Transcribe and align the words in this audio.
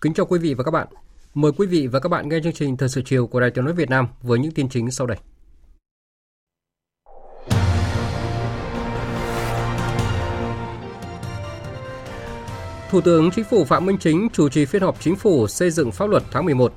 Kính 0.00 0.14
chào 0.14 0.26
quý 0.26 0.38
vị 0.38 0.54
và 0.54 0.64
các 0.64 0.70
bạn. 0.70 0.86
Mời 1.34 1.52
quý 1.56 1.66
vị 1.66 1.86
và 1.86 2.00
các 2.00 2.08
bạn 2.08 2.28
nghe 2.28 2.40
chương 2.44 2.52
trình 2.52 2.76
Thời 2.76 2.88
sự 2.88 3.02
chiều 3.04 3.26
của 3.26 3.40
Đài 3.40 3.50
Tiếng 3.50 3.64
nói 3.64 3.74
Việt 3.74 3.90
Nam 3.90 4.08
với 4.22 4.38
những 4.38 4.52
tin 4.52 4.68
chính 4.68 4.90
sau 4.90 5.06
đây. 5.06 5.18
Thủ 12.90 13.00
tướng 13.00 13.30
Chính 13.30 13.44
phủ 13.44 13.64
Phạm 13.64 13.86
Minh 13.86 13.98
Chính 14.00 14.28
chủ 14.32 14.48
trì 14.48 14.64
phiên 14.64 14.82
họp 14.82 15.00
Chính 15.00 15.16
phủ 15.16 15.46
xây 15.46 15.70
dựng 15.70 15.92
pháp 15.92 16.10
luật 16.10 16.22
tháng 16.30 16.44
11. 16.44 16.72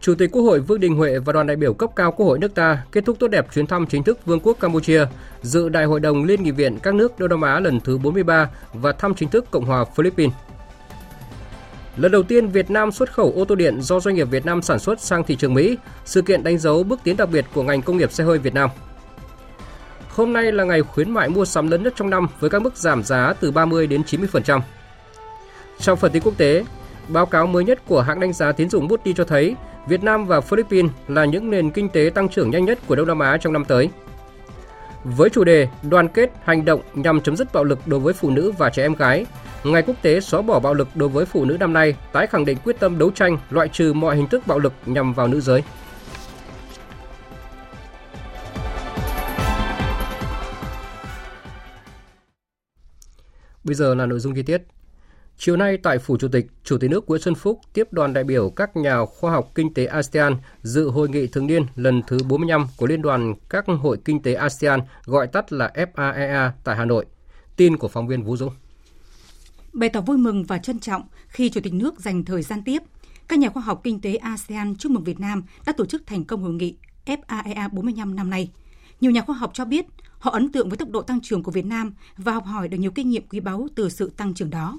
Chủ 0.00 0.14
tịch 0.14 0.30
Quốc 0.32 0.42
hội 0.42 0.60
Vương 0.60 0.80
Đình 0.80 0.96
Huệ 0.96 1.18
và 1.18 1.32
đoàn 1.32 1.46
đại 1.46 1.56
biểu 1.56 1.74
cấp 1.74 1.90
cao 1.96 2.12
Quốc 2.12 2.26
hội 2.26 2.38
nước 2.38 2.54
ta 2.54 2.84
kết 2.92 3.04
thúc 3.04 3.16
tốt 3.20 3.28
đẹp 3.28 3.46
chuyến 3.54 3.66
thăm 3.66 3.86
chính 3.86 4.02
thức 4.02 4.26
Vương 4.26 4.40
quốc 4.40 4.56
Campuchia, 4.60 5.06
dự 5.42 5.68
Đại 5.68 5.84
hội 5.84 6.00
đồng 6.00 6.24
Liên 6.24 6.42
nghị 6.42 6.50
viện 6.50 6.78
các 6.82 6.94
nước 6.94 7.18
Đông 7.18 7.28
Nam 7.28 7.40
Á 7.40 7.60
lần 7.60 7.80
thứ 7.80 7.98
43 7.98 8.50
và 8.72 8.92
thăm 8.92 9.14
chính 9.14 9.28
thức 9.28 9.50
Cộng 9.50 9.64
hòa 9.64 9.84
Philippines. 9.84 10.34
Lần 11.96 12.12
đầu 12.12 12.22
tiên 12.22 12.48
Việt 12.48 12.70
Nam 12.70 12.92
xuất 12.92 13.12
khẩu 13.12 13.32
ô 13.36 13.44
tô 13.44 13.54
điện 13.54 13.80
do 13.80 14.00
doanh 14.00 14.14
nghiệp 14.14 14.28
Việt 14.30 14.46
Nam 14.46 14.62
sản 14.62 14.78
xuất 14.78 15.00
sang 15.00 15.24
thị 15.24 15.36
trường 15.36 15.54
Mỹ, 15.54 15.78
sự 16.04 16.22
kiện 16.22 16.42
đánh 16.42 16.58
dấu 16.58 16.82
bước 16.82 17.00
tiến 17.04 17.16
đặc 17.16 17.28
biệt 17.30 17.44
của 17.54 17.62
ngành 17.62 17.82
công 17.82 17.96
nghiệp 17.96 18.12
xe 18.12 18.24
hơi 18.24 18.38
Việt 18.38 18.54
Nam. 18.54 18.70
Hôm 20.08 20.32
nay 20.32 20.52
là 20.52 20.64
ngày 20.64 20.82
khuyến 20.82 21.10
mại 21.10 21.28
mua 21.28 21.44
sắm 21.44 21.70
lớn 21.70 21.82
nhất 21.82 21.92
trong 21.96 22.10
năm 22.10 22.26
với 22.40 22.50
các 22.50 22.62
mức 22.62 22.76
giảm 22.76 23.02
giá 23.02 23.32
từ 23.40 23.50
30 23.50 23.86
đến 23.86 24.02
90%. 24.02 24.60
Trong 25.78 25.98
phần 25.98 26.12
tin 26.12 26.22
quốc 26.22 26.34
tế, 26.36 26.64
báo 27.08 27.26
cáo 27.26 27.46
mới 27.46 27.64
nhất 27.64 27.78
của 27.86 28.00
hãng 28.00 28.20
đánh 28.20 28.32
giá 28.32 28.52
tín 28.52 28.70
dụng 28.70 28.88
Moody 28.88 29.12
cho 29.12 29.24
thấy 29.24 29.56
Việt 29.88 30.02
Nam 30.02 30.26
và 30.26 30.40
Philippines 30.40 30.92
là 31.08 31.24
những 31.24 31.50
nền 31.50 31.70
kinh 31.70 31.88
tế 31.88 32.10
tăng 32.14 32.28
trưởng 32.28 32.50
nhanh 32.50 32.64
nhất 32.64 32.78
của 32.86 32.96
Đông 32.96 33.08
Nam 33.08 33.18
Á 33.18 33.36
trong 33.40 33.52
năm 33.52 33.64
tới. 33.64 33.90
Với 35.04 35.30
chủ 35.30 35.44
đề 35.44 35.68
Đoàn 35.82 36.08
kết 36.08 36.32
hành 36.44 36.64
động 36.64 36.80
nhằm 36.94 37.20
chấm 37.20 37.36
dứt 37.36 37.52
bạo 37.52 37.64
lực 37.64 37.78
đối 37.86 38.00
với 38.00 38.14
phụ 38.14 38.30
nữ 38.30 38.52
và 38.58 38.70
trẻ 38.70 38.82
em 38.82 38.94
gái, 38.94 39.26
Ngày 39.64 39.82
quốc 39.82 39.96
tế 40.02 40.20
xóa 40.20 40.42
bỏ 40.42 40.60
bạo 40.60 40.74
lực 40.74 40.88
đối 40.94 41.08
với 41.08 41.24
phụ 41.24 41.44
nữ 41.44 41.56
năm 41.60 41.72
nay 41.72 41.96
tái 42.12 42.26
khẳng 42.26 42.44
định 42.44 42.58
quyết 42.64 42.80
tâm 42.80 42.98
đấu 42.98 43.10
tranh 43.10 43.38
loại 43.50 43.68
trừ 43.68 43.92
mọi 43.92 44.16
hình 44.16 44.26
thức 44.26 44.46
bạo 44.46 44.58
lực 44.58 44.72
nhằm 44.86 45.12
vào 45.14 45.28
nữ 45.28 45.40
giới. 45.40 45.62
Bây 53.64 53.74
giờ 53.74 53.94
là 53.94 54.06
nội 54.06 54.20
dung 54.20 54.34
chi 54.34 54.42
tiết. 54.42 54.62
Chiều 55.38 55.56
nay 55.56 55.76
tại 55.82 55.98
Phủ 55.98 56.16
Chủ 56.16 56.28
tịch, 56.28 56.46
Chủ 56.64 56.78
tịch 56.78 56.90
nước 56.90 57.08
Nguyễn 57.08 57.20
Xuân 57.20 57.34
Phúc 57.34 57.60
tiếp 57.72 57.92
đoàn 57.92 58.12
đại 58.12 58.24
biểu 58.24 58.50
các 58.50 58.76
nhà 58.76 59.04
khoa 59.04 59.30
học 59.30 59.48
kinh 59.54 59.74
tế 59.74 59.86
ASEAN 59.86 60.36
dự 60.62 60.88
hội 60.88 61.08
nghị 61.08 61.26
thường 61.26 61.46
niên 61.46 61.66
lần 61.76 62.02
thứ 62.06 62.18
45 62.28 62.66
của 62.76 62.86
Liên 62.86 63.02
đoàn 63.02 63.34
các 63.50 63.64
hội 63.66 63.98
kinh 64.04 64.22
tế 64.22 64.34
ASEAN 64.34 64.80
gọi 65.04 65.26
tắt 65.26 65.52
là 65.52 65.72
FAEA 65.74 66.50
tại 66.64 66.76
Hà 66.76 66.84
Nội. 66.84 67.06
Tin 67.56 67.76
của 67.76 67.88
phóng 67.88 68.06
viên 68.06 68.22
Vũ 68.22 68.36
Dũng 68.36 68.52
bày 69.76 69.88
tỏ 69.88 70.00
vui 70.00 70.16
mừng 70.16 70.44
và 70.44 70.58
trân 70.58 70.80
trọng 70.80 71.02
khi 71.28 71.50
Chủ 71.50 71.60
tịch 71.60 71.74
nước 71.74 72.00
dành 72.00 72.24
thời 72.24 72.42
gian 72.42 72.62
tiếp. 72.64 72.82
Các 73.28 73.38
nhà 73.38 73.48
khoa 73.48 73.62
học 73.62 73.80
kinh 73.84 74.00
tế 74.00 74.14
ASEAN 74.14 74.76
chúc 74.76 74.92
mừng 74.92 75.04
Việt 75.04 75.20
Nam 75.20 75.42
đã 75.66 75.72
tổ 75.72 75.86
chức 75.86 76.06
thành 76.06 76.24
công 76.24 76.42
hội 76.42 76.52
nghị 76.52 76.76
FAEA 77.06 77.68
45 77.68 78.16
năm 78.16 78.30
nay. 78.30 78.50
Nhiều 79.00 79.10
nhà 79.10 79.20
khoa 79.20 79.36
học 79.36 79.50
cho 79.54 79.64
biết 79.64 79.86
họ 80.18 80.30
ấn 80.30 80.52
tượng 80.52 80.68
với 80.68 80.76
tốc 80.76 80.90
độ 80.90 81.02
tăng 81.02 81.20
trưởng 81.20 81.42
của 81.42 81.50
Việt 81.50 81.64
Nam 81.64 81.94
và 82.16 82.32
học 82.32 82.44
hỏi 82.44 82.68
được 82.68 82.78
nhiều 82.78 82.90
kinh 82.90 83.10
nghiệm 83.10 83.28
quý 83.28 83.40
báu 83.40 83.68
từ 83.74 83.88
sự 83.88 84.12
tăng 84.16 84.34
trưởng 84.34 84.50
đó. 84.50 84.78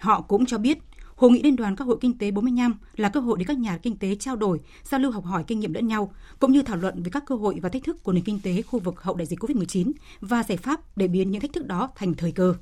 Họ 0.00 0.20
cũng 0.20 0.46
cho 0.46 0.58
biết 0.58 0.78
Hội 1.16 1.30
nghị 1.30 1.42
Liên 1.42 1.56
đoàn 1.56 1.76
các 1.76 1.84
hội 1.84 1.98
kinh 2.00 2.18
tế 2.18 2.30
45 2.30 2.74
là 2.96 3.08
cơ 3.08 3.20
hội 3.20 3.38
để 3.38 3.44
các 3.44 3.58
nhà 3.58 3.78
kinh 3.78 3.96
tế 3.96 4.14
trao 4.14 4.36
đổi, 4.36 4.60
giao 4.84 5.00
lưu 5.00 5.10
học 5.10 5.24
hỏi 5.24 5.44
kinh 5.46 5.60
nghiệm 5.60 5.74
lẫn 5.74 5.86
nhau, 5.86 6.12
cũng 6.38 6.52
như 6.52 6.62
thảo 6.62 6.76
luận 6.76 7.02
về 7.02 7.10
các 7.10 7.24
cơ 7.26 7.34
hội 7.34 7.58
và 7.62 7.68
thách 7.68 7.84
thức 7.84 8.02
của 8.02 8.12
nền 8.12 8.24
kinh 8.24 8.40
tế 8.40 8.62
khu 8.62 8.78
vực 8.78 9.02
hậu 9.02 9.16
đại 9.16 9.26
dịch 9.26 9.40
COVID-19 9.40 9.92
và 10.20 10.42
giải 10.42 10.58
pháp 10.58 10.96
để 10.96 11.08
biến 11.08 11.30
những 11.30 11.40
thách 11.40 11.52
thức 11.52 11.66
đó 11.66 11.90
thành 11.94 12.14
thời 12.14 12.32
cơ. 12.32 12.54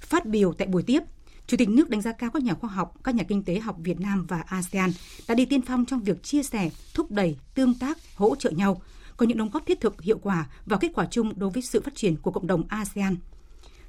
Phát 0.00 0.26
biểu 0.26 0.52
tại 0.52 0.68
buổi 0.68 0.82
tiếp, 0.82 1.02
Chủ 1.46 1.56
tịch 1.56 1.68
nước 1.68 1.90
đánh 1.90 2.00
giá 2.00 2.12
cao 2.12 2.30
các 2.30 2.42
nhà 2.42 2.54
khoa 2.54 2.70
học, 2.70 2.94
các 3.04 3.14
nhà 3.14 3.24
kinh 3.28 3.42
tế 3.42 3.60
học 3.60 3.76
Việt 3.78 4.00
Nam 4.00 4.26
và 4.28 4.40
ASEAN 4.40 4.90
đã 5.28 5.34
đi 5.34 5.44
tiên 5.44 5.62
phong 5.62 5.84
trong 5.84 6.02
việc 6.02 6.22
chia 6.22 6.42
sẻ, 6.42 6.70
thúc 6.94 7.10
đẩy, 7.10 7.36
tương 7.54 7.74
tác, 7.74 7.98
hỗ 8.16 8.36
trợ 8.36 8.50
nhau, 8.50 8.82
có 9.16 9.26
những 9.26 9.38
đóng 9.38 9.50
góp 9.50 9.66
thiết 9.66 9.80
thực, 9.80 10.02
hiệu 10.02 10.18
quả 10.18 10.46
vào 10.66 10.78
kết 10.78 10.90
quả 10.94 11.06
chung 11.10 11.32
đối 11.36 11.50
với 11.50 11.62
sự 11.62 11.80
phát 11.80 11.94
triển 11.94 12.16
của 12.16 12.30
cộng 12.30 12.46
đồng 12.46 12.64
ASEAN. 12.68 13.16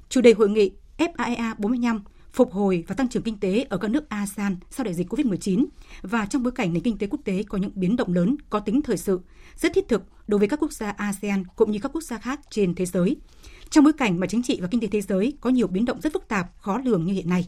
Chủ 0.08 0.20
đề 0.20 0.32
hội 0.32 0.48
nghị 0.48 0.70
FAEA 0.98 1.54
45 1.58 2.02
phục 2.32 2.52
hồi 2.52 2.84
và 2.88 2.94
tăng 2.94 3.08
trưởng 3.08 3.22
kinh 3.22 3.40
tế 3.40 3.66
ở 3.68 3.78
các 3.78 3.90
nước 3.90 4.08
ASEAN 4.08 4.56
sau 4.70 4.84
đại 4.84 4.94
dịch 4.94 5.12
COVID-19 5.12 5.66
và 6.02 6.26
trong 6.26 6.42
bối 6.42 6.52
cảnh 6.52 6.72
nền 6.72 6.82
kinh 6.82 6.98
tế 6.98 7.06
quốc 7.06 7.20
tế 7.24 7.42
có 7.48 7.58
những 7.58 7.70
biến 7.74 7.96
động 7.96 8.14
lớn 8.14 8.36
có 8.50 8.60
tính 8.60 8.82
thời 8.82 8.96
sự, 8.96 9.20
rất 9.56 9.72
thiết 9.74 9.88
thực 9.88 10.02
đối 10.26 10.38
với 10.38 10.48
các 10.48 10.60
quốc 10.62 10.72
gia 10.72 10.90
ASEAN 10.90 11.44
cũng 11.56 11.70
như 11.70 11.78
các 11.78 11.92
quốc 11.92 12.00
gia 12.00 12.18
khác 12.18 12.40
trên 12.50 12.74
thế 12.74 12.86
giới 12.86 13.16
trong 13.70 13.84
bối 13.84 13.92
cảnh 13.92 14.20
mà 14.20 14.26
chính 14.26 14.42
trị 14.42 14.58
và 14.60 14.68
kinh 14.70 14.80
tế 14.80 14.86
thế 14.86 15.00
giới 15.00 15.32
có 15.40 15.50
nhiều 15.50 15.66
biến 15.66 15.84
động 15.84 16.00
rất 16.00 16.12
phức 16.12 16.28
tạp, 16.28 16.50
khó 16.58 16.78
lường 16.78 17.04
như 17.04 17.12
hiện 17.12 17.28
nay. 17.28 17.46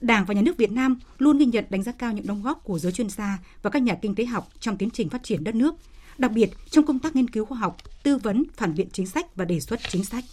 Đảng 0.00 0.24
và 0.24 0.34
Nhà 0.34 0.42
nước 0.42 0.56
Việt 0.56 0.72
Nam 0.72 0.98
luôn 1.18 1.38
ghi 1.38 1.46
nhận 1.46 1.64
đánh 1.70 1.82
giá 1.82 1.92
cao 1.92 2.12
những 2.12 2.26
đóng 2.26 2.42
góp 2.42 2.64
của 2.64 2.78
giới 2.78 2.92
chuyên 2.92 3.08
gia 3.08 3.38
và 3.62 3.70
các 3.70 3.82
nhà 3.82 3.94
kinh 4.02 4.14
tế 4.14 4.24
học 4.24 4.48
trong 4.60 4.76
tiến 4.76 4.90
trình 4.90 5.08
phát 5.08 5.22
triển 5.22 5.44
đất 5.44 5.54
nước, 5.54 5.74
đặc 6.18 6.32
biệt 6.32 6.50
trong 6.70 6.86
công 6.86 6.98
tác 6.98 7.16
nghiên 7.16 7.30
cứu 7.30 7.44
khoa 7.44 7.58
học, 7.58 7.76
tư 8.02 8.16
vấn, 8.16 8.44
phản 8.56 8.74
biện 8.74 8.88
chính 8.92 9.06
sách 9.06 9.36
và 9.36 9.44
đề 9.44 9.60
xuất 9.60 9.80
chính 9.88 10.04
sách. 10.04 10.24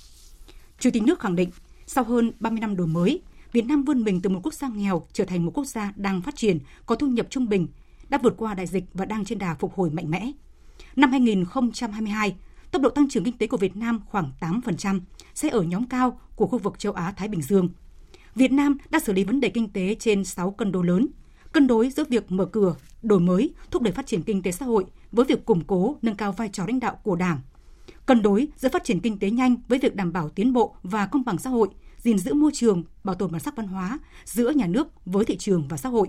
Chủ 0.79 0.89
tịch 0.93 1.03
nước 1.03 1.19
khẳng 1.19 1.35
định, 1.35 1.49
sau 1.87 2.03
hơn 2.03 2.31
30 2.39 2.59
năm 2.59 2.75
đổi 2.75 2.87
mới, 2.87 3.21
Việt 3.51 3.65
Nam 3.65 3.83
vươn 3.83 4.03
mình 4.03 4.21
từ 4.21 4.29
một 4.29 4.39
quốc 4.43 4.53
gia 4.53 4.67
nghèo 4.67 5.05
trở 5.13 5.25
thành 5.25 5.45
một 5.45 5.51
quốc 5.53 5.65
gia 5.65 5.93
đang 5.95 6.21
phát 6.21 6.35
triển, 6.35 6.59
có 6.85 6.95
thu 6.95 7.07
nhập 7.07 7.27
trung 7.29 7.49
bình, 7.49 7.67
đã 8.09 8.17
vượt 8.23 8.33
qua 8.37 8.53
đại 8.53 8.67
dịch 8.67 8.83
và 8.93 9.05
đang 9.05 9.25
trên 9.25 9.37
đà 9.37 9.55
phục 9.55 9.73
hồi 9.75 9.89
mạnh 9.89 10.11
mẽ. 10.11 10.31
Năm 10.95 11.11
2022, 11.11 12.35
tốc 12.71 12.81
độ 12.81 12.89
tăng 12.89 13.09
trưởng 13.09 13.23
kinh 13.23 13.37
tế 13.37 13.47
của 13.47 13.57
Việt 13.57 13.77
Nam 13.77 13.99
khoảng 14.05 14.31
8%, 14.39 14.99
sẽ 15.33 15.49
ở 15.49 15.61
nhóm 15.61 15.87
cao 15.87 16.19
của 16.35 16.47
khu 16.47 16.57
vực 16.57 16.79
châu 16.79 16.93
Á-Thái 16.93 17.27
Bình 17.27 17.41
Dương. 17.41 17.69
Việt 18.35 18.51
Nam 18.51 18.77
đã 18.89 18.99
xử 18.99 19.13
lý 19.13 19.23
vấn 19.23 19.39
đề 19.39 19.49
kinh 19.49 19.69
tế 19.69 19.95
trên 19.99 20.25
6 20.25 20.51
cân 20.51 20.71
đối 20.71 20.85
lớn, 20.85 21.07
cân 21.51 21.67
đối 21.67 21.89
giữa 21.89 22.03
việc 22.09 22.31
mở 22.31 22.45
cửa, 22.45 22.75
đổi 23.03 23.19
mới, 23.19 23.53
thúc 23.71 23.81
đẩy 23.81 23.91
phát 23.93 24.07
triển 24.07 24.23
kinh 24.23 24.41
tế 24.41 24.51
xã 24.51 24.65
hội 24.65 24.85
với 25.11 25.25
việc 25.25 25.45
củng 25.45 25.63
cố, 25.63 25.97
nâng 26.01 26.15
cao 26.15 26.31
vai 26.31 26.49
trò 26.49 26.65
lãnh 26.65 26.79
đạo 26.79 26.99
của 27.03 27.15
Đảng, 27.15 27.39
cân 28.05 28.21
đối 28.21 28.47
giữa 28.57 28.69
phát 28.69 28.83
triển 28.83 28.99
kinh 28.99 29.19
tế 29.19 29.29
nhanh 29.29 29.55
với 29.67 29.79
việc 29.79 29.95
đảm 29.95 30.13
bảo 30.13 30.29
tiến 30.29 30.53
bộ 30.53 30.75
và 30.83 31.05
công 31.05 31.25
bằng 31.25 31.37
xã 31.37 31.49
hội, 31.49 31.69
gìn 31.97 32.17
giữ 32.17 32.33
môi 32.33 32.51
trường, 32.53 32.83
bảo 33.03 33.15
tồn 33.15 33.31
bản 33.31 33.41
sắc 33.41 33.55
văn 33.55 33.67
hóa 33.67 33.99
giữa 34.25 34.49
nhà 34.49 34.67
nước 34.67 34.87
với 35.05 35.25
thị 35.25 35.37
trường 35.37 35.67
và 35.67 35.77
xã 35.77 35.89
hội, 35.89 36.07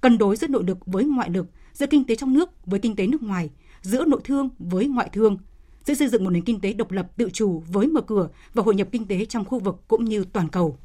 cân 0.00 0.18
đối 0.18 0.36
giữa 0.36 0.46
nội 0.46 0.64
lực 0.66 0.78
với 0.86 1.04
ngoại 1.04 1.30
lực, 1.30 1.46
giữa 1.72 1.86
kinh 1.86 2.04
tế 2.04 2.16
trong 2.16 2.32
nước 2.32 2.66
với 2.66 2.80
kinh 2.80 2.96
tế 2.96 3.06
nước 3.06 3.22
ngoài, 3.22 3.50
giữa 3.82 4.04
nội 4.04 4.20
thương 4.24 4.48
với 4.58 4.86
ngoại 4.86 5.08
thương, 5.12 5.38
giữa 5.84 5.94
xây 5.94 6.08
dựng 6.08 6.24
một 6.24 6.30
nền 6.30 6.44
kinh 6.44 6.60
tế 6.60 6.72
độc 6.72 6.90
lập 6.90 7.06
tự 7.16 7.30
chủ 7.32 7.62
với 7.72 7.86
mở 7.86 8.00
cửa 8.00 8.28
và 8.54 8.62
hội 8.62 8.74
nhập 8.74 8.88
kinh 8.92 9.06
tế 9.06 9.24
trong 9.24 9.44
khu 9.44 9.58
vực 9.58 9.76
cũng 9.88 10.04
như 10.04 10.24
toàn 10.32 10.48
cầu. 10.48 10.78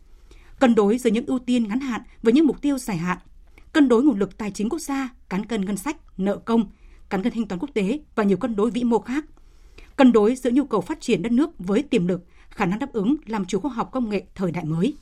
Cân 0.59 0.75
đối 0.75 0.97
giữa 0.97 1.09
những 1.09 1.25
ưu 1.25 1.39
tiên 1.39 1.67
ngắn 1.67 1.79
hạn 1.79 2.01
với 2.23 2.33
những 2.33 2.47
mục 2.47 2.61
tiêu 2.61 2.77
dài 2.77 2.97
hạn. 2.97 3.17
Cân 3.73 3.87
đối 3.87 4.03
nguồn 4.03 4.19
lực 4.19 4.37
tài 4.37 4.51
chính 4.51 4.69
quốc 4.69 4.79
gia, 4.79 5.09
cán 5.29 5.45
cân 5.45 5.65
ngân 5.65 5.77
sách, 5.77 5.97
nợ 6.17 6.37
công, 6.37 6.69
cán 7.09 7.23
cân 7.23 7.33
thanh 7.33 7.47
toán 7.47 7.59
quốc 7.59 7.69
tế 7.73 7.99
và 8.15 8.23
nhiều 8.23 8.37
cân 8.37 8.55
đối 8.55 8.71
vĩ 8.71 8.83
mô 8.83 8.99
khác. 8.99 9.25
Cân 9.95 10.11
đối 10.11 10.35
giữa 10.35 10.51
nhu 10.51 10.65
cầu 10.65 10.81
phát 10.81 11.01
triển 11.01 11.21
đất 11.21 11.31
nước 11.31 11.49
với 11.59 11.81
tiềm 11.81 12.07
lực, 12.07 12.25
khả 12.49 12.65
năng 12.65 12.79
đáp 12.79 12.93
ứng 12.93 13.15
làm 13.25 13.45
chủ 13.45 13.59
khoa 13.59 13.71
học 13.71 13.89
công 13.91 14.09
nghệ 14.09 14.23
thời 14.35 14.51
đại 14.51 14.65
mới. 14.65 14.93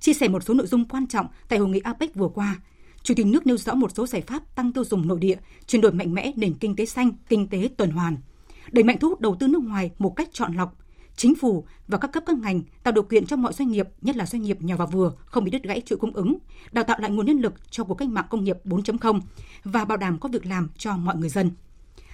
Chia 0.00 0.12
sẻ 0.12 0.28
một 0.28 0.42
số 0.42 0.54
nội 0.54 0.66
dung 0.66 0.84
quan 0.84 1.06
trọng 1.06 1.26
tại 1.48 1.58
hội 1.58 1.68
nghị 1.68 1.80
APEC 1.80 2.14
vừa 2.14 2.28
qua, 2.28 2.56
Chủ 3.02 3.14
tịch 3.14 3.26
nước 3.26 3.46
nêu 3.46 3.56
rõ 3.56 3.74
một 3.74 3.90
số 3.94 4.06
giải 4.06 4.22
pháp 4.22 4.54
tăng 4.56 4.72
tiêu 4.72 4.84
dùng 4.84 5.08
nội 5.08 5.18
địa, 5.20 5.36
chuyển 5.66 5.82
đổi 5.82 5.92
mạnh 5.92 6.14
mẽ 6.14 6.32
nền 6.36 6.54
kinh 6.54 6.76
tế 6.76 6.86
xanh, 6.86 7.12
kinh 7.28 7.48
tế 7.48 7.68
tuần 7.76 7.90
hoàn– 7.90 8.16
đẩy 8.72 8.84
mạnh 8.84 8.98
thu 9.00 9.08
hút 9.08 9.20
đầu 9.20 9.36
tư 9.40 9.48
nước 9.48 9.62
ngoài 9.62 9.90
một 9.98 10.16
cách 10.16 10.28
chọn 10.32 10.54
lọc, 10.54 10.76
chính 11.16 11.34
phủ 11.34 11.64
và 11.88 11.98
các 11.98 12.12
cấp 12.12 12.22
các 12.26 12.38
ngành 12.38 12.62
tạo 12.82 12.92
điều 12.92 13.02
kiện 13.02 13.26
cho 13.26 13.36
mọi 13.36 13.52
doanh 13.52 13.68
nghiệp, 13.68 13.88
nhất 14.00 14.16
là 14.16 14.26
doanh 14.26 14.42
nghiệp 14.42 14.62
nhỏ 14.62 14.76
và 14.76 14.86
vừa 14.86 15.12
không 15.26 15.44
bị 15.44 15.50
đứt 15.50 15.62
gãy 15.62 15.82
chuỗi 15.86 15.98
cung 15.98 16.12
ứng, 16.12 16.38
đào 16.72 16.84
tạo 16.84 16.98
lại 17.00 17.10
nguồn 17.10 17.26
nhân 17.26 17.38
lực 17.38 17.54
cho 17.70 17.84
cuộc 17.84 17.94
cách 17.94 18.08
mạng 18.08 18.26
công 18.30 18.44
nghiệp 18.44 18.56
4.0 18.64 19.20
và 19.64 19.84
bảo 19.84 19.98
đảm 19.98 20.18
có 20.18 20.28
việc 20.28 20.46
làm 20.46 20.68
cho 20.78 20.96
mọi 20.96 21.16
người 21.16 21.28
dân. 21.28 21.50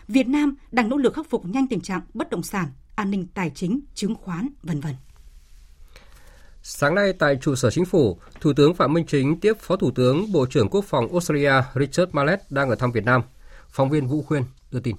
Việt 0.09 0.29
Nam 0.29 0.57
đang 0.73 0.89
nỗ 0.89 0.97
lực 0.97 1.15
khắc 1.15 1.31
phục 1.31 1.45
nhanh 1.47 1.67
tình 1.67 1.81
trạng 1.81 2.01
bất 2.15 2.31
động 2.31 2.43
sản, 2.43 2.67
an 2.97 3.11
ninh 3.11 3.27
tài 3.35 3.51
chính, 3.55 3.81
chứng 3.95 4.15
khoán, 4.15 4.49
vân 4.63 4.81
vân. 4.81 4.95
Sáng 6.63 6.95
nay 6.95 7.13
tại 7.13 7.37
trụ 7.41 7.55
sở 7.55 7.71
chính 7.71 7.85
phủ, 7.85 8.19
Thủ 8.41 8.53
tướng 8.53 8.75
Phạm 8.75 8.93
Minh 8.93 9.07
Chính 9.07 9.41
tiếp 9.41 9.53
Phó 9.61 9.77
Thủ 9.77 9.91
tướng 9.91 10.33
Bộ 10.33 10.47
trưởng 10.47 10.69
Quốc 10.69 10.85
phòng 10.85 11.13
Australia 11.13 11.53
Richard 11.75 12.13
Marles 12.15 12.41
đang 12.51 12.71
ở 12.71 12.77
thăm 12.77 12.93
Việt 12.93 13.05
Nam. 13.05 13.23
Phóng 13.69 13.91
viên 13.91 14.07
Vũ 14.07 14.23
Khuyên 14.23 14.43
đưa 14.71 14.81
tin. 14.81 14.97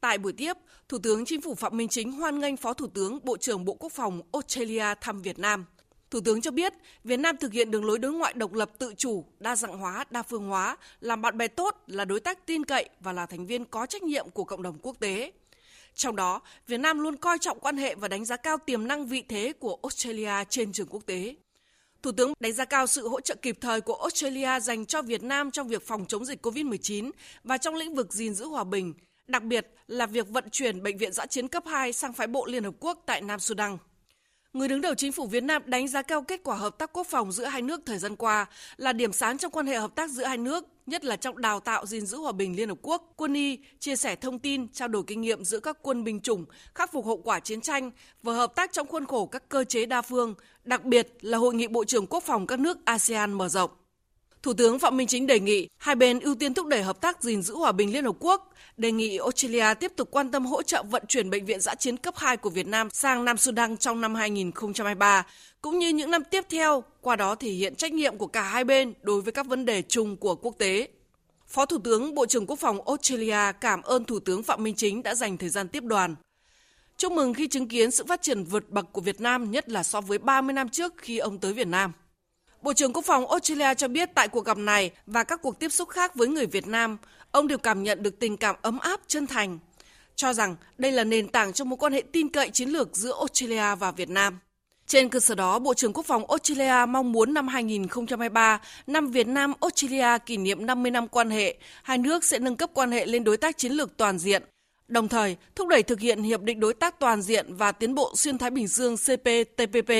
Tại 0.00 0.18
buổi 0.18 0.32
tiếp, 0.32 0.56
Thủ 0.88 0.98
tướng 0.98 1.24
Chính 1.24 1.40
phủ 1.40 1.54
Phạm 1.54 1.76
Minh 1.76 1.88
Chính 1.88 2.12
hoan 2.12 2.40
nghênh 2.40 2.56
Phó 2.56 2.74
Thủ 2.74 2.86
tướng 2.86 3.18
Bộ 3.22 3.36
trưởng 3.36 3.64
Bộ 3.64 3.74
Quốc 3.74 3.92
phòng 3.92 4.20
Australia 4.32 4.84
thăm 5.00 5.22
Việt 5.22 5.38
Nam. 5.38 5.64
Thủ 6.10 6.20
tướng 6.20 6.40
cho 6.40 6.50
biết, 6.50 6.72
Việt 7.04 7.16
Nam 7.16 7.36
thực 7.36 7.52
hiện 7.52 7.70
đường 7.70 7.84
lối 7.84 7.98
đối 7.98 8.12
ngoại 8.12 8.32
độc 8.32 8.52
lập 8.52 8.70
tự 8.78 8.94
chủ, 8.96 9.24
đa 9.38 9.56
dạng 9.56 9.78
hóa, 9.78 10.04
đa 10.10 10.22
phương 10.22 10.48
hóa, 10.48 10.76
làm 11.00 11.22
bạn 11.22 11.38
bè 11.38 11.48
tốt, 11.48 11.76
là 11.86 12.04
đối 12.04 12.20
tác 12.20 12.46
tin 12.46 12.64
cậy 12.64 12.88
và 13.00 13.12
là 13.12 13.26
thành 13.26 13.46
viên 13.46 13.64
có 13.64 13.86
trách 13.86 14.02
nhiệm 14.02 14.30
của 14.30 14.44
cộng 14.44 14.62
đồng 14.62 14.78
quốc 14.82 14.96
tế. 15.00 15.32
Trong 15.94 16.16
đó, 16.16 16.40
Việt 16.66 16.78
Nam 16.78 16.98
luôn 16.98 17.16
coi 17.16 17.38
trọng 17.38 17.60
quan 17.60 17.76
hệ 17.76 17.94
và 17.94 18.08
đánh 18.08 18.24
giá 18.24 18.36
cao 18.36 18.58
tiềm 18.66 18.88
năng 18.88 19.06
vị 19.06 19.22
thế 19.28 19.52
của 19.58 19.78
Australia 19.82 20.44
trên 20.48 20.72
trường 20.72 20.88
quốc 20.90 21.06
tế. 21.06 21.34
Thủ 22.02 22.12
tướng 22.12 22.32
đánh 22.40 22.52
giá 22.52 22.64
cao 22.64 22.86
sự 22.86 23.08
hỗ 23.08 23.20
trợ 23.20 23.34
kịp 23.34 23.58
thời 23.60 23.80
của 23.80 23.94
Australia 23.94 24.60
dành 24.60 24.86
cho 24.86 25.02
Việt 25.02 25.22
Nam 25.22 25.50
trong 25.50 25.68
việc 25.68 25.86
phòng 25.86 26.04
chống 26.08 26.24
dịch 26.24 26.46
COVID-19 26.46 27.10
và 27.44 27.58
trong 27.58 27.74
lĩnh 27.74 27.94
vực 27.94 28.12
gìn 28.12 28.34
giữ 28.34 28.46
hòa 28.46 28.64
bình, 28.64 28.94
đặc 29.28 29.42
biệt 29.42 29.66
là 29.86 30.06
việc 30.06 30.28
vận 30.28 30.44
chuyển 30.50 30.82
bệnh 30.82 30.98
viện 30.98 31.12
giã 31.12 31.26
chiến 31.26 31.48
cấp 31.48 31.62
2 31.66 31.92
sang 31.92 32.12
phái 32.12 32.26
bộ 32.26 32.46
Liên 32.46 32.64
Hợp 32.64 32.74
Quốc 32.80 33.02
tại 33.06 33.20
Nam 33.20 33.40
Sudan. 33.40 33.78
Người 34.52 34.68
đứng 34.68 34.80
đầu 34.80 34.94
chính 34.94 35.12
phủ 35.12 35.26
Việt 35.26 35.42
Nam 35.42 35.62
đánh 35.66 35.88
giá 35.88 36.02
cao 36.02 36.22
kết 36.22 36.40
quả 36.44 36.56
hợp 36.56 36.78
tác 36.78 36.92
quốc 36.92 37.06
phòng 37.06 37.32
giữa 37.32 37.44
hai 37.44 37.62
nước 37.62 37.80
thời 37.86 37.98
gian 37.98 38.16
qua 38.16 38.46
là 38.76 38.92
điểm 38.92 39.12
sáng 39.12 39.38
trong 39.38 39.50
quan 39.50 39.66
hệ 39.66 39.76
hợp 39.76 39.94
tác 39.94 40.10
giữa 40.10 40.24
hai 40.24 40.38
nước, 40.38 40.64
nhất 40.86 41.04
là 41.04 41.16
trong 41.16 41.38
đào 41.38 41.60
tạo 41.60 41.86
gìn 41.86 42.06
giữ 42.06 42.18
hòa 42.18 42.32
bình 42.32 42.56
Liên 42.56 42.68
Hợp 42.68 42.78
Quốc, 42.82 43.12
quân 43.16 43.34
y, 43.34 43.58
chia 43.78 43.96
sẻ 43.96 44.16
thông 44.16 44.38
tin, 44.38 44.68
trao 44.72 44.88
đổi 44.88 45.02
kinh 45.06 45.20
nghiệm 45.20 45.44
giữa 45.44 45.60
các 45.60 45.78
quân 45.82 46.04
binh 46.04 46.20
chủng, 46.20 46.44
khắc 46.74 46.92
phục 46.92 47.06
hậu 47.06 47.16
quả 47.16 47.40
chiến 47.40 47.60
tranh 47.60 47.90
và 48.22 48.32
hợp 48.32 48.54
tác 48.54 48.72
trong 48.72 48.86
khuôn 48.86 49.06
khổ 49.06 49.26
các 49.26 49.48
cơ 49.48 49.64
chế 49.64 49.86
đa 49.86 50.02
phương, 50.02 50.34
đặc 50.64 50.84
biệt 50.84 51.08
là 51.20 51.38
Hội 51.38 51.54
nghị 51.54 51.68
Bộ 51.68 51.84
trưởng 51.84 52.06
Quốc 52.06 52.22
phòng 52.22 52.46
các 52.46 52.60
nước 52.60 52.78
ASEAN 52.84 53.32
mở 53.32 53.48
rộng. 53.48 53.70
Thủ 54.42 54.52
tướng 54.52 54.78
Phạm 54.78 54.96
Minh 54.96 55.06
Chính 55.06 55.26
đề 55.26 55.40
nghị 55.40 55.68
hai 55.78 55.94
bên 55.94 56.20
ưu 56.20 56.34
tiên 56.34 56.54
thúc 56.54 56.66
đẩy 56.66 56.82
hợp 56.82 57.00
tác 57.00 57.22
gìn 57.22 57.42
giữ 57.42 57.54
hòa 57.54 57.72
bình 57.72 57.92
Liên 57.92 58.04
Hợp 58.04 58.16
Quốc, 58.20 58.52
đề 58.76 58.92
nghị 58.92 59.18
Australia 59.18 59.74
tiếp 59.74 59.92
tục 59.96 60.08
quan 60.10 60.30
tâm 60.30 60.46
hỗ 60.46 60.62
trợ 60.62 60.82
vận 60.82 61.02
chuyển 61.08 61.30
bệnh 61.30 61.44
viện 61.44 61.60
giã 61.60 61.74
chiến 61.74 61.96
cấp 61.96 62.14
2 62.16 62.36
của 62.36 62.50
Việt 62.50 62.66
Nam 62.66 62.88
sang 62.90 63.24
Nam 63.24 63.36
Sudan 63.36 63.76
trong 63.76 64.00
năm 64.00 64.14
2023, 64.14 65.26
cũng 65.60 65.78
như 65.78 65.88
những 65.88 66.10
năm 66.10 66.22
tiếp 66.30 66.44
theo, 66.50 66.84
qua 67.00 67.16
đó 67.16 67.34
thể 67.34 67.50
hiện 67.50 67.74
trách 67.74 67.92
nhiệm 67.92 68.18
của 68.18 68.26
cả 68.26 68.42
hai 68.42 68.64
bên 68.64 68.94
đối 69.02 69.20
với 69.20 69.32
các 69.32 69.46
vấn 69.46 69.64
đề 69.64 69.82
chung 69.82 70.16
của 70.16 70.34
quốc 70.34 70.54
tế. 70.58 70.88
Phó 71.46 71.66
Thủ 71.66 71.78
tướng 71.78 72.14
Bộ 72.14 72.26
trưởng 72.26 72.46
Quốc 72.46 72.58
phòng 72.58 72.86
Australia 72.86 73.52
cảm 73.60 73.82
ơn 73.82 74.04
Thủ 74.04 74.20
tướng 74.20 74.42
Phạm 74.42 74.62
Minh 74.62 74.74
Chính 74.74 75.02
đã 75.02 75.14
dành 75.14 75.36
thời 75.36 75.48
gian 75.48 75.68
tiếp 75.68 75.84
đoàn. 75.84 76.14
Chúc 76.96 77.12
mừng 77.12 77.34
khi 77.34 77.48
chứng 77.48 77.68
kiến 77.68 77.90
sự 77.90 78.04
phát 78.04 78.22
triển 78.22 78.44
vượt 78.44 78.70
bậc 78.70 78.92
của 78.92 79.00
Việt 79.00 79.20
Nam, 79.20 79.50
nhất 79.50 79.68
là 79.68 79.82
so 79.82 80.00
với 80.00 80.18
30 80.18 80.52
năm 80.52 80.68
trước 80.68 80.94
khi 80.98 81.18
ông 81.18 81.38
tới 81.38 81.52
Việt 81.52 81.68
Nam. 81.68 81.92
Bộ 82.62 82.72
trưởng 82.72 82.92
Quốc 82.92 83.04
phòng 83.04 83.30
Australia 83.30 83.74
cho 83.74 83.88
biết 83.88 84.10
tại 84.14 84.28
cuộc 84.28 84.44
gặp 84.44 84.58
này 84.58 84.90
và 85.06 85.24
các 85.24 85.42
cuộc 85.42 85.58
tiếp 85.58 85.68
xúc 85.68 85.88
khác 85.88 86.14
với 86.14 86.28
người 86.28 86.46
Việt 86.46 86.66
Nam, 86.66 86.96
ông 87.30 87.48
đều 87.48 87.58
cảm 87.58 87.82
nhận 87.82 88.02
được 88.02 88.18
tình 88.18 88.36
cảm 88.36 88.56
ấm 88.62 88.78
áp, 88.78 89.00
chân 89.06 89.26
thành, 89.26 89.58
cho 90.16 90.32
rằng 90.32 90.56
đây 90.78 90.92
là 90.92 91.04
nền 91.04 91.28
tảng 91.28 91.52
cho 91.52 91.64
mối 91.64 91.76
quan 91.76 91.92
hệ 91.92 92.02
tin 92.12 92.28
cậy 92.28 92.50
chiến 92.50 92.68
lược 92.68 92.96
giữa 92.96 93.12
Australia 93.18 93.74
và 93.74 93.90
Việt 93.90 94.08
Nam. 94.08 94.38
Trên 94.86 95.08
cơ 95.08 95.20
sở 95.20 95.34
đó, 95.34 95.58
Bộ 95.58 95.74
trưởng 95.74 95.92
Quốc 95.92 96.06
phòng 96.06 96.24
Australia 96.30 96.86
mong 96.88 97.12
muốn 97.12 97.34
năm 97.34 97.48
2023, 97.48 98.60
năm 98.86 99.10
Việt 99.10 99.26
Nam 99.26 99.52
Australia 99.60 100.18
kỷ 100.26 100.36
niệm 100.36 100.66
50 100.66 100.90
năm 100.90 101.08
quan 101.08 101.30
hệ, 101.30 101.56
hai 101.82 101.98
nước 101.98 102.24
sẽ 102.24 102.38
nâng 102.38 102.56
cấp 102.56 102.70
quan 102.74 102.92
hệ 102.92 103.06
lên 103.06 103.24
đối 103.24 103.36
tác 103.36 103.58
chiến 103.58 103.72
lược 103.72 103.96
toàn 103.96 104.18
diện, 104.18 104.42
đồng 104.88 105.08
thời 105.08 105.36
thúc 105.54 105.68
đẩy 105.68 105.82
thực 105.82 106.00
hiện 106.00 106.22
Hiệp 106.22 106.42
định 106.42 106.60
Đối 106.60 106.74
tác 106.74 106.98
Toàn 106.98 107.22
diện 107.22 107.54
và 107.54 107.72
Tiến 107.72 107.94
bộ 107.94 108.12
Xuyên 108.16 108.38
Thái 108.38 108.50
Bình 108.50 108.66
Dương 108.66 108.96
CPTPP, 108.96 109.90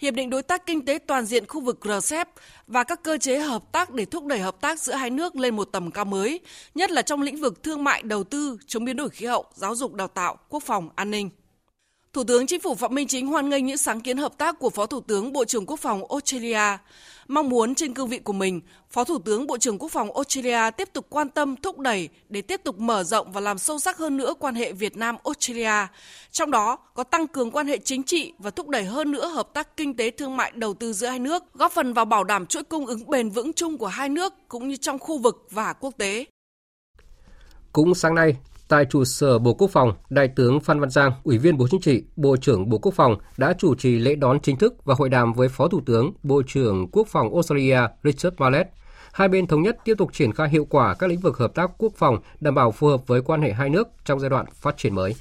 Hiệp 0.00 0.14
định 0.14 0.30
Đối 0.30 0.42
tác 0.42 0.66
Kinh 0.66 0.84
tế 0.84 0.98
Toàn 1.06 1.24
diện 1.24 1.46
khu 1.46 1.60
vực 1.60 1.78
RCEP 1.82 2.28
và 2.66 2.84
các 2.84 3.02
cơ 3.02 3.18
chế 3.18 3.38
hợp 3.38 3.72
tác 3.72 3.90
để 3.90 4.04
thúc 4.04 4.26
đẩy 4.26 4.38
hợp 4.38 4.60
tác 4.60 4.80
giữa 4.80 4.94
hai 4.94 5.10
nước 5.10 5.36
lên 5.36 5.56
một 5.56 5.64
tầm 5.64 5.90
cao 5.90 6.04
mới, 6.04 6.40
nhất 6.74 6.90
là 6.90 7.02
trong 7.02 7.22
lĩnh 7.22 7.40
vực 7.40 7.62
thương 7.62 7.84
mại, 7.84 8.02
đầu 8.02 8.24
tư, 8.24 8.58
chống 8.66 8.84
biến 8.84 8.96
đổi 8.96 9.08
khí 9.10 9.26
hậu, 9.26 9.44
giáo 9.54 9.74
dục 9.74 9.94
đào 9.94 10.08
tạo, 10.08 10.38
quốc 10.48 10.62
phòng, 10.62 10.88
an 10.94 11.10
ninh. 11.10 11.30
Thủ 12.12 12.24
tướng 12.24 12.46
Chính 12.46 12.60
phủ 12.60 12.74
Phạm 12.74 12.94
Minh 12.94 13.08
Chính 13.08 13.26
hoan 13.26 13.48
nghênh 13.48 13.66
những 13.66 13.76
sáng 13.76 14.00
kiến 14.00 14.16
hợp 14.16 14.38
tác 14.38 14.58
của 14.58 14.70
Phó 14.70 14.86
Thủ 14.86 15.00
tướng 15.00 15.32
Bộ 15.32 15.44
trưởng 15.44 15.66
Quốc 15.66 15.80
phòng 15.80 16.02
Australia. 16.10 16.78
Mong 17.32 17.48
muốn 17.48 17.74
trên 17.74 17.94
cương 17.94 18.08
vị 18.08 18.18
của 18.18 18.32
mình, 18.32 18.60
Phó 18.90 19.04
Thủ 19.04 19.18
tướng 19.18 19.46
Bộ 19.46 19.58
trưởng 19.58 19.78
Quốc 19.78 19.88
phòng 19.88 20.14
Australia 20.14 20.70
tiếp 20.76 20.88
tục 20.92 21.06
quan 21.10 21.28
tâm 21.28 21.56
thúc 21.56 21.78
đẩy 21.78 22.08
để 22.28 22.42
tiếp 22.42 22.60
tục 22.64 22.78
mở 22.78 23.04
rộng 23.04 23.32
và 23.32 23.40
làm 23.40 23.58
sâu 23.58 23.78
sắc 23.78 23.98
hơn 23.98 24.16
nữa 24.16 24.34
quan 24.38 24.54
hệ 24.54 24.72
Việt 24.72 24.96
Nam 24.96 25.16
Australia. 25.24 25.86
Trong 26.30 26.50
đó 26.50 26.76
có 26.94 27.04
tăng 27.04 27.26
cường 27.26 27.50
quan 27.50 27.66
hệ 27.66 27.78
chính 27.78 28.02
trị 28.02 28.32
và 28.38 28.50
thúc 28.50 28.68
đẩy 28.68 28.84
hơn 28.84 29.10
nữa 29.10 29.28
hợp 29.28 29.48
tác 29.54 29.76
kinh 29.76 29.96
tế 29.96 30.10
thương 30.10 30.36
mại 30.36 30.52
đầu 30.54 30.74
tư 30.74 30.92
giữa 30.92 31.06
hai 31.06 31.18
nước, 31.18 31.54
góp 31.54 31.72
phần 31.72 31.92
vào 31.92 32.04
bảo 32.04 32.24
đảm 32.24 32.46
chuỗi 32.46 32.62
cung 32.62 32.86
ứng 32.86 33.10
bền 33.10 33.30
vững 33.30 33.52
chung 33.52 33.78
của 33.78 33.86
hai 33.86 34.08
nước 34.08 34.34
cũng 34.48 34.68
như 34.68 34.76
trong 34.76 34.98
khu 34.98 35.18
vực 35.18 35.46
và 35.50 35.72
quốc 35.72 35.94
tế. 35.98 36.24
Cũng 37.72 37.94
sáng 37.94 38.14
nay, 38.14 38.36
Tại 38.72 38.84
trụ 38.84 39.04
sở 39.04 39.38
Bộ 39.38 39.54
Quốc 39.54 39.70
phòng, 39.70 39.92
Đại 40.10 40.28
tướng 40.28 40.60
Phan 40.60 40.80
Văn 40.80 40.90
Giang, 40.90 41.12
Ủy 41.24 41.38
viên 41.38 41.56
Bộ 41.56 41.66
Chính 41.70 41.80
trị, 41.80 42.04
Bộ 42.16 42.36
trưởng 42.36 42.68
Bộ 42.68 42.78
Quốc 42.78 42.94
phòng 42.94 43.16
đã 43.36 43.54
chủ 43.58 43.74
trì 43.74 43.98
lễ 43.98 44.14
đón 44.14 44.40
chính 44.40 44.56
thức 44.56 44.84
và 44.84 44.94
hội 44.98 45.08
đàm 45.08 45.32
với 45.32 45.48
Phó 45.48 45.68
Thủ 45.68 45.80
tướng, 45.86 46.12
Bộ 46.22 46.42
trưởng 46.46 46.88
Quốc 46.92 47.08
phòng 47.08 47.34
Australia 47.34 47.78
Richard 48.04 48.36
Marles. 48.38 48.66
Hai 49.12 49.28
bên 49.28 49.46
thống 49.46 49.62
nhất 49.62 49.76
tiếp 49.84 49.94
tục 49.98 50.12
triển 50.12 50.32
khai 50.32 50.48
hiệu 50.48 50.66
quả 50.70 50.94
các 50.94 51.06
lĩnh 51.10 51.20
vực 51.20 51.38
hợp 51.38 51.54
tác 51.54 51.70
quốc 51.78 51.92
phòng 51.96 52.18
đảm 52.40 52.54
bảo 52.54 52.72
phù 52.72 52.86
hợp 52.86 53.06
với 53.06 53.22
quan 53.22 53.42
hệ 53.42 53.52
hai 53.52 53.70
nước 53.70 53.88
trong 54.04 54.20
giai 54.20 54.30
đoạn 54.30 54.46
phát 54.54 54.76
triển 54.76 54.94
mới. 54.94 55.14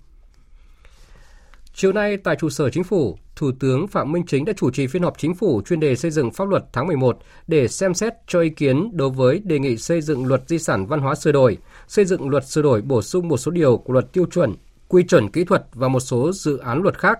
Chiều 1.73 1.93
nay 1.93 2.17
tại 2.17 2.35
trụ 2.35 2.49
sở 2.49 2.69
chính 2.69 2.83
phủ, 2.83 3.17
Thủ 3.41 3.51
tướng 3.59 3.87
Phạm 3.87 4.11
Minh 4.11 4.23
Chính 4.27 4.45
đã 4.45 4.53
chủ 4.57 4.71
trì 4.71 4.87
phiên 4.87 5.03
họp 5.03 5.17
chính 5.17 5.35
phủ 5.35 5.61
chuyên 5.65 5.79
đề 5.79 5.95
xây 5.95 6.11
dựng 6.11 6.31
pháp 6.31 6.47
luật 6.47 6.63
tháng 6.73 6.87
11 6.87 7.17
để 7.47 7.67
xem 7.67 7.93
xét 7.93 8.13
cho 8.27 8.41
ý 8.41 8.49
kiến 8.49 8.89
đối 8.93 9.09
với 9.09 9.41
đề 9.43 9.59
nghị 9.59 9.77
xây 9.77 10.01
dựng 10.01 10.25
luật 10.25 10.43
di 10.47 10.59
sản 10.59 10.85
văn 10.85 10.99
hóa 10.99 11.15
sửa 11.15 11.31
đổi, 11.31 11.57
xây 11.87 12.05
dựng 12.05 12.29
luật 12.29 12.47
sửa 12.47 12.61
đổi 12.61 12.81
bổ 12.81 13.01
sung 13.01 13.27
một 13.27 13.37
số 13.37 13.51
điều 13.51 13.77
của 13.77 13.93
luật 13.93 14.13
tiêu 14.13 14.25
chuẩn, 14.25 14.55
quy 14.87 15.03
chuẩn 15.03 15.29
kỹ 15.29 15.43
thuật 15.43 15.65
và 15.73 15.87
một 15.87 15.99
số 15.99 16.31
dự 16.31 16.57
án 16.57 16.81
luật 16.81 16.99
khác. 16.99 17.19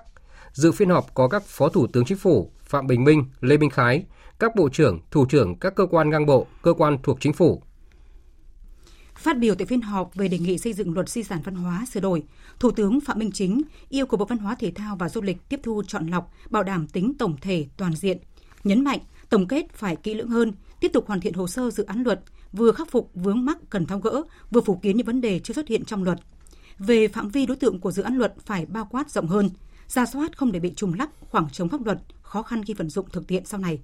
Dự 0.52 0.72
phiên 0.72 0.90
họp 0.90 1.14
có 1.14 1.28
các 1.28 1.44
Phó 1.46 1.70
Thủ 1.70 1.88
tướng 1.88 2.06
Chính 2.06 2.18
phủ 2.18 2.52
Phạm 2.64 2.88
Bình 2.88 3.04
Minh, 3.04 3.26
Lê 3.40 3.58
Minh 3.58 3.70
Khái, 3.70 4.04
các 4.40 4.56
bộ 4.56 4.70
trưởng, 4.70 5.00
thủ 5.12 5.26
trưởng 5.26 5.60
các 5.60 5.76
cơ 5.76 5.86
quan 5.86 6.10
ngang 6.10 6.26
bộ, 6.26 6.48
cơ 6.62 6.74
quan 6.74 6.98
thuộc 7.04 7.18
chính 7.22 7.34
phủ, 7.34 7.62
Phát 9.22 9.38
biểu 9.38 9.56
tại 9.56 9.66
phiên 9.66 9.82
họp 9.82 10.16
về 10.16 10.28
đề 10.28 10.40
nghị 10.40 10.58
xây 10.58 10.74
dựng 10.74 10.94
luật 10.94 11.10
di 11.10 11.24
sản 11.24 11.40
văn 11.44 11.56
hóa 11.56 11.86
sửa 11.92 12.00
đổi, 12.00 12.24
Thủ 12.60 12.72
tướng 12.72 13.00
Phạm 13.02 13.20
Minh 13.20 13.32
Chính 13.32 13.62
yêu 13.90 14.06
cầu 14.06 14.18
Bộ 14.18 14.26
Văn 14.26 14.38
hóa 14.38 14.56
Thể 14.56 14.72
thao 14.72 14.96
và 14.96 15.10
Du 15.10 15.22
lịch 15.22 15.50
tiếp 15.50 15.60
thu 15.64 15.84
chọn 15.88 16.08
lọc, 16.08 16.34
bảo 16.50 16.64
đảm 16.64 16.88
tính 16.88 17.14
tổng 17.20 17.36
thể 17.42 17.66
toàn 17.78 17.96
diện, 17.96 18.18
nhấn 18.64 18.84
mạnh 18.84 19.00
tổng 19.30 19.48
kết 19.48 19.74
phải 19.74 19.96
kỹ 19.96 20.14
lưỡng 20.14 20.28
hơn, 20.28 20.54
tiếp 20.80 20.92
tục 20.94 21.08
hoàn 21.08 21.22
thiện 21.22 21.34
hồ 21.34 21.48
sơ 21.48 21.72
dự 21.72 21.84
án 21.84 22.04
luật, 22.04 22.22
vừa 22.52 22.72
khắc 22.72 22.92
phục 22.92 23.12
vướng 23.14 23.46
mắc 23.46 23.58
cần 23.70 23.86
tháo 23.86 24.00
gỡ, 24.00 24.22
vừa 24.52 24.62
phủ 24.62 24.76
kiến 24.76 24.98
những 24.98 25.06
vấn 25.06 25.22
đề 25.22 25.40
chưa 25.40 25.54
xuất 25.54 25.68
hiện 25.68 25.86
trong 25.86 26.04
luật. 26.04 26.20
Về 26.80 27.08
phạm 27.08 27.30
vi 27.30 27.46
đối 27.46 27.58
tượng 27.58 27.80
của 27.80 27.92
dự 27.92 28.04
án 28.04 28.16
luật 28.16 28.34
phải 28.46 28.66
bao 28.66 28.88
quát 28.92 29.12
rộng 29.12 29.28
hơn, 29.28 29.50
ra 29.88 30.06
soát 30.06 30.38
không 30.38 30.52
để 30.52 30.60
bị 30.60 30.74
trùng 30.76 30.94
lắp, 30.94 31.10
khoảng 31.20 31.50
trống 31.50 31.70
pháp 31.70 31.86
luật, 31.86 32.00
khó 32.22 32.44
khăn 32.44 32.64
khi 32.64 32.74
vận 32.74 32.90
dụng 32.90 33.10
thực 33.10 33.28
tiễn 33.28 33.46
sau 33.46 33.60
này. 33.60 33.80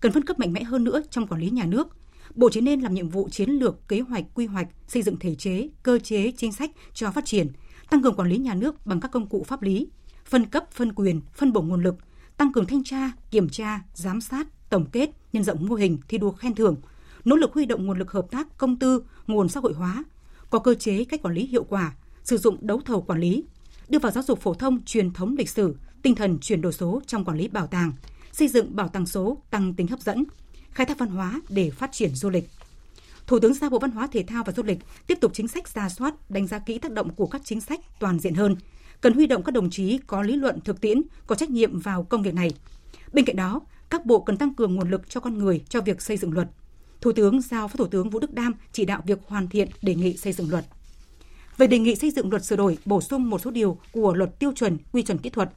Cần 0.00 0.12
phân 0.12 0.24
cấp 0.24 0.38
mạnh 0.38 0.52
mẽ 0.52 0.62
hơn 0.62 0.84
nữa 0.84 1.02
trong 1.10 1.26
quản 1.26 1.40
lý 1.40 1.50
nhà 1.50 1.64
nước, 1.64 1.88
Bộ 2.34 2.48
chỉ 2.52 2.60
nên 2.60 2.80
làm 2.80 2.94
nhiệm 2.94 3.08
vụ 3.08 3.28
chiến 3.28 3.50
lược, 3.50 3.88
kế 3.88 4.00
hoạch, 4.00 4.24
quy 4.34 4.46
hoạch, 4.46 4.68
xây 4.88 5.02
dựng 5.02 5.18
thể 5.18 5.34
chế, 5.34 5.68
cơ 5.82 5.98
chế, 5.98 6.32
chính 6.36 6.52
sách 6.52 6.70
cho 6.94 7.10
phát 7.10 7.24
triển, 7.24 7.48
tăng 7.90 8.02
cường 8.02 8.14
quản 8.14 8.28
lý 8.28 8.36
nhà 8.38 8.54
nước 8.54 8.86
bằng 8.86 9.00
các 9.00 9.10
công 9.10 9.26
cụ 9.26 9.44
pháp 9.44 9.62
lý, 9.62 9.88
phân 10.24 10.46
cấp, 10.46 10.64
phân 10.72 10.92
quyền, 10.92 11.20
phân 11.34 11.52
bổ 11.52 11.62
nguồn 11.62 11.82
lực, 11.82 11.94
tăng 12.36 12.52
cường 12.52 12.66
thanh 12.66 12.84
tra, 12.84 13.12
kiểm 13.30 13.48
tra, 13.48 13.80
giám 13.94 14.20
sát, 14.20 14.46
tổng 14.70 14.86
kết, 14.92 15.10
nhân 15.32 15.44
rộng 15.44 15.66
mô 15.66 15.74
hình 15.74 15.98
thi 16.08 16.18
đua 16.18 16.30
khen 16.30 16.54
thưởng, 16.54 16.76
nỗ 17.24 17.36
lực 17.36 17.52
huy 17.52 17.66
động 17.66 17.86
nguồn 17.86 17.98
lực 17.98 18.12
hợp 18.12 18.26
tác 18.30 18.58
công 18.58 18.76
tư, 18.76 19.02
nguồn 19.26 19.48
xã 19.48 19.60
hội 19.60 19.72
hóa, 19.72 20.04
có 20.50 20.58
cơ 20.58 20.74
chế 20.74 21.04
cách 21.04 21.22
quản 21.22 21.34
lý 21.34 21.46
hiệu 21.46 21.64
quả, 21.64 21.94
sử 22.24 22.36
dụng 22.36 22.56
đấu 22.60 22.80
thầu 22.84 23.02
quản 23.02 23.20
lý, 23.20 23.44
đưa 23.88 23.98
vào 23.98 24.12
giáo 24.12 24.24
dục 24.24 24.40
phổ 24.40 24.54
thông 24.54 24.82
truyền 24.84 25.12
thống 25.12 25.34
lịch 25.38 25.50
sử, 25.50 25.76
tinh 26.02 26.14
thần 26.14 26.38
chuyển 26.38 26.60
đổi 26.60 26.72
số 26.72 27.02
trong 27.06 27.24
quản 27.24 27.38
lý 27.38 27.48
bảo 27.48 27.66
tàng, 27.66 27.92
xây 28.32 28.48
dựng 28.48 28.76
bảo 28.76 28.88
tàng 28.88 29.06
số 29.06 29.42
tăng 29.50 29.74
tính 29.74 29.86
hấp 29.86 30.00
dẫn, 30.00 30.24
khai 30.72 30.86
thác 30.86 30.98
văn 30.98 31.08
hóa 31.08 31.40
để 31.48 31.70
phát 31.70 31.92
triển 31.92 32.14
du 32.14 32.30
lịch. 32.30 32.48
Thủ 33.26 33.38
tướng 33.38 33.54
giao 33.54 33.70
Bộ 33.70 33.78
Văn 33.78 33.90
hóa 33.90 34.06
Thể 34.06 34.22
thao 34.22 34.44
và 34.44 34.52
Du 34.52 34.62
lịch 34.62 34.78
tiếp 35.06 35.18
tục 35.20 35.30
chính 35.34 35.48
sách 35.48 35.68
ra 35.68 35.88
soát, 35.88 36.30
đánh 36.30 36.46
giá 36.46 36.58
kỹ 36.58 36.78
tác 36.78 36.92
động 36.92 37.10
của 37.10 37.26
các 37.26 37.40
chính 37.44 37.60
sách 37.60 37.80
toàn 38.00 38.18
diện 38.18 38.34
hơn, 38.34 38.56
cần 39.00 39.12
huy 39.12 39.26
động 39.26 39.42
các 39.42 39.52
đồng 39.52 39.70
chí 39.70 39.98
có 40.06 40.22
lý 40.22 40.36
luận 40.36 40.60
thực 40.60 40.80
tiễn, 40.80 41.02
có 41.26 41.34
trách 41.34 41.50
nhiệm 41.50 41.78
vào 41.80 42.02
công 42.02 42.22
việc 42.22 42.34
này. 42.34 42.50
Bên 43.12 43.24
cạnh 43.24 43.36
đó, 43.36 43.60
các 43.90 44.06
bộ 44.06 44.20
cần 44.20 44.36
tăng 44.36 44.54
cường 44.54 44.74
nguồn 44.74 44.90
lực 44.90 45.10
cho 45.10 45.20
con 45.20 45.38
người 45.38 45.60
cho 45.68 45.80
việc 45.80 46.02
xây 46.02 46.16
dựng 46.16 46.32
luật. 46.32 46.48
Thủ 47.00 47.12
tướng 47.12 47.40
giao 47.40 47.68
Phó 47.68 47.76
Thủ 47.76 47.86
tướng 47.86 48.10
Vũ 48.10 48.18
Đức 48.18 48.34
Đam 48.34 48.54
chỉ 48.72 48.84
đạo 48.84 49.02
việc 49.06 49.18
hoàn 49.26 49.48
thiện 49.48 49.68
đề 49.82 49.94
nghị 49.94 50.16
xây 50.16 50.32
dựng 50.32 50.50
luật. 50.50 50.64
Về 51.56 51.66
đề 51.66 51.78
nghị 51.78 51.96
xây 51.96 52.10
dựng 52.10 52.30
luật 52.30 52.44
sửa 52.44 52.56
đổi, 52.56 52.78
bổ 52.84 53.00
sung 53.00 53.30
một 53.30 53.40
số 53.40 53.50
điều 53.50 53.78
của 53.92 54.14
luật 54.14 54.38
tiêu 54.38 54.52
chuẩn, 54.52 54.78
quy 54.92 55.02
chuẩn 55.02 55.18
kỹ 55.18 55.30
thuật, 55.30 55.50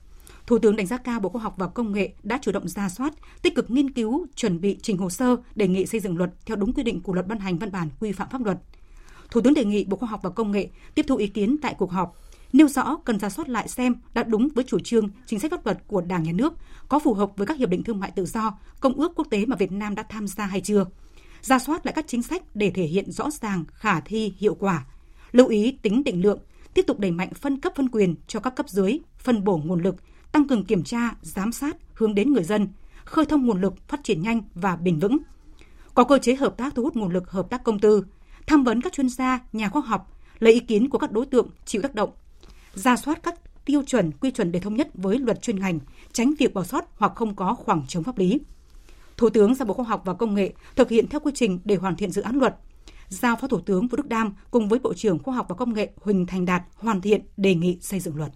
Thủ 0.51 0.59
tướng 0.59 0.75
đánh 0.75 0.87
giá 0.87 0.97
cao 0.97 1.19
Bộ 1.19 1.29
Khoa 1.29 1.41
học 1.41 1.55
và 1.57 1.67
Công 1.67 1.91
nghệ 1.91 2.13
đã 2.23 2.39
chủ 2.41 2.51
động 2.51 2.67
ra 2.67 2.89
soát, 2.89 3.13
tích 3.41 3.55
cực 3.55 3.71
nghiên 3.71 3.91
cứu, 3.91 4.25
chuẩn 4.35 4.61
bị 4.61 4.77
trình 4.81 4.97
hồ 4.97 5.09
sơ 5.09 5.35
đề 5.55 5.67
nghị 5.67 5.85
xây 5.85 5.99
dựng 5.99 6.17
luật 6.17 6.29
theo 6.45 6.57
đúng 6.57 6.73
quy 6.73 6.83
định 6.83 7.01
của 7.01 7.13
luật 7.13 7.27
ban 7.27 7.39
hành 7.39 7.57
văn 7.57 7.71
bản 7.71 7.89
quy 7.99 8.11
phạm 8.11 8.29
pháp 8.29 8.45
luật. 8.45 8.57
Thủ 9.31 9.41
tướng 9.41 9.53
đề 9.53 9.65
nghị 9.65 9.85
Bộ 9.85 9.97
Khoa 9.97 10.09
học 10.09 10.19
và 10.23 10.29
Công 10.29 10.51
nghệ 10.51 10.69
tiếp 10.95 11.05
thu 11.07 11.15
ý 11.15 11.27
kiến 11.27 11.57
tại 11.61 11.75
cuộc 11.77 11.91
họp, 11.91 12.15
nêu 12.53 12.67
rõ 12.67 12.95
cần 13.05 13.19
ra 13.19 13.29
soát 13.29 13.49
lại 13.49 13.67
xem 13.67 13.95
đã 14.13 14.23
đúng 14.23 14.47
với 14.55 14.63
chủ 14.67 14.79
trương, 14.79 15.09
chính 15.25 15.39
sách 15.39 15.51
pháp 15.51 15.65
luật 15.65 15.77
của 15.87 16.01
Đảng 16.01 16.23
nhà 16.23 16.31
nước, 16.31 16.53
có 16.89 16.99
phù 16.99 17.13
hợp 17.13 17.31
với 17.37 17.47
các 17.47 17.57
hiệp 17.57 17.69
định 17.69 17.83
thương 17.83 17.99
mại 17.99 18.11
tự 18.11 18.25
do, 18.25 18.57
công 18.79 18.93
ước 18.93 19.11
quốc 19.15 19.27
tế 19.29 19.45
mà 19.45 19.55
Việt 19.55 19.71
Nam 19.71 19.95
đã 19.95 20.03
tham 20.03 20.27
gia 20.27 20.45
hay 20.45 20.61
chưa. 20.61 20.85
Ra 21.41 21.59
soát 21.59 21.85
lại 21.85 21.93
các 21.93 22.05
chính 22.07 22.23
sách 22.23 22.43
để 22.55 22.71
thể 22.75 22.83
hiện 22.83 23.11
rõ 23.11 23.29
ràng, 23.41 23.65
khả 23.67 23.99
thi, 23.99 24.33
hiệu 24.37 24.55
quả. 24.55 24.85
Lưu 25.31 25.47
ý 25.47 25.77
tính 25.81 26.03
định 26.03 26.21
lượng, 26.21 26.39
tiếp 26.73 26.83
tục 26.87 26.99
đẩy 26.99 27.11
mạnh 27.11 27.33
phân 27.33 27.61
cấp 27.61 27.73
phân 27.75 27.89
quyền 27.89 28.15
cho 28.27 28.39
các 28.39 28.55
cấp 28.55 28.69
dưới, 28.69 28.99
phân 29.17 29.43
bổ 29.43 29.57
nguồn 29.57 29.83
lực, 29.83 29.95
tăng 30.31 30.47
cường 30.47 30.65
kiểm 30.65 30.83
tra, 30.83 31.11
giám 31.21 31.51
sát 31.51 31.77
hướng 31.93 32.15
đến 32.15 32.33
người 32.33 32.43
dân, 32.43 32.67
khơi 33.05 33.25
thông 33.25 33.45
nguồn 33.45 33.61
lực 33.61 33.87
phát 33.87 34.03
triển 34.03 34.21
nhanh 34.21 34.41
và 34.53 34.75
bền 34.75 34.99
vững. 34.99 35.17
Có 35.93 36.03
cơ 36.03 36.19
chế 36.19 36.35
hợp 36.35 36.57
tác 36.57 36.75
thu 36.75 36.83
hút 36.83 36.95
nguồn 36.95 37.13
lực 37.13 37.31
hợp 37.31 37.49
tác 37.49 37.63
công 37.63 37.79
tư, 37.79 38.05
tham 38.47 38.63
vấn 38.63 38.81
các 38.81 38.93
chuyên 38.93 39.09
gia, 39.09 39.39
nhà 39.53 39.69
khoa 39.69 39.81
học, 39.81 40.17
lấy 40.39 40.53
ý 40.53 40.59
kiến 40.59 40.89
của 40.89 40.97
các 40.97 41.11
đối 41.11 41.25
tượng 41.25 41.49
chịu 41.65 41.81
tác 41.81 41.95
động, 41.95 42.09
ra 42.73 42.95
soát 42.95 43.23
các 43.23 43.35
tiêu 43.65 43.83
chuẩn, 43.87 44.11
quy 44.11 44.31
chuẩn 44.31 44.51
để 44.51 44.59
thống 44.59 44.75
nhất 44.75 44.89
với 44.93 45.19
luật 45.19 45.41
chuyên 45.41 45.59
ngành, 45.59 45.79
tránh 46.11 46.33
việc 46.39 46.53
bỏ 46.53 46.63
sót 46.63 46.85
hoặc 46.97 47.11
không 47.15 47.35
có 47.35 47.53
khoảng 47.53 47.87
trống 47.87 48.03
pháp 48.03 48.17
lý. 48.17 48.39
Thủ 49.17 49.29
tướng 49.29 49.55
giao 49.55 49.65
Bộ 49.65 49.73
Khoa 49.73 49.85
học 49.85 50.01
và 50.05 50.13
Công 50.13 50.35
nghệ 50.35 50.53
thực 50.75 50.89
hiện 50.89 51.07
theo 51.07 51.19
quy 51.19 51.31
trình 51.35 51.59
để 51.65 51.75
hoàn 51.75 51.95
thiện 51.95 52.11
dự 52.11 52.21
án 52.21 52.35
luật. 52.35 52.55
Giao 53.07 53.35
Phó 53.35 53.47
Thủ 53.47 53.59
tướng 53.59 53.87
Vũ 53.87 53.95
Đức 53.95 54.07
Đam 54.07 54.33
cùng 54.51 54.69
với 54.69 54.79
Bộ 54.79 54.93
trưởng 54.93 55.19
Khoa 55.19 55.35
học 55.35 55.45
và 55.49 55.55
Công 55.55 55.73
nghệ 55.73 55.91
Huỳnh 56.01 56.25
Thành 56.25 56.45
Đạt 56.45 56.63
hoàn 56.75 57.01
thiện 57.01 57.21
đề 57.37 57.55
nghị 57.55 57.77
xây 57.81 57.99
dựng 57.99 58.15
luật. 58.15 58.31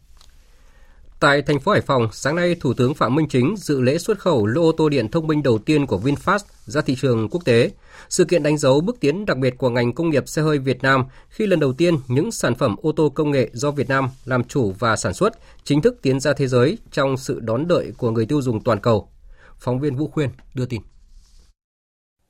Tại 1.25 1.41
thành 1.41 1.59
phố 1.59 1.71
Hải 1.71 1.81
Phòng, 1.81 2.07
sáng 2.11 2.35
nay 2.35 2.55
Thủ 2.59 2.73
tướng 2.73 2.93
Phạm 2.93 3.15
Minh 3.15 3.27
Chính 3.29 3.55
dự 3.57 3.81
lễ 3.81 3.97
xuất 3.97 4.19
khẩu 4.19 4.45
lô 4.45 4.61
ô 4.61 4.71
tô 4.71 4.89
điện 4.89 5.11
thông 5.11 5.27
minh 5.27 5.43
đầu 5.43 5.57
tiên 5.57 5.85
của 5.85 5.99
VinFast 6.03 6.39
ra 6.65 6.81
thị 6.81 6.95
trường 7.01 7.29
quốc 7.29 7.45
tế. 7.45 7.71
Sự 8.09 8.25
kiện 8.25 8.43
đánh 8.43 8.57
dấu 8.57 8.81
bước 8.81 8.99
tiến 8.99 9.25
đặc 9.25 9.37
biệt 9.37 9.57
của 9.57 9.69
ngành 9.69 9.93
công 9.93 10.09
nghiệp 10.09 10.27
xe 10.27 10.41
hơi 10.41 10.57
Việt 10.57 10.83
Nam 10.83 11.05
khi 11.29 11.47
lần 11.47 11.59
đầu 11.59 11.73
tiên 11.73 11.97
những 12.07 12.31
sản 12.31 12.55
phẩm 12.55 12.75
ô 12.81 12.91
tô 12.91 13.09
công 13.09 13.31
nghệ 13.31 13.49
do 13.53 13.71
Việt 13.71 13.89
Nam 13.89 14.09
làm 14.25 14.43
chủ 14.43 14.73
và 14.79 14.95
sản 14.95 15.13
xuất 15.13 15.33
chính 15.63 15.81
thức 15.81 15.99
tiến 16.01 16.19
ra 16.19 16.33
thế 16.33 16.47
giới 16.47 16.77
trong 16.91 17.17
sự 17.17 17.39
đón 17.39 17.67
đợi 17.67 17.93
của 17.97 18.11
người 18.11 18.25
tiêu 18.25 18.41
dùng 18.41 18.63
toàn 18.63 18.79
cầu. 18.79 19.09
Phóng 19.59 19.79
viên 19.79 19.95
Vũ 19.95 20.07
Khuyên 20.07 20.29
đưa 20.53 20.65
tin. 20.65 20.81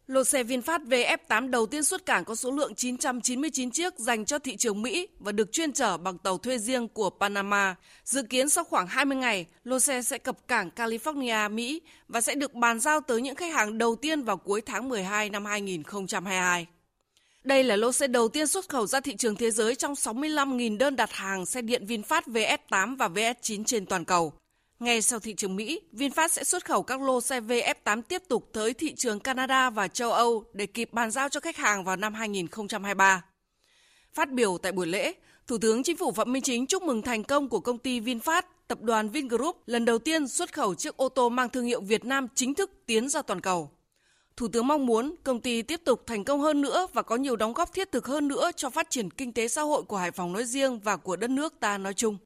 Lô 0.08 0.24
xe 0.24 0.44
VinFast 0.44 0.86
VF8 0.88 1.50
đầu 1.50 1.66
tiên 1.66 1.84
xuất 1.84 2.06
cảng 2.06 2.26
có 2.26 2.36
số 2.36 2.52
lượng 2.52 2.76
999 2.76 3.72
chiếc 3.72 4.00
dành 4.00 4.26
cho 4.26 4.40
thị 4.40 4.56
trường 4.58 4.82
Mỹ 4.82 5.08
và 5.20 5.32
được 5.32 5.52
chuyên 5.52 5.74
chở 5.74 5.98
bằng 5.98 6.18
tàu 6.18 6.38
thuê 6.38 6.58
riêng 6.58 6.88
của 6.88 7.10
Panama. 7.10 7.76
Dự 8.04 8.24
kiến 8.24 8.50
sau 8.50 8.64
khoảng 8.64 8.88
20 8.88 9.18
ngày, 9.18 9.46
lô 9.64 9.80
xe 9.80 10.02
sẽ 10.02 10.18
cập 10.18 10.48
cảng 10.48 10.70
California, 10.76 11.52
Mỹ 11.52 11.82
và 12.08 12.22
sẽ 12.22 12.36
được 12.36 12.54
bàn 12.54 12.80
giao 12.80 13.02
tới 13.02 13.22
những 13.22 13.36
khách 13.36 13.54
hàng 13.54 13.78
đầu 13.78 13.96
tiên 13.96 14.24
vào 14.24 14.38
cuối 14.38 14.62
tháng 14.62 14.90
12 14.90 15.30
năm 15.30 15.46
2022. 15.46 16.68
Đây 17.44 17.64
là 17.64 17.76
lô 17.76 17.92
xe 17.92 18.08
đầu 18.08 18.28
tiên 18.28 18.48
xuất 18.48 18.70
khẩu 18.70 18.88
ra 18.88 19.00
thị 19.00 19.16
trường 19.16 19.36
thế 19.36 19.52
giới 19.52 19.76
trong 19.76 19.94
65.000 19.94 20.78
đơn 20.78 20.96
đặt 20.96 21.12
hàng 21.12 21.46
xe 21.46 21.62
điện 21.62 21.86
VinFast 21.86 22.22
VS8 22.26 22.98
và 22.98 23.08
VS9 23.08 23.64
trên 23.64 23.86
toàn 23.86 24.06
cầu. 24.06 24.34
Ngay 24.80 25.02
sau 25.02 25.20
thị 25.20 25.34
trường 25.34 25.56
Mỹ, 25.56 25.82
VinFast 25.94 26.28
sẽ 26.28 26.44
xuất 26.44 26.66
khẩu 26.66 26.84
các 26.84 27.02
lô 27.02 27.22
xe 27.22 27.40
VF8 27.42 28.02
tiếp 28.02 28.24
tục 28.28 28.50
tới 28.54 28.74
thị 28.74 28.96
trường 28.96 29.20
Canada 29.20 29.70
và 29.70 29.88
châu 29.88 30.12
Âu 30.12 30.44
để 30.54 30.66
kịp 30.66 30.90
bàn 30.94 31.12
giao 31.12 31.30
cho 31.30 31.40
khách 31.40 31.58
hàng 31.58 31.84
vào 31.84 31.96
năm 31.96 32.14
2023. 32.14 33.26
Phát 34.14 34.32
biểu 34.32 34.58
tại 34.58 34.72
buổi 34.72 34.88
lễ, 34.88 35.14
Thủ 35.48 35.58
tướng 35.58 35.84
Chính 35.84 35.98
phủ 35.98 36.12
Phạm 36.12 36.34
Minh 36.34 36.44
Chính 36.44 36.68
chúc 36.68 36.84
mừng 36.84 37.02
thành 37.02 37.24
công 37.24 37.50
của 37.50 37.60
công 37.60 37.78
ty 37.78 38.00
VinFast, 38.00 38.42
tập 38.68 38.82
đoàn 38.82 39.10
Vingroup 39.10 39.58
lần 39.66 39.86
đầu 39.86 40.00
tiên 40.00 40.28
xuất 40.28 40.54
khẩu 40.54 40.76
chiếc 40.76 40.98
ô 40.98 41.10
tô 41.10 41.30
mang 41.30 41.50
thương 41.50 41.66
hiệu 41.66 41.82
Việt 41.82 42.06
Nam 42.06 42.28
chính 42.36 42.54
thức 42.54 42.72
tiến 42.86 43.10
ra 43.10 43.22
toàn 43.22 43.42
cầu. 43.42 43.72
Thủ 44.38 44.48
tướng 44.48 44.68
mong 44.68 44.86
muốn 44.86 45.16
công 45.24 45.42
ty 45.42 45.62
tiếp 45.62 45.82
tục 45.86 46.04
thành 46.06 46.24
công 46.24 46.42
hơn 46.42 46.62
nữa 46.62 46.88
và 46.94 47.02
có 47.02 47.16
nhiều 47.16 47.36
đóng 47.36 47.54
góp 47.54 47.74
thiết 47.74 47.92
thực 47.92 48.08
hơn 48.08 48.28
nữa 48.28 48.52
cho 48.56 48.70
phát 48.70 48.90
triển 48.90 49.12
kinh 49.12 49.34
tế 49.34 49.48
xã 49.48 49.62
hội 49.62 49.84
của 49.84 49.98
Hải 49.98 50.12
Phòng 50.12 50.34
nói 50.34 50.46
riêng 50.46 50.80
và 50.80 50.98
của 50.98 51.16
đất 51.16 51.30
nước 51.30 51.60
ta 51.60 51.78
nói 51.78 51.94
chung. 51.94 52.18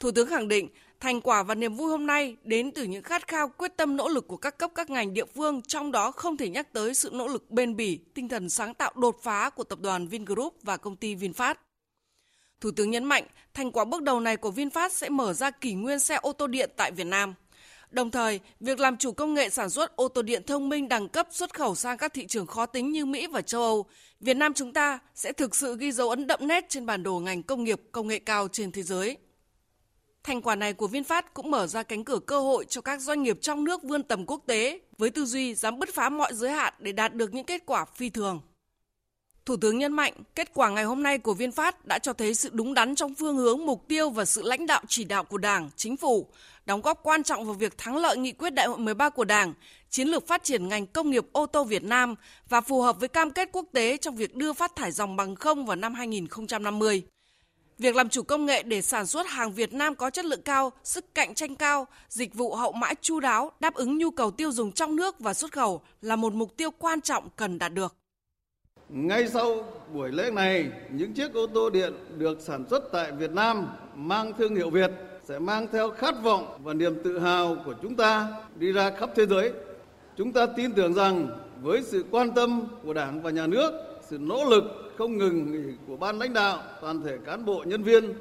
Thủ 0.00 0.10
tướng 0.10 0.28
khẳng 0.28 0.48
định 0.48 0.68
Thành 1.00 1.20
quả 1.20 1.42
và 1.42 1.54
niềm 1.54 1.74
vui 1.74 1.90
hôm 1.90 2.06
nay 2.06 2.36
đến 2.44 2.70
từ 2.70 2.84
những 2.84 3.02
khát 3.02 3.28
khao 3.28 3.48
quyết 3.48 3.76
tâm 3.76 3.96
nỗ 3.96 4.08
lực 4.08 4.28
của 4.28 4.36
các 4.36 4.58
cấp 4.58 4.70
các 4.74 4.90
ngành 4.90 5.14
địa 5.14 5.24
phương, 5.24 5.62
trong 5.62 5.92
đó 5.92 6.10
không 6.10 6.36
thể 6.36 6.48
nhắc 6.48 6.72
tới 6.72 6.94
sự 6.94 7.10
nỗ 7.12 7.28
lực 7.28 7.50
bền 7.50 7.76
bỉ, 7.76 7.98
tinh 8.14 8.28
thần 8.28 8.50
sáng 8.50 8.74
tạo 8.74 8.92
đột 8.96 9.20
phá 9.22 9.50
của 9.50 9.64
tập 9.64 9.80
đoàn 9.80 10.08
Vingroup 10.08 10.54
và 10.62 10.76
công 10.76 10.96
ty 10.96 11.14
VinFast. 11.14 11.54
Thủ 12.60 12.70
tướng 12.70 12.90
nhấn 12.90 13.04
mạnh, 13.04 13.24
thành 13.54 13.72
quả 13.72 13.84
bước 13.84 14.02
đầu 14.02 14.20
này 14.20 14.36
của 14.36 14.50
VinFast 14.50 14.88
sẽ 14.88 15.08
mở 15.08 15.32
ra 15.32 15.50
kỷ 15.50 15.74
nguyên 15.74 15.98
xe 15.98 16.14
ô 16.14 16.32
tô 16.32 16.46
điện 16.46 16.70
tại 16.76 16.92
Việt 16.92 17.06
Nam. 17.06 17.34
Đồng 17.90 18.10
thời, 18.10 18.40
việc 18.60 18.80
làm 18.80 18.96
chủ 18.96 19.12
công 19.12 19.34
nghệ 19.34 19.48
sản 19.48 19.70
xuất 19.70 19.96
ô 19.96 20.08
tô 20.08 20.22
điện 20.22 20.42
thông 20.46 20.68
minh 20.68 20.88
đẳng 20.88 21.08
cấp 21.08 21.28
xuất 21.30 21.54
khẩu 21.54 21.74
sang 21.74 21.98
các 21.98 22.14
thị 22.14 22.26
trường 22.26 22.46
khó 22.46 22.66
tính 22.66 22.92
như 22.92 23.06
Mỹ 23.06 23.26
và 23.26 23.42
châu 23.42 23.62
Âu, 23.62 23.86
Việt 24.20 24.36
Nam 24.36 24.54
chúng 24.54 24.72
ta 24.72 24.98
sẽ 25.14 25.32
thực 25.32 25.56
sự 25.56 25.76
ghi 25.78 25.92
dấu 25.92 26.10
ấn 26.10 26.26
đậm 26.26 26.48
nét 26.48 26.66
trên 26.68 26.86
bản 26.86 27.02
đồ 27.02 27.18
ngành 27.18 27.42
công 27.42 27.64
nghiệp 27.64 27.80
công 27.92 28.08
nghệ 28.08 28.18
cao 28.18 28.48
trên 28.48 28.72
thế 28.72 28.82
giới. 28.82 29.16
Thành 30.28 30.42
quả 30.42 30.54
này 30.54 30.72
của 30.72 30.88
VinFast 30.88 31.22
cũng 31.34 31.50
mở 31.50 31.66
ra 31.66 31.82
cánh 31.82 32.04
cửa 32.04 32.18
cơ 32.18 32.40
hội 32.40 32.64
cho 32.68 32.80
các 32.80 33.00
doanh 33.00 33.22
nghiệp 33.22 33.38
trong 33.40 33.64
nước 33.64 33.82
vươn 33.82 34.02
tầm 34.02 34.26
quốc 34.26 34.42
tế 34.46 34.80
với 34.98 35.10
tư 35.10 35.24
duy 35.24 35.54
dám 35.54 35.78
bứt 35.78 35.94
phá 35.94 36.08
mọi 36.08 36.34
giới 36.34 36.50
hạn 36.50 36.74
để 36.78 36.92
đạt 36.92 37.14
được 37.14 37.34
những 37.34 37.44
kết 37.44 37.62
quả 37.66 37.84
phi 37.84 38.10
thường. 38.10 38.40
Thủ 39.46 39.56
tướng 39.56 39.78
nhấn 39.78 39.92
mạnh, 39.92 40.12
kết 40.34 40.50
quả 40.54 40.70
ngày 40.70 40.84
hôm 40.84 41.02
nay 41.02 41.18
của 41.18 41.34
VinFast 41.34 41.72
đã 41.84 41.98
cho 41.98 42.12
thấy 42.12 42.34
sự 42.34 42.50
đúng 42.52 42.74
đắn 42.74 42.94
trong 42.94 43.14
phương 43.14 43.36
hướng, 43.36 43.66
mục 43.66 43.88
tiêu 43.88 44.10
và 44.10 44.24
sự 44.24 44.42
lãnh 44.42 44.66
đạo 44.66 44.82
chỉ 44.88 45.04
đạo 45.04 45.24
của 45.24 45.38
Đảng, 45.38 45.70
Chính 45.76 45.96
phủ, 45.96 46.26
đóng 46.66 46.80
góp 46.80 47.00
quan 47.02 47.22
trọng 47.22 47.44
vào 47.44 47.54
việc 47.54 47.78
thắng 47.78 47.96
lợi 47.96 48.16
nghị 48.16 48.32
quyết 48.32 48.50
đại 48.50 48.66
hội 48.66 48.78
13 48.78 49.10
của 49.10 49.24
Đảng, 49.24 49.54
chiến 49.90 50.08
lược 50.08 50.26
phát 50.26 50.44
triển 50.44 50.68
ngành 50.68 50.86
công 50.86 51.10
nghiệp 51.10 51.26
ô 51.32 51.46
tô 51.46 51.64
Việt 51.64 51.84
Nam 51.84 52.14
và 52.48 52.60
phù 52.60 52.82
hợp 52.82 53.00
với 53.00 53.08
cam 53.08 53.30
kết 53.30 53.48
quốc 53.52 53.66
tế 53.72 53.96
trong 53.96 54.16
việc 54.16 54.36
đưa 54.36 54.52
phát 54.52 54.76
thải 54.76 54.92
dòng 54.92 55.16
bằng 55.16 55.34
không 55.34 55.66
vào 55.66 55.76
năm 55.76 55.94
2050. 55.94 57.02
Việc 57.78 57.96
làm 57.96 58.08
chủ 58.08 58.22
công 58.22 58.46
nghệ 58.46 58.62
để 58.62 58.82
sản 58.82 59.06
xuất 59.06 59.26
hàng 59.28 59.52
Việt 59.52 59.72
Nam 59.72 59.94
có 59.94 60.10
chất 60.10 60.24
lượng 60.24 60.42
cao, 60.42 60.72
sức 60.84 61.14
cạnh 61.14 61.34
tranh 61.34 61.54
cao, 61.54 61.86
dịch 62.08 62.34
vụ 62.34 62.54
hậu 62.54 62.72
mãi 62.72 62.94
chu 63.00 63.20
đáo, 63.20 63.52
đáp 63.60 63.74
ứng 63.74 63.98
nhu 63.98 64.10
cầu 64.10 64.30
tiêu 64.30 64.52
dùng 64.52 64.72
trong 64.72 64.96
nước 64.96 65.20
và 65.20 65.34
xuất 65.34 65.52
khẩu 65.52 65.80
là 66.02 66.16
một 66.16 66.32
mục 66.32 66.56
tiêu 66.56 66.70
quan 66.78 67.00
trọng 67.00 67.28
cần 67.36 67.58
đạt 67.58 67.72
được. 67.74 67.94
Ngay 68.88 69.28
sau 69.28 69.64
buổi 69.92 70.12
lễ 70.12 70.30
này, 70.30 70.70
những 70.90 71.14
chiếc 71.14 71.34
ô 71.34 71.46
tô 71.46 71.70
điện 71.70 71.92
được 72.16 72.40
sản 72.40 72.64
xuất 72.70 72.82
tại 72.92 73.12
Việt 73.12 73.30
Nam 73.30 73.66
mang 73.94 74.32
thương 74.38 74.56
hiệu 74.56 74.70
Việt 74.70 74.90
sẽ 75.24 75.38
mang 75.38 75.66
theo 75.72 75.90
khát 75.90 76.14
vọng 76.22 76.58
và 76.64 76.74
niềm 76.74 77.02
tự 77.04 77.18
hào 77.18 77.56
của 77.64 77.74
chúng 77.82 77.96
ta 77.96 78.28
đi 78.56 78.72
ra 78.72 78.90
khắp 78.90 79.10
thế 79.16 79.26
giới. 79.26 79.52
Chúng 80.16 80.32
ta 80.32 80.46
tin 80.56 80.72
tưởng 80.72 80.94
rằng 80.94 81.28
với 81.62 81.82
sự 81.82 82.04
quan 82.10 82.30
tâm 82.34 82.68
của 82.84 82.92
Đảng 82.92 83.22
và 83.22 83.30
Nhà 83.30 83.46
nước, 83.46 83.72
sự 84.10 84.18
nỗ 84.18 84.44
lực 84.44 84.64
không 84.98 85.18
ngừng 85.18 85.52
nghỉ 85.52 85.72
của 85.86 85.96
ban 85.96 86.18
lãnh 86.18 86.32
đạo, 86.32 86.62
toàn 86.80 87.02
thể 87.02 87.18
cán 87.26 87.44
bộ 87.44 87.64
nhân 87.66 87.82
viên 87.82 88.14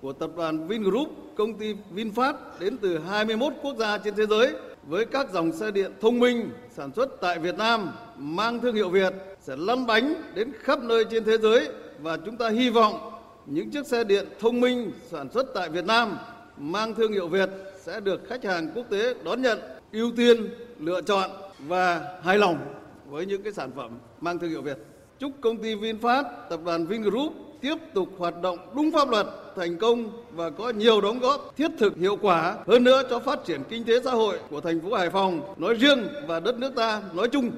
của 0.00 0.12
tập 0.12 0.30
đoàn 0.36 0.68
Vingroup, 0.68 1.08
công 1.36 1.58
ty 1.58 1.74
VinFast 1.94 2.34
đến 2.58 2.76
từ 2.78 2.98
21 2.98 3.52
quốc 3.62 3.76
gia 3.78 3.98
trên 3.98 4.14
thế 4.14 4.26
giới 4.26 4.54
với 4.82 5.04
các 5.04 5.32
dòng 5.32 5.52
xe 5.52 5.70
điện 5.70 5.92
thông 6.00 6.18
minh 6.18 6.50
sản 6.70 6.90
xuất 6.96 7.20
tại 7.20 7.38
Việt 7.38 7.58
Nam 7.58 7.90
mang 8.16 8.60
thương 8.60 8.74
hiệu 8.74 8.88
Việt 8.88 9.12
sẽ 9.40 9.56
lăn 9.56 9.86
bánh 9.86 10.14
đến 10.34 10.52
khắp 10.58 10.82
nơi 10.82 11.04
trên 11.10 11.24
thế 11.24 11.38
giới 11.38 11.68
và 12.00 12.16
chúng 12.16 12.36
ta 12.36 12.48
hy 12.48 12.70
vọng 12.70 13.12
những 13.46 13.70
chiếc 13.70 13.86
xe 13.86 14.04
điện 14.04 14.26
thông 14.40 14.60
minh 14.60 14.92
sản 15.10 15.28
xuất 15.34 15.46
tại 15.54 15.68
Việt 15.68 15.84
Nam 15.84 16.18
mang 16.58 16.94
thương 16.94 17.12
hiệu 17.12 17.28
Việt 17.28 17.50
sẽ 17.80 18.00
được 18.00 18.20
khách 18.28 18.44
hàng 18.44 18.72
quốc 18.74 18.86
tế 18.90 19.14
đón 19.24 19.42
nhận, 19.42 19.58
ưu 19.92 20.10
tiên, 20.16 20.48
lựa 20.78 21.02
chọn 21.02 21.30
và 21.58 22.18
hài 22.22 22.38
lòng 22.38 22.58
với 23.06 23.26
những 23.26 23.42
cái 23.42 23.52
sản 23.52 23.70
phẩm 23.76 23.90
mang 24.20 24.38
thương 24.38 24.50
hiệu 24.50 24.62
Việt. 24.62 24.89
Chúc 25.20 25.32
công 25.40 25.62
ty 25.62 25.74
VinFast, 25.74 26.24
tập 26.50 26.60
đoàn 26.64 26.86
Vingroup 26.86 27.32
tiếp 27.60 27.74
tục 27.94 28.08
hoạt 28.18 28.42
động 28.42 28.58
đúng 28.76 28.90
pháp 28.92 29.08
luật, 29.08 29.26
thành 29.56 29.78
công 29.78 30.24
và 30.32 30.50
có 30.50 30.70
nhiều 30.70 31.00
đóng 31.00 31.18
góp 31.18 31.54
thiết 31.56 31.70
thực 31.78 31.96
hiệu 31.96 32.16
quả 32.22 32.56
hơn 32.66 32.84
nữa 32.84 33.02
cho 33.10 33.20
phát 33.20 33.38
triển 33.46 33.62
kinh 33.68 33.84
tế 33.84 33.92
xã 34.04 34.10
hội 34.10 34.38
của 34.50 34.60
thành 34.60 34.80
phố 34.80 34.94
Hải 34.94 35.10
Phòng 35.10 35.54
nói 35.56 35.74
riêng 35.74 36.08
và 36.26 36.40
đất 36.40 36.58
nước 36.58 36.72
ta 36.76 37.02
nói 37.12 37.28
chung. 37.32 37.50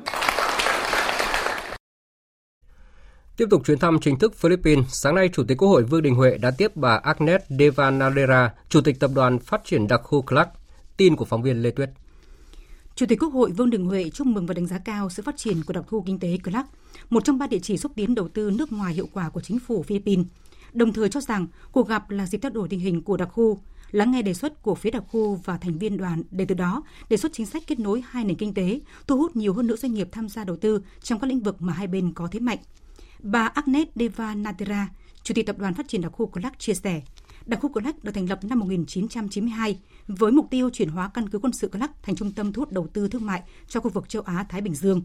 Tiếp 3.37 3.47
tục 3.51 3.63
chuyến 3.67 3.79
thăm 3.79 3.99
chính 4.01 4.19
thức 4.19 4.35
Philippines, 4.35 4.85
sáng 4.89 5.15
nay 5.15 5.29
Chủ 5.33 5.45
tịch 5.49 5.59
Quốc 5.59 5.69
hội 5.69 5.83
Vương 5.83 6.03
Đình 6.03 6.15
Huệ 6.15 6.39
đã 6.39 6.51
tiếp 6.59 6.77
bà 6.77 7.01
Agnes 7.03 7.43
Devanadera, 7.49 8.55
Chủ 8.69 8.81
tịch 8.81 9.01
Tập 9.01 9.11
đoàn 9.15 9.39
Phát 9.39 9.65
triển 9.65 9.89
Đặc 9.89 10.01
khu 10.05 10.23
Clark. 10.23 10.49
Tin 10.97 11.17
của 11.17 11.25
phóng 11.25 11.43
viên 11.43 11.63
Lê 11.63 11.71
Tuyết. 11.71 11.89
Chủ 12.95 13.07
tịch 13.07 13.23
Quốc 13.23 13.33
hội 13.33 13.53
Vương 13.53 13.71
Đình 13.71 13.85
Huệ 13.85 14.11
chúc 14.11 14.27
mừng 14.27 14.47
và 14.47 14.55
đánh 14.55 14.67
giá 14.67 14.79
cao 14.79 15.11
sự 15.11 15.23
phát 15.23 15.37
triển 15.37 15.63
của 15.65 15.73
đặc 15.73 15.85
khu 15.89 16.03
kinh 16.03 16.19
tế 16.19 16.39
Clark, 16.45 16.67
một 17.11 17.25
trong 17.25 17.39
ba 17.39 17.47
địa 17.47 17.59
chỉ 17.59 17.77
xúc 17.77 17.93
tiến 17.97 18.15
đầu 18.15 18.29
tư 18.29 18.51
nước 18.51 18.73
ngoài 18.73 18.95
hiệu 18.95 19.09
quả 19.13 19.29
của 19.29 19.41
chính 19.41 19.59
phủ 19.59 19.83
Philippines. 19.83 20.27
Đồng 20.73 20.93
thời 20.93 21.09
cho 21.09 21.21
rằng 21.21 21.47
cuộc 21.73 21.89
gặp 21.89 22.11
là 22.11 22.27
dịp 22.27 22.39
trao 22.39 22.51
đổi 22.51 22.69
tình 22.69 22.81
hình 22.81 23.03
của 23.03 23.17
đặc 23.17 23.29
khu, 23.33 23.61
lắng 23.91 24.11
nghe 24.11 24.23
đề 24.23 24.35
xuất 24.35 24.63
của 24.63 24.75
phía 24.75 24.91
đặc 24.91 25.05
khu 25.09 25.35
và 25.35 25.57
thành 25.57 25.79
viên 25.79 25.97
đoàn 25.97 26.23
để 26.31 26.45
từ 26.45 26.55
đó 26.55 26.83
đề 27.09 27.17
xuất 27.17 27.33
chính 27.33 27.47
sách 27.47 27.63
kết 27.67 27.79
nối 27.79 28.03
hai 28.09 28.25
nền 28.25 28.37
kinh 28.37 28.55
tế, 28.55 28.81
thu 29.07 29.17
hút 29.17 29.37
nhiều 29.37 29.55
hơn 29.55 29.67
nữa 29.67 29.77
doanh 29.77 29.95
nghiệp 29.95 30.09
tham 30.13 30.29
gia 30.29 30.45
đầu 30.45 30.57
tư 30.57 30.83
trong 31.03 31.21
các 31.21 31.27
lĩnh 31.27 31.41
vực 31.41 31.63
mà 31.63 31.73
hai 31.73 31.87
bên 31.87 32.13
có 32.13 32.29
thế 32.31 32.41
mạnh. 32.41 32.59
Bà 33.23 33.47
Agnes 33.47 33.89
Deva 33.95 34.35
Natera, 34.35 34.89
Chủ 35.23 35.35
tịch 35.35 35.47
Tập 35.47 35.59
đoàn 35.59 35.75
Phát 35.75 35.89
triển 35.89 36.01
đặc 36.01 36.13
khu 36.13 36.27
Clark 36.27 36.59
chia 36.59 36.75
sẻ, 36.75 37.03
đặc 37.47 37.61
khu 37.63 37.73
Clark 37.73 38.05
được 38.05 38.13
thành 38.13 38.29
lập 38.29 38.45
năm 38.45 38.59
1992 38.59 39.79
với 40.09 40.33
mục 40.33 40.47
tiêu 40.51 40.71
chuyển 40.71 40.89
hóa 40.89 41.11
căn 41.15 41.29
cứ 41.29 41.39
quân 41.39 41.53
sự 41.53 41.69
Clark 41.69 41.93
thành 42.03 42.17
trung 42.17 42.33
tâm 42.33 42.53
thu 42.53 42.61
hút 42.61 42.73
đầu 42.73 42.87
tư 42.87 43.09
thương 43.09 43.27
mại 43.27 43.43
cho 43.69 43.81
khu 43.81 43.91
vực 43.91 44.09
châu 44.09 44.23
Á 44.23 44.47
Thái 44.49 44.61
Bình 44.61 44.75
Dương 44.75 45.03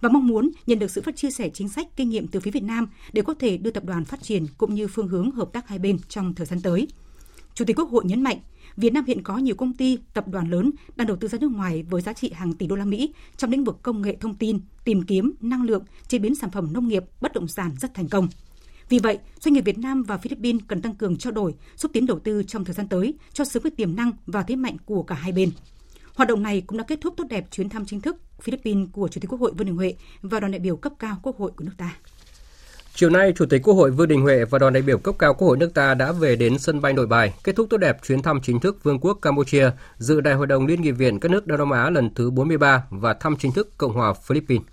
và 0.00 0.08
mong 0.08 0.26
muốn 0.26 0.50
nhận 0.66 0.78
được 0.78 0.90
sự 0.90 1.02
phát 1.02 1.16
chia 1.16 1.30
sẻ 1.30 1.48
chính 1.54 1.68
sách 1.68 1.96
kinh 1.96 2.10
nghiệm 2.10 2.28
từ 2.28 2.40
phía 2.40 2.50
Việt 2.50 2.62
Nam 2.62 2.88
để 3.12 3.22
có 3.22 3.34
thể 3.34 3.56
đưa 3.56 3.70
tập 3.70 3.84
đoàn 3.84 4.04
phát 4.04 4.22
triển 4.22 4.46
cũng 4.58 4.74
như 4.74 4.88
phương 4.88 5.08
hướng 5.08 5.30
hợp 5.30 5.52
tác 5.52 5.68
hai 5.68 5.78
bên 5.78 5.98
trong 6.08 6.34
thời 6.34 6.46
gian 6.46 6.60
tới. 6.60 6.88
Chủ 7.54 7.64
tịch 7.64 7.78
Quốc 7.78 7.90
hội 7.90 8.04
nhấn 8.04 8.22
mạnh, 8.22 8.38
Việt 8.76 8.92
Nam 8.92 9.04
hiện 9.06 9.22
có 9.22 9.38
nhiều 9.38 9.54
công 9.54 9.72
ty, 9.72 9.98
tập 10.14 10.28
đoàn 10.28 10.50
lớn 10.50 10.70
đang 10.96 11.06
đầu 11.06 11.16
tư 11.16 11.28
ra 11.28 11.38
nước 11.40 11.50
ngoài 11.52 11.82
với 11.82 12.02
giá 12.02 12.12
trị 12.12 12.32
hàng 12.34 12.52
tỷ 12.52 12.66
đô 12.66 12.76
la 12.76 12.84
Mỹ 12.84 13.14
trong 13.36 13.50
lĩnh 13.50 13.64
vực 13.64 13.78
công 13.82 14.02
nghệ 14.02 14.16
thông 14.20 14.34
tin, 14.34 14.60
tìm 14.84 15.02
kiếm, 15.02 15.32
năng 15.40 15.62
lượng, 15.62 15.84
chế 16.08 16.18
biến 16.18 16.34
sản 16.34 16.50
phẩm 16.50 16.72
nông 16.72 16.88
nghiệp, 16.88 17.04
bất 17.20 17.32
động 17.32 17.48
sản 17.48 17.70
rất 17.80 17.94
thành 17.94 18.08
công. 18.08 18.28
Vì 18.90 18.98
vậy, 18.98 19.18
doanh 19.40 19.52
nghiệp 19.52 19.60
Việt 19.60 19.78
Nam 19.78 20.02
và 20.02 20.18
Philippines 20.18 20.62
cần 20.68 20.82
tăng 20.82 20.94
cường 20.94 21.16
trao 21.16 21.32
đổi, 21.32 21.54
xúc 21.76 21.90
tiến 21.94 22.06
đầu 22.06 22.18
tư 22.18 22.42
trong 22.42 22.64
thời 22.64 22.74
gian 22.74 22.88
tới 22.88 23.14
cho 23.32 23.44
xứng 23.44 23.62
với 23.62 23.70
tiềm 23.70 23.96
năng 23.96 24.12
và 24.26 24.42
thế 24.42 24.56
mạnh 24.56 24.76
của 24.84 25.02
cả 25.02 25.14
hai 25.14 25.32
bên. 25.32 25.50
Hoạt 26.14 26.28
động 26.28 26.42
này 26.42 26.60
cũng 26.66 26.78
đã 26.78 26.84
kết 26.84 26.98
thúc 27.00 27.14
tốt 27.16 27.24
đẹp 27.30 27.44
chuyến 27.50 27.68
thăm 27.68 27.86
chính 27.86 28.00
thức 28.00 28.16
Philippines 28.42 28.88
của 28.92 29.08
Chủ 29.08 29.20
tịch 29.20 29.30
Quốc 29.30 29.40
hội 29.40 29.52
Vương 29.52 29.66
Đình 29.66 29.76
Huệ 29.76 29.94
và 30.22 30.40
đoàn 30.40 30.52
đại 30.52 30.58
biểu 30.58 30.76
cấp 30.76 30.92
cao 30.98 31.16
Quốc 31.22 31.38
hội 31.38 31.50
của 31.56 31.64
nước 31.64 31.72
ta. 31.76 31.96
Chiều 32.94 33.10
nay, 33.10 33.32
Chủ 33.36 33.46
tịch 33.46 33.62
Quốc 33.64 33.74
hội 33.74 33.90
Vương 33.90 34.08
Đình 34.08 34.20
Huệ 34.20 34.44
và 34.44 34.58
đoàn 34.58 34.72
đại 34.72 34.82
biểu 34.82 34.98
cấp 34.98 35.14
cao 35.18 35.34
Quốc 35.34 35.48
hội 35.48 35.56
nước 35.56 35.74
ta 35.74 35.94
đã 35.94 36.12
về 36.12 36.36
đến 36.36 36.58
sân 36.58 36.80
bay 36.80 36.92
Nội 36.92 37.06
Bài, 37.06 37.34
kết 37.44 37.56
thúc 37.56 37.66
tốt 37.70 37.76
đẹp 37.76 37.98
chuyến 38.06 38.22
thăm 38.22 38.40
chính 38.42 38.60
thức 38.60 38.84
Vương 38.84 38.98
quốc 39.00 39.18
Campuchia, 39.22 39.70
dự 39.98 40.20
Đại 40.20 40.34
hội 40.34 40.46
đồng 40.46 40.66
Liên 40.66 40.82
nghị 40.82 40.90
viện 40.90 41.20
các 41.20 41.30
nước 41.30 41.46
Đông 41.46 41.58
Nam 41.58 41.70
Á 41.70 41.90
lần 41.90 42.14
thứ 42.14 42.30
43 42.30 42.84
và 42.90 43.14
thăm 43.14 43.36
chính 43.36 43.52
thức 43.52 43.78
Cộng 43.78 43.92
hòa 43.92 44.12
Philippines. 44.12 44.66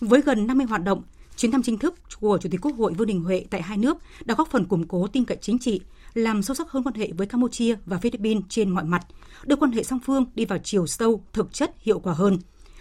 Với 0.00 0.22
gần 0.22 0.46
50 0.46 0.66
hoạt 0.66 0.82
động, 0.84 1.02
chuyến 1.38 1.52
thăm 1.52 1.62
chính 1.62 1.78
thức 1.78 1.94
của 2.20 2.38
Chủ 2.42 2.48
tịch 2.52 2.60
Quốc 2.60 2.76
hội 2.76 2.92
Vương 2.94 3.06
Đình 3.06 3.20
Huệ 3.20 3.44
tại 3.50 3.62
hai 3.62 3.78
nước 3.78 3.98
đã 4.24 4.34
góp 4.38 4.48
phần 4.50 4.64
củng 4.64 4.88
cố 4.88 5.06
tin 5.06 5.24
cậy 5.24 5.38
chính 5.40 5.58
trị, 5.58 5.80
làm 6.14 6.42
sâu 6.42 6.54
sắc 6.54 6.70
hơn 6.70 6.82
quan 6.82 6.94
hệ 6.94 7.12
với 7.12 7.26
Campuchia 7.26 7.76
và 7.86 7.98
Philippines 7.98 8.42
trên 8.48 8.70
mọi 8.70 8.84
mặt, 8.84 9.06
đưa 9.44 9.56
quan 9.56 9.72
hệ 9.72 9.82
song 9.82 9.98
phương 10.04 10.26
đi 10.34 10.44
vào 10.44 10.58
chiều 10.58 10.86
sâu, 10.86 11.24
thực 11.32 11.52
chất, 11.52 11.74
hiệu 11.78 11.98
quả 11.98 12.14
hơn. 12.14 12.38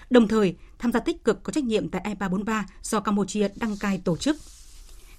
Đồng 0.10 0.28
thời, 0.28 0.56
tham 0.80 0.92
gia 0.92 1.00
tích 1.00 1.24
cực 1.24 1.44
có 1.44 1.54
trách 1.54 1.64
nhiệm 1.64 1.90
tại 1.90 2.02
e 2.06 2.10
IPA 2.10 2.28
43 2.28 2.66
do 2.82 3.00
Campuchia 3.00 3.48
đăng 3.56 3.78
cai 3.78 3.98
tổ 3.98 4.18
chức. 4.18 4.38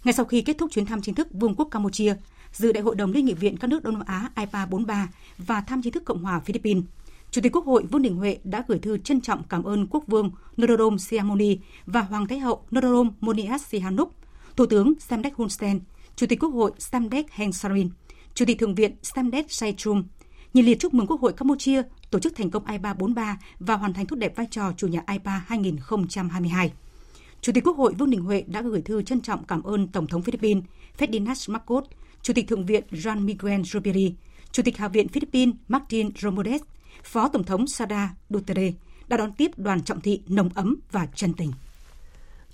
Ngay 0.05 0.13
sau 0.13 0.25
khi 0.25 0.43
kết 0.43 0.59
thúc 0.59 0.71
chuyến 0.71 0.87
thăm 0.87 1.03
chính 1.03 1.15
thức 1.15 1.29
Vương 1.31 1.55
quốc 1.55 1.69
Campuchia, 1.71 2.15
dự 2.53 2.73
đại 2.73 2.83
hội 2.83 2.95
đồng 2.95 3.13
Liên 3.13 3.25
nghị 3.25 3.35
viện 3.35 3.57
các 3.57 3.67
nước 3.71 3.83
Đông 3.83 3.95
Nam 3.95 4.05
Á 4.07 4.31
IPA 4.37 4.67
43 4.67 5.09
và 5.39 5.61
thăm 5.61 5.83
chính 5.83 5.93
thức 5.93 6.05
Cộng 6.05 6.23
hòa 6.23 6.41
Philippines, 6.41 6.85
Chủ 7.31 7.41
tịch 7.41 7.53
Quốc 7.53 7.67
hội 7.67 7.85
Vương 7.91 8.03
Đình 8.03 8.17
Huệ 8.17 8.39
đã 8.45 8.65
gửi 8.69 8.79
thư 8.79 8.99
trân 8.99 9.21
trọng 9.21 9.43
cảm 9.49 9.63
ơn 9.63 9.87
Quốc 9.91 10.05
vương 10.07 10.31
Norodom 10.63 10.99
Sihamoni 10.99 11.59
và 11.87 12.01
Hoàng 12.01 12.29
Thái 12.29 12.39
hậu 12.39 12.65
Norodom 12.75 13.11
Monias 13.21 13.67
Sihanouk, 13.67 14.15
Thủ 14.57 14.67
tướng 14.67 14.93
Samdech 15.01 15.37
Hun 15.37 15.49
Sen, 15.49 15.81
Chủ 16.17 16.27
tịch 16.27 16.41
Quốc 16.41 16.49
hội 16.49 16.73
Samdech 16.79 17.31
Heng 17.31 17.53
Samrin, 17.53 17.89
Chủ 18.35 18.45
tịch 18.45 18.59
Thượng 18.59 18.75
viện 18.75 18.97
Samdech 19.03 19.53
Saychum, 19.53 20.05
nhiệt 20.55 20.65
liệt 20.65 20.81
chúc 20.81 20.95
mừng 20.95 21.07
Quốc 21.07 21.21
hội 21.21 21.33
Campuchia 21.33 21.83
tổ 22.11 22.19
chức 22.19 22.37
thành 22.37 22.51
công 22.51 22.67
IPA 22.67 22.93
43 22.95 23.39
và 23.59 23.77
hoàn 23.77 23.95
thành 23.95 24.07
tốt 24.07 24.17
đẹp 24.17 24.37
vai 24.37 24.47
trò 24.51 24.73
chủ 24.77 24.87
nhà 24.87 25.03
IPA 25.13 25.43
2022. 25.47 26.73
Chủ 27.41 27.53
tịch 27.53 27.65
Quốc 27.65 27.77
hội 27.77 27.95
Vương 27.99 28.11
Đình 28.11 28.21
Huệ 28.21 28.45
đã 28.47 28.63
gửi 28.63 28.83
thư 28.83 29.03
trân 29.03 29.21
trọng 29.21 29.45
cảm 29.45 29.63
ơn 29.63 29.89
Tổng 29.89 30.07
thống 30.07 30.23
Philippines 30.23 30.65
Ferdinand 30.99 31.53
Marcos, 31.53 31.85
Chủ 32.23 32.33
tịch 32.33 32.49
Thượng 32.49 32.67
viện 32.67 32.85
Juan 32.91 33.25
Miguel 33.25 33.61
Zubiri, 33.61 34.13
Chủ 34.53 34.63
tịch 34.63 34.77
Hạ 34.77 34.89
viện 34.89 35.09
Philippines 35.09 35.55
Martin 35.69 36.09
Romualdez, 36.09 36.59
Phó 37.09 37.29
Tổng 37.29 37.45
thống 37.45 37.67
Sada 37.67 38.11
Duterte 38.31 38.73
đã 39.09 39.17
đón 39.17 39.33
tiếp 39.33 39.51
đoàn 39.57 39.83
trọng 39.83 40.01
thị 40.01 40.23
nồng 40.29 40.49
ấm 40.55 40.77
và 40.93 41.07
chân 41.15 41.33
tình. 41.35 41.53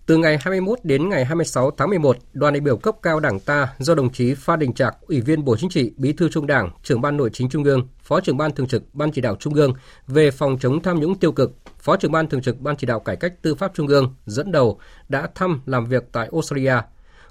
Từ 0.06 0.16
ngày 0.16 0.38
21 0.40 0.78
đến 0.82 1.08
ngày 1.08 1.24
26 1.24 1.70
tháng 1.70 1.90
11, 1.90 2.16
đoàn 2.32 2.54
đại 2.54 2.60
biểu 2.60 2.76
cấp 2.76 2.94
cao 3.02 3.20
Đảng 3.20 3.40
ta 3.40 3.74
do 3.78 3.94
đồng 3.94 4.12
chí 4.12 4.34
Phan 4.34 4.58
Đình 4.58 4.72
Trạc, 4.72 4.96
Ủy 5.00 5.20
viên 5.20 5.44
Bộ 5.44 5.56
Chính 5.56 5.70
trị, 5.70 5.92
Bí 5.96 6.12
thư 6.12 6.28
Trung 6.28 6.46
Đảng, 6.46 6.70
trưởng 6.82 7.00
ban 7.00 7.16
Nội 7.16 7.30
chính 7.32 7.48
Trung 7.48 7.64
ương, 7.64 7.88
Phó 8.02 8.20
trưởng 8.20 8.36
ban 8.36 8.52
thường 8.52 8.66
trực 8.66 8.94
Ban 8.94 9.12
chỉ 9.12 9.20
đạo 9.20 9.36
Trung 9.40 9.54
ương 9.54 9.74
về 10.06 10.30
phòng 10.30 10.58
chống 10.60 10.82
tham 10.82 11.00
nhũng 11.00 11.18
tiêu 11.18 11.32
cực, 11.32 11.52
Phó 11.78 11.96
trưởng 11.96 12.12
ban 12.12 12.28
thường 12.28 12.42
trực 12.42 12.60
Ban 12.60 12.76
chỉ 12.76 12.86
đạo 12.86 13.00
cải 13.00 13.16
cách 13.16 13.42
tư 13.42 13.54
pháp 13.54 13.72
Trung 13.74 13.86
ương 13.86 14.14
dẫn 14.26 14.52
đầu 14.52 14.78
đã 15.08 15.28
thăm 15.34 15.60
làm 15.66 15.86
việc 15.86 16.04
tại 16.12 16.28
Australia. 16.32 16.76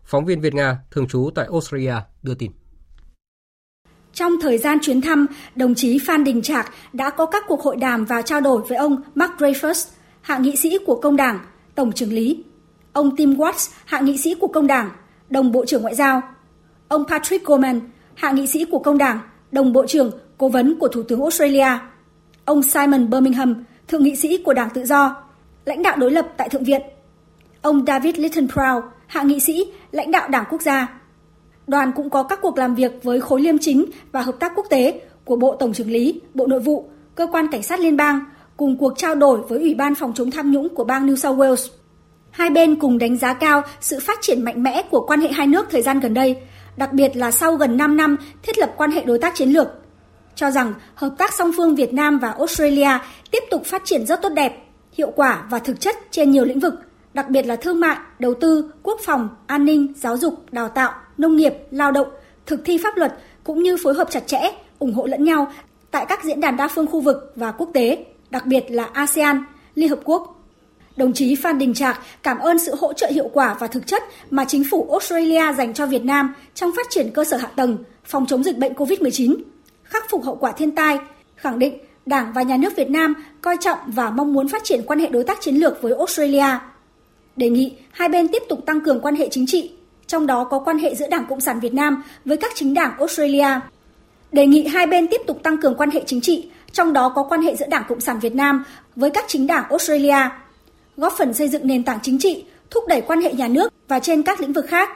Phóng 0.06 0.26
viên 0.26 0.42
Việt 0.42 0.54
Nga 0.54 0.78
thường 0.92 1.08
trú 1.08 1.30
tại 1.36 1.48
Australia 1.52 1.96
đưa 2.24 2.36
tin. 2.36 2.52
Trong 4.14 4.34
thời 4.42 4.58
gian 4.58 4.78
chuyến 4.82 5.02
thăm, 5.02 5.28
đồng 5.56 5.76
chí 5.76 6.00
Phan 6.00 6.24
Đình 6.24 6.42
Trạc 6.42 6.74
đã 6.94 7.10
có 7.10 7.26
các 7.26 7.44
cuộc 7.48 7.62
hội 7.62 7.76
đàm 7.76 8.06
và 8.06 8.22
trao 8.22 8.42
đổi 8.42 8.62
với 8.68 8.78
ông 8.78 9.02
Mark 9.16 9.34
Dreyfus, 9.38 9.88
hạ 10.22 10.38
nghị 10.38 10.56
sĩ 10.56 10.78
của 10.86 10.96
Công 10.96 11.16
đảng, 11.16 11.40
Tổng 11.76 11.92
trưởng 11.92 12.14
lý, 12.14 12.44
ông 12.94 13.16
Tim 13.16 13.34
Watts, 13.34 13.72
hạ 13.86 14.00
nghị 14.00 14.18
sĩ 14.18 14.34
của 14.34 14.48
Công 14.48 14.68
đảng, 14.68 14.90
đồng 15.30 15.52
Bộ 15.52 15.66
trưởng 15.66 15.82
Ngoại 15.82 15.96
giao, 15.96 16.22
ông 16.88 17.06
Patrick 17.08 17.46
Coleman, 17.46 17.80
hạ 18.16 18.32
nghị 18.32 18.48
sĩ 18.48 18.66
của 18.66 18.80
Công 18.80 18.98
đảng, 18.98 19.20
đồng 19.52 19.74
Bộ 19.74 19.86
trưởng, 19.88 20.12
cố 20.38 20.50
vấn 20.50 20.80
của 20.80 20.88
Thủ 20.88 21.04
tướng 21.04 21.22
Australia, 21.22 21.68
ông 22.46 22.64
Simon 22.64 23.10
Birmingham, 23.10 23.64
thượng 23.88 24.04
nghị 24.04 24.16
sĩ 24.16 24.38
của 24.38 24.54
Đảng 24.54 24.70
Tự 24.70 24.86
do, 24.86 25.16
lãnh 25.66 25.84
đạo 25.84 25.98
đối 25.98 26.12
lập 26.12 26.28
tại 26.38 26.50
Thượng 26.50 26.64
viện, 26.64 26.82
ông 27.62 27.86
David 27.88 28.18
Littleproud, 28.18 28.84
hạ 29.08 29.24
nghị 29.24 29.40
sĩ, 29.40 29.72
lãnh 29.92 30.12
đạo 30.12 30.30
Đảng 30.30 30.46
Quốc 30.50 30.62
gia. 30.62 31.03
Đoàn 31.68 31.92
cũng 31.96 32.10
có 32.10 32.24
các 32.24 32.40
cuộc 32.42 32.58
làm 32.58 32.76
việc 32.76 33.04
với 33.04 33.22
khối 33.22 33.42
liêm 33.42 33.58
chính 33.58 33.86
và 34.12 34.22
hợp 34.22 34.36
tác 34.40 34.52
quốc 34.56 34.66
tế 34.70 35.02
của 35.26 35.36
Bộ 35.36 35.56
Tổng 35.56 35.74
trưởng 35.74 35.92
lý, 35.92 36.22
Bộ 36.34 36.48
Nội 36.48 36.60
vụ, 36.60 36.90
Cơ 37.16 37.28
quan 37.32 37.48
Cảnh 37.48 37.64
sát 37.64 37.80
Liên 37.80 37.98
bang, 37.98 38.20
cùng 38.58 38.78
cuộc 38.78 38.94
trao 38.98 39.16
đổi 39.16 39.42
với 39.42 39.60
Ủy 39.60 39.74
ban 39.74 39.96
phòng 39.96 40.14
chống 40.16 40.32
tham 40.32 40.52
nhũng 40.52 40.76
của 40.76 40.84
bang 40.84 41.08
New 41.08 41.16
South 41.16 41.40
Wales. 41.40 41.70
Hai 42.32 42.50
bên 42.50 42.76
cùng 42.76 42.98
đánh 42.98 43.18
giá 43.18 43.34
cao 43.34 43.62
sự 43.82 44.00
phát 44.00 44.18
triển 44.22 44.44
mạnh 44.44 44.64
mẽ 44.64 44.84
của 44.92 45.06
quan 45.08 45.22
hệ 45.22 45.32
hai 45.32 45.48
nước 45.48 45.68
thời 45.72 45.82
gian 45.82 46.00
gần 46.00 46.14
đây, 46.14 46.38
đặc 46.78 46.94
biệt 46.94 47.16
là 47.16 47.32
sau 47.32 47.56
gần 47.56 47.78
5 47.78 47.98
năm 47.98 48.18
thiết 48.44 48.58
lập 48.58 48.74
quan 48.78 48.92
hệ 48.92 49.04
đối 49.04 49.20
tác 49.20 49.36
chiến 49.36 49.50
lược. 49.50 49.68
Cho 50.36 50.52
rằng 50.52 50.74
hợp 50.96 51.10
tác 51.18 51.34
song 51.34 51.52
phương 51.58 51.76
Việt 51.76 51.94
Nam 51.94 52.20
và 52.20 52.32
Australia 52.32 52.90
tiếp 53.32 53.44
tục 53.52 53.66
phát 53.66 53.82
triển 53.86 54.06
rất 54.06 54.22
tốt 54.22 54.30
đẹp, 54.30 54.64
hiệu 54.94 55.12
quả 55.16 55.44
và 55.50 55.60
thực 55.60 55.80
chất 55.80 55.96
trên 56.12 56.32
nhiều 56.32 56.46
lĩnh 56.46 56.60
vực, 56.60 56.74
đặc 57.14 57.30
biệt 57.30 57.46
là 57.46 57.56
thương 57.56 57.80
mại, 57.80 57.98
đầu 58.20 58.34
tư, 58.34 58.72
quốc 58.84 59.00
phòng, 59.06 59.30
an 59.48 59.66
ninh, 59.66 59.94
giáo 59.96 60.18
dục, 60.18 60.46
đào 60.52 60.70
tạo, 60.70 60.94
nông 61.18 61.36
nghiệp, 61.36 61.54
lao 61.72 61.92
động, 61.92 62.08
thực 62.46 62.66
thi 62.66 62.78
pháp 62.84 62.98
luật 62.98 63.14
cũng 63.44 63.64
như 63.64 63.78
phối 63.84 63.94
hợp 63.94 64.08
chặt 64.12 64.28
chẽ, 64.28 64.42
ủng 64.80 64.94
hộ 64.94 65.06
lẫn 65.06 65.24
nhau 65.24 65.52
tại 65.92 66.06
các 66.10 66.24
diễn 66.24 66.42
đàn 66.42 66.58
đa 66.58 66.68
phương 66.68 66.88
khu 66.88 67.00
vực 67.00 67.34
và 67.36 67.52
quốc 67.52 67.70
tế, 67.74 68.06
đặc 68.30 68.46
biệt 68.46 68.64
là 68.70 68.84
ASEAN, 68.84 69.44
Liên 69.76 69.90
Hợp 69.90 70.00
Quốc. 70.04 70.40
Đồng 70.96 71.14
chí 71.14 71.36
Phan 71.36 71.58
Đình 71.58 71.74
Trạc 71.74 72.00
cảm 72.24 72.40
ơn 72.40 72.60
sự 72.60 72.76
hỗ 72.80 72.94
trợ 72.94 73.08
hiệu 73.12 73.30
quả 73.34 73.56
và 73.60 73.68
thực 73.68 73.88
chất 73.88 74.04
mà 74.30 74.46
chính 74.46 74.64
phủ 74.72 74.88
Australia 74.92 75.54
dành 75.54 75.74
cho 75.74 75.86
Việt 75.86 76.06
Nam 76.06 76.34
trong 76.54 76.72
phát 76.76 76.86
triển 76.90 77.12
cơ 77.14 77.24
sở 77.24 77.38
hạ 77.38 77.48
tầng, 77.56 77.78
phòng 78.06 78.26
chống 78.26 78.44
dịch 78.44 78.58
bệnh 78.58 78.74
COVID-19, 78.74 79.36
khắc 79.84 80.10
phục 80.10 80.24
hậu 80.24 80.36
quả 80.36 80.52
thiên 80.52 80.76
tai, 80.76 81.00
khẳng 81.36 81.60
định 81.60 81.78
Đảng 82.06 82.34
và 82.34 82.42
Nhà 82.42 82.58
nước 82.58 82.76
Việt 82.76 82.90
Nam 82.90 83.14
coi 83.42 83.58
trọng 83.60 83.78
và 83.88 84.10
mong 84.10 84.34
muốn 84.34 84.48
phát 84.48 84.64
triển 84.64 84.82
quan 84.88 85.00
hệ 85.00 85.10
đối 85.10 85.24
tác 85.24 85.42
chiến 85.42 85.56
lược 85.56 85.82
với 85.82 85.94
Australia. 85.98 86.46
Đề 87.36 87.50
nghị 87.50 87.76
hai 87.92 88.10
bên 88.10 88.28
tiếp 88.28 88.44
tục 88.50 88.66
tăng 88.66 88.82
cường 88.82 89.02
quan 89.02 89.16
hệ 89.16 89.28
chính 89.32 89.46
trị, 89.46 89.72
trong 90.14 90.28
đó 90.28 90.44
có 90.44 90.60
quan 90.60 90.78
hệ 90.78 90.96
giữa 90.96 91.08
Đảng 91.08 91.26
Cộng 91.30 91.42
sản 91.42 91.60
Việt 91.60 91.74
Nam 91.74 92.04
với 92.26 92.38
các 92.38 92.52
chính 92.56 92.74
đảng 92.74 92.98
Australia. 92.98 93.48
Đề 94.32 94.48
nghị 94.48 94.68
hai 94.68 94.88
bên 94.88 95.08
tiếp 95.08 95.22
tục 95.28 95.44
tăng 95.44 95.62
cường 95.62 95.76
quan 95.78 95.92
hệ 95.92 96.04
chính 96.06 96.22
trị, 96.22 96.50
trong 96.72 96.94
đó 96.94 97.10
có 97.10 97.24
quan 97.24 97.42
hệ 97.42 97.56
giữa 97.56 97.66
Đảng 97.70 97.84
Cộng 97.90 98.00
sản 98.00 98.20
Việt 98.20 98.36
Nam 98.36 98.64
với 98.96 99.10
các 99.10 99.26
chính 99.28 99.48
đảng 99.48 99.70
Australia, 99.70 100.18
góp 100.98 101.14
phần 101.18 101.34
xây 101.34 101.50
dựng 101.50 101.68
nền 101.68 101.84
tảng 101.84 102.00
chính 102.04 102.20
trị, 102.20 102.46
thúc 102.72 102.84
đẩy 102.88 103.02
quan 103.02 103.22
hệ 103.22 103.34
nhà 103.34 103.48
nước 103.48 103.74
và 103.88 104.00
trên 104.00 104.24
các 104.24 104.42
lĩnh 104.42 104.54
vực 104.54 104.66
khác. 104.68 104.90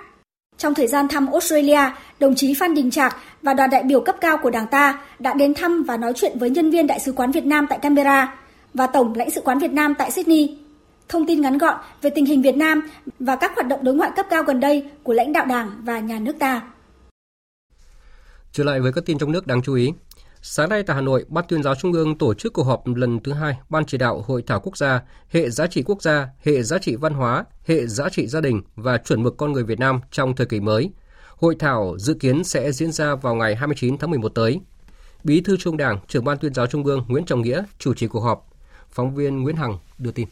Trong 0.58 0.73
thời 0.73 0.88
gian 0.88 1.08
thăm 1.08 1.32
Australia, 1.32 1.82
đồng 2.19 2.36
chí 2.36 2.53
Phan 2.53 2.73
Đình 2.73 2.91
Trạc 2.91 3.17
và 3.41 3.53
đoàn 3.53 3.69
đại 3.69 3.84
biểu 3.84 4.01
cấp 4.01 4.15
cao 4.21 4.38
của 4.38 4.49
Đảng 4.49 4.67
ta 4.67 4.99
đã 5.19 5.34
đến 5.34 5.53
thăm 5.53 5.84
và 5.84 5.97
nói 5.97 6.13
chuyện 6.15 6.39
với 6.39 6.49
nhân 6.49 6.71
viên 6.71 6.88
Đại 6.88 6.99
sứ 6.99 7.12
quán 7.12 7.32
Việt 7.32 7.45
Nam 7.45 7.65
tại 7.69 7.80
Canberra 7.82 8.36
và 8.73 8.88
Tổng 8.88 9.13
lãnh 9.15 9.30
sự 9.30 9.41
quán 9.41 9.60
Việt 9.60 9.71
Nam 9.71 9.93
tại 9.97 10.12
Sydney. 10.12 10.58
Thông 11.10 11.28
tin 11.28 11.41
ngắn 11.41 11.58
gọn 11.58 11.78
về 12.02 12.10
tình 12.10 12.26
hình 12.26 12.41
Việt 12.41 12.56
Nam 12.56 12.82
và 13.20 13.36
các 13.36 13.52
hoạt 13.56 13.67
động 13.67 13.84
đối 13.84 13.96
ngoại 13.96 14.12
cấp 14.15 14.26
cao 14.30 14.43
gần 14.43 14.60
đây 14.60 14.89
của 15.04 15.13
lãnh 15.13 15.34
đạo 15.34 15.46
Đảng 15.46 15.72
và 15.84 16.00
nhà 16.00 16.20
nước 16.20 16.36
ta. 16.39 16.62
Trở 18.52 18.63
lại 18.63 18.80
với 18.80 18.93
các 18.93 19.06
tin 19.06 19.17
trong 19.17 19.32
nước 19.32 19.48
đáng 19.48 19.62
chú 19.62 19.74
ý. 19.74 19.93
Sáng 20.41 20.70
nay 20.70 20.84
tại 20.84 20.96
Hà 20.96 21.02
Nội, 21.02 21.26
Ban 21.28 21.46
tuyên 21.48 21.63
giáo 21.63 21.76
Trung 21.76 21.93
ương 21.93 22.17
tổ 22.17 22.34
chức 22.34 22.54
cuộc 22.54 22.63
họp 22.63 22.88
lần 22.88 23.20
thứ 23.20 23.34
hai 23.34 23.58
Ban 23.70 23.86
chỉ 23.86 23.98
đạo 23.98 24.24
Hội 24.28 24.43
thảo 24.48 24.60
quốc 24.60 24.78
gia, 24.78 25.02
hệ 25.30 25.50
giá 25.50 25.67
trị 25.67 25.84
quốc 25.86 26.02
gia, 26.02 26.28
hệ 26.43 26.63
giá 26.63 26.78
trị 26.78 26.96
văn 26.96 27.13
hóa, 27.13 27.46
hệ 27.65 27.88
giá 27.88 28.10
trị 28.10 28.28
gia 28.28 28.41
đình 28.41 28.62
và 28.76 28.98
chuẩn 28.98 29.24
mực 29.24 29.38
con 29.38 29.52
người 29.52 29.63
Việt 29.63 29.80
Nam 29.80 30.00
trong 30.12 30.36
thời 30.36 30.48
kỳ 30.48 30.60
mới. 30.60 30.91
Hội 31.36 31.56
thảo 31.60 31.96
dự 32.00 32.13
kiến 32.13 32.43
sẽ 32.43 32.72
diễn 32.72 32.91
ra 32.91 33.15
vào 33.15 33.36
ngày 33.36 33.56
29 33.56 33.98
tháng 33.98 34.10
11 34.10 34.30
tới. 34.30 34.60
Bí 35.24 35.41
thư 35.41 35.58
Trung 35.58 35.78
Đảng, 35.78 36.00
trưởng 36.08 36.24
Ban 36.24 36.38
tuyên 36.38 36.54
giáo 36.54 36.67
Trung 36.67 36.84
ương 36.84 37.06
Nguyễn 37.08 37.26
Trọng 37.26 37.41
Nghĩa 37.41 37.63
chủ 37.80 37.93
trì 37.93 38.08
cuộc 38.08 38.20
họp. 38.20 38.48
Phóng 38.89 39.15
viên 39.15 39.43
Nguyễn 39.43 39.56
Hằng 39.56 39.78
đưa 39.98 40.12
tin. 40.12 40.28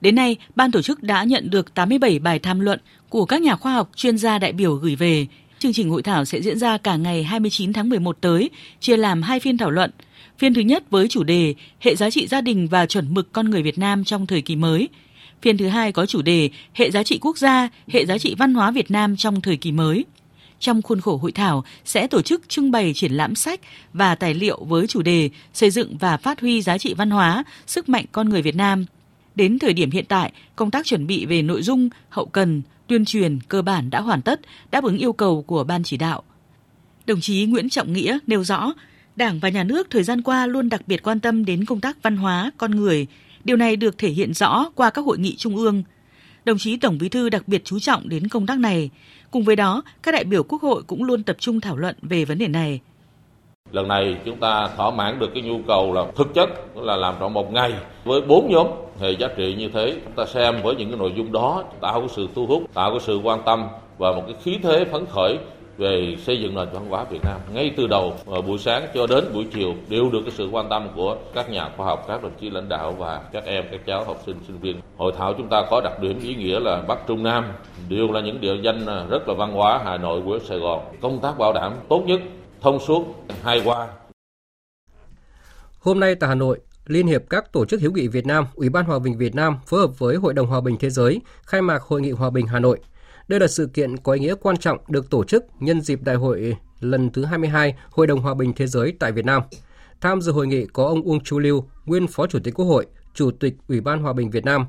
Đến 0.00 0.14
nay, 0.14 0.36
ban 0.56 0.72
tổ 0.72 0.82
chức 0.82 1.02
đã 1.02 1.24
nhận 1.24 1.50
được 1.50 1.74
87 1.74 2.18
bài 2.18 2.38
tham 2.38 2.60
luận 2.60 2.80
của 3.08 3.24
các 3.24 3.42
nhà 3.42 3.56
khoa 3.56 3.72
học 3.72 3.90
chuyên 3.96 4.18
gia 4.18 4.38
đại 4.38 4.52
biểu 4.52 4.74
gửi 4.74 4.96
về 4.96 5.26
Chương 5.58 5.72
trình 5.72 5.90
hội 5.90 6.02
thảo 6.02 6.24
sẽ 6.24 6.42
diễn 6.42 6.58
ra 6.58 6.78
cả 6.78 6.96
ngày 6.96 7.24
29 7.24 7.72
tháng 7.72 7.88
11 7.88 8.16
tới, 8.20 8.50
chia 8.80 8.96
làm 8.96 9.22
hai 9.22 9.40
phiên 9.40 9.58
thảo 9.58 9.70
luận. 9.70 9.90
Phiên 10.38 10.54
thứ 10.54 10.60
nhất 10.60 10.84
với 10.90 11.08
chủ 11.08 11.22
đề 11.22 11.54
Hệ 11.80 11.96
giá 11.96 12.10
trị 12.10 12.26
gia 12.26 12.40
đình 12.40 12.68
và 12.68 12.86
chuẩn 12.86 13.14
mực 13.14 13.32
con 13.32 13.50
người 13.50 13.62
Việt 13.62 13.78
Nam 13.78 14.04
trong 14.04 14.26
thời 14.26 14.42
kỳ 14.42 14.56
mới. 14.56 14.88
Phiên 15.42 15.56
thứ 15.56 15.68
hai 15.68 15.92
có 15.92 16.06
chủ 16.06 16.22
đề 16.22 16.50
Hệ 16.74 16.90
giá 16.90 17.02
trị 17.02 17.18
quốc 17.20 17.38
gia, 17.38 17.68
hệ 17.88 18.06
giá 18.06 18.18
trị 18.18 18.34
văn 18.38 18.54
hóa 18.54 18.70
Việt 18.70 18.90
Nam 18.90 19.16
trong 19.16 19.40
thời 19.40 19.56
kỳ 19.56 19.72
mới. 19.72 20.04
Trong 20.60 20.82
khuôn 20.82 21.00
khổ 21.00 21.16
hội 21.16 21.32
thảo 21.32 21.64
sẽ 21.84 22.06
tổ 22.06 22.22
chức 22.22 22.48
trưng 22.48 22.70
bày 22.70 22.92
triển 22.94 23.12
lãm 23.12 23.34
sách 23.34 23.60
và 23.92 24.14
tài 24.14 24.34
liệu 24.34 24.64
với 24.64 24.86
chủ 24.86 25.02
đề 25.02 25.30
xây 25.52 25.70
dựng 25.70 25.96
và 25.96 26.16
phát 26.16 26.40
huy 26.40 26.62
giá 26.62 26.78
trị 26.78 26.94
văn 26.94 27.10
hóa, 27.10 27.44
sức 27.66 27.88
mạnh 27.88 28.04
con 28.12 28.28
người 28.28 28.42
Việt 28.42 28.56
Nam. 28.56 28.84
Đến 29.36 29.58
thời 29.58 29.72
điểm 29.72 29.90
hiện 29.90 30.04
tại, 30.08 30.32
công 30.56 30.70
tác 30.70 30.86
chuẩn 30.86 31.06
bị 31.06 31.26
về 31.26 31.42
nội 31.42 31.62
dung, 31.62 31.88
hậu 32.08 32.26
cần, 32.26 32.62
tuyên 32.86 33.04
truyền 33.04 33.38
cơ 33.48 33.62
bản 33.62 33.90
đã 33.90 34.00
hoàn 34.00 34.22
tất, 34.22 34.40
đáp 34.70 34.84
ứng 34.84 34.98
yêu 34.98 35.12
cầu 35.12 35.42
của 35.42 35.64
ban 35.64 35.82
chỉ 35.82 35.96
đạo. 35.96 36.22
Đồng 37.06 37.20
chí 37.20 37.46
Nguyễn 37.46 37.68
Trọng 37.68 37.92
Nghĩa 37.92 38.18
nêu 38.26 38.44
rõ, 38.44 38.72
Đảng 39.16 39.38
và 39.40 39.48
Nhà 39.48 39.64
nước 39.64 39.86
thời 39.90 40.02
gian 40.02 40.22
qua 40.22 40.46
luôn 40.46 40.68
đặc 40.68 40.82
biệt 40.86 41.02
quan 41.02 41.20
tâm 41.20 41.44
đến 41.44 41.64
công 41.64 41.80
tác 41.80 42.02
văn 42.02 42.16
hóa, 42.16 42.50
con 42.58 42.70
người. 42.70 43.06
Điều 43.44 43.56
này 43.56 43.76
được 43.76 43.98
thể 43.98 44.08
hiện 44.08 44.34
rõ 44.34 44.70
qua 44.74 44.90
các 44.90 45.04
hội 45.04 45.18
nghị 45.18 45.36
trung 45.36 45.56
ương. 45.56 45.82
Đồng 46.44 46.58
chí 46.58 46.76
Tổng 46.76 46.98
Bí 46.98 47.08
thư 47.08 47.28
đặc 47.28 47.48
biệt 47.48 47.64
chú 47.64 47.78
trọng 47.78 48.08
đến 48.08 48.28
công 48.28 48.46
tác 48.46 48.58
này. 48.58 48.90
Cùng 49.30 49.44
với 49.44 49.56
đó, 49.56 49.82
các 50.02 50.12
đại 50.12 50.24
biểu 50.24 50.42
Quốc 50.42 50.62
hội 50.62 50.82
cũng 50.82 51.04
luôn 51.04 51.22
tập 51.22 51.36
trung 51.40 51.60
thảo 51.60 51.76
luận 51.76 51.96
về 52.02 52.24
vấn 52.24 52.38
đề 52.38 52.48
này. 52.48 52.80
Lần 53.72 53.88
này 53.88 54.16
chúng 54.24 54.36
ta 54.36 54.68
thỏa 54.76 54.90
mãn 54.90 55.18
được 55.18 55.30
cái 55.34 55.42
nhu 55.42 55.58
cầu 55.68 55.92
là 55.92 56.04
thực 56.16 56.34
chất 56.34 56.48
là 56.76 56.96
làm 56.96 57.14
trong 57.20 57.34
một 57.34 57.52
ngày 57.52 57.72
với 58.04 58.20
bốn 58.20 58.48
nhóm 58.50 58.66
hệ 59.00 59.10
giá 59.10 59.28
trị 59.36 59.54
như 59.58 59.68
thế. 59.68 59.94
Chúng 60.04 60.12
ta 60.12 60.24
xem 60.26 60.62
với 60.62 60.74
những 60.74 60.90
cái 60.90 60.98
nội 60.98 61.12
dung 61.16 61.32
đó 61.32 61.62
tạo 61.80 62.00
cái 62.00 62.08
sự 62.08 62.28
thu 62.34 62.46
hút, 62.46 62.62
tạo 62.74 62.90
cái 62.90 63.00
sự 63.00 63.20
quan 63.24 63.42
tâm 63.42 63.68
và 63.98 64.12
một 64.12 64.22
cái 64.26 64.36
khí 64.42 64.58
thế 64.62 64.84
phấn 64.84 65.06
khởi 65.06 65.38
về 65.78 66.16
xây 66.18 66.40
dựng 66.40 66.54
nền 66.54 66.68
văn 66.72 66.86
hóa 66.88 67.04
Việt 67.04 67.20
Nam 67.24 67.40
ngay 67.54 67.70
từ 67.76 67.86
đầu 67.86 68.12
ờ, 68.26 68.40
buổi 68.40 68.58
sáng 68.58 68.86
cho 68.94 69.06
đến 69.06 69.24
buổi 69.34 69.46
chiều 69.54 69.74
đều 69.88 70.10
được 70.10 70.20
cái 70.22 70.30
sự 70.30 70.48
quan 70.52 70.68
tâm 70.68 70.88
của 70.96 71.16
các 71.34 71.50
nhà 71.50 71.70
khoa 71.76 71.86
học, 71.86 72.04
các 72.08 72.22
đồng 72.22 72.32
chí 72.40 72.50
lãnh 72.50 72.68
đạo 72.68 72.92
và 72.98 73.20
các 73.32 73.44
em, 73.44 73.64
các 73.70 73.80
cháu 73.86 74.04
học 74.04 74.22
sinh, 74.26 74.36
sinh 74.46 74.58
viên. 74.58 74.76
Hội 74.96 75.12
thảo 75.18 75.34
chúng 75.38 75.48
ta 75.48 75.62
có 75.70 75.80
đặc 75.80 76.00
điểm 76.00 76.20
ý 76.22 76.34
nghĩa 76.34 76.60
là 76.60 76.82
Bắc 76.88 77.06
Trung 77.06 77.22
Nam 77.22 77.44
đều 77.88 78.12
là 78.12 78.20
những 78.20 78.40
địa 78.40 78.56
danh 78.62 78.86
ờ, 78.86 79.06
rất 79.10 79.28
là 79.28 79.34
văn 79.34 79.52
hóa 79.52 79.80
Hà 79.84 79.96
Nội, 79.96 80.22
của 80.24 80.38
Sài 80.38 80.58
Gòn. 80.58 80.80
Công 81.00 81.18
tác 81.18 81.38
bảo 81.38 81.52
đảm 81.52 81.72
tốt 81.88 82.02
nhất, 82.06 82.20
thông 82.60 82.78
suốt, 82.86 83.04
hai 83.42 83.62
qua. 83.64 83.88
Hôm 85.78 86.00
nay 86.00 86.14
tại 86.14 86.28
Hà 86.28 86.34
Nội, 86.34 86.60
Liên 86.86 87.06
hiệp 87.06 87.22
các 87.30 87.52
tổ 87.52 87.64
chức 87.64 87.80
hiếu 87.80 87.92
nghị 87.92 88.08
Việt 88.08 88.26
Nam, 88.26 88.46
Ủy 88.54 88.68
ban 88.68 88.84
Hòa 88.84 88.98
bình 88.98 89.18
Việt 89.18 89.34
Nam 89.34 89.58
phối 89.66 89.80
hợp 89.80 89.98
với 89.98 90.16
Hội 90.16 90.34
đồng 90.34 90.46
Hòa 90.46 90.60
bình 90.60 90.76
Thế 90.80 90.90
giới 90.90 91.20
khai 91.42 91.62
mạc 91.62 91.82
Hội 91.82 92.00
nghị 92.00 92.10
Hòa 92.10 92.30
bình 92.30 92.46
Hà 92.46 92.58
Nội– 92.58 92.78
đây 93.28 93.40
là 93.40 93.46
sự 93.46 93.66
kiện 93.66 93.96
có 93.96 94.12
ý 94.12 94.20
nghĩa 94.20 94.34
quan 94.42 94.56
trọng 94.56 94.78
được 94.88 95.10
tổ 95.10 95.24
chức 95.24 95.44
nhân 95.60 95.80
dịp 95.80 96.02
đại 96.02 96.16
hội 96.16 96.56
lần 96.80 97.10
thứ 97.10 97.24
22 97.24 97.74
Hội 97.90 98.06
đồng 98.06 98.20
Hòa 98.20 98.34
bình 98.34 98.52
Thế 98.56 98.66
giới 98.66 98.92
tại 98.98 99.12
Việt 99.12 99.24
Nam. 99.24 99.42
Tham 100.00 100.20
dự 100.20 100.32
hội 100.32 100.46
nghị 100.46 100.66
có 100.66 100.86
ông 100.86 101.02
Uông 101.02 101.24
Chu 101.24 101.38
Lưu, 101.38 101.68
nguyên 101.84 102.06
Phó 102.06 102.26
Chủ 102.26 102.38
tịch 102.44 102.54
Quốc 102.54 102.66
hội, 102.66 102.86
Chủ 103.14 103.30
tịch 103.30 103.54
Ủy 103.68 103.80
ban 103.80 104.02
Hòa 104.02 104.12
bình 104.12 104.30
Việt 104.30 104.44
Nam, 104.44 104.66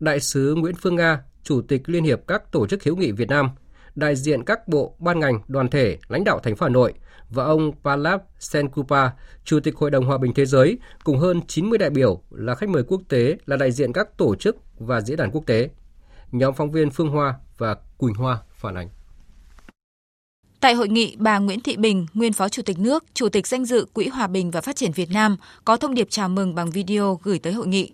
Đại 0.00 0.20
sứ 0.20 0.54
Nguyễn 0.54 0.74
Phương 0.74 0.96
Nga, 0.96 1.20
Chủ 1.42 1.62
tịch 1.68 1.82
Liên 1.86 2.04
hiệp 2.04 2.20
các 2.26 2.52
tổ 2.52 2.66
chức 2.66 2.82
hiếu 2.82 2.96
nghị 2.96 3.12
Việt 3.12 3.28
Nam, 3.28 3.50
đại 3.94 4.16
diện 4.16 4.44
các 4.44 4.68
bộ, 4.68 4.96
ban 4.98 5.20
ngành, 5.20 5.40
đoàn 5.48 5.68
thể, 5.68 5.98
lãnh 6.08 6.24
đạo 6.24 6.38
thành 6.38 6.56
phố 6.56 6.64
Hà 6.64 6.70
Nội 6.70 6.94
và 7.30 7.44
ông 7.44 7.72
Palab 7.84 8.20
Senkupa, 8.38 9.10
Chủ 9.44 9.60
tịch 9.60 9.76
Hội 9.76 9.90
đồng 9.90 10.04
Hòa 10.04 10.18
bình 10.18 10.34
Thế 10.34 10.46
giới, 10.46 10.78
cùng 11.04 11.18
hơn 11.18 11.40
90 11.46 11.78
đại 11.78 11.90
biểu 11.90 12.22
là 12.30 12.54
khách 12.54 12.68
mời 12.68 12.82
quốc 12.82 13.02
tế 13.08 13.36
là 13.46 13.56
đại 13.56 13.72
diện 13.72 13.92
các 13.92 14.16
tổ 14.16 14.34
chức 14.34 14.56
và 14.78 15.00
diễn 15.00 15.16
đàn 15.16 15.30
quốc 15.30 15.46
tế. 15.46 15.70
Nhóm 16.32 16.54
phóng 16.54 16.72
viên 16.72 16.90
Phương 16.90 17.08
Hoa 17.08 17.34
và 17.58 17.76
Quỳnh 17.98 18.14
Hoa 18.14 18.38
phản 18.50 18.74
ánh. 18.74 18.88
Tại 20.60 20.74
hội 20.74 20.88
nghị, 20.88 21.16
bà 21.18 21.38
Nguyễn 21.38 21.60
Thị 21.60 21.76
Bình, 21.76 22.06
nguyên 22.14 22.32
Phó 22.32 22.48
Chủ 22.48 22.62
tịch 22.62 22.78
nước, 22.78 23.04
Chủ 23.14 23.28
tịch 23.28 23.46
danh 23.46 23.64
dự 23.64 23.86
Quỹ 23.92 24.08
Hòa 24.08 24.26
bình 24.26 24.50
và 24.50 24.60
Phát 24.60 24.76
triển 24.76 24.92
Việt 24.92 25.10
Nam, 25.10 25.36
có 25.64 25.76
thông 25.76 25.94
điệp 25.94 26.06
chào 26.10 26.28
mừng 26.28 26.54
bằng 26.54 26.70
video 26.70 27.20
gửi 27.22 27.38
tới 27.38 27.52
hội 27.52 27.66
nghị. 27.66 27.92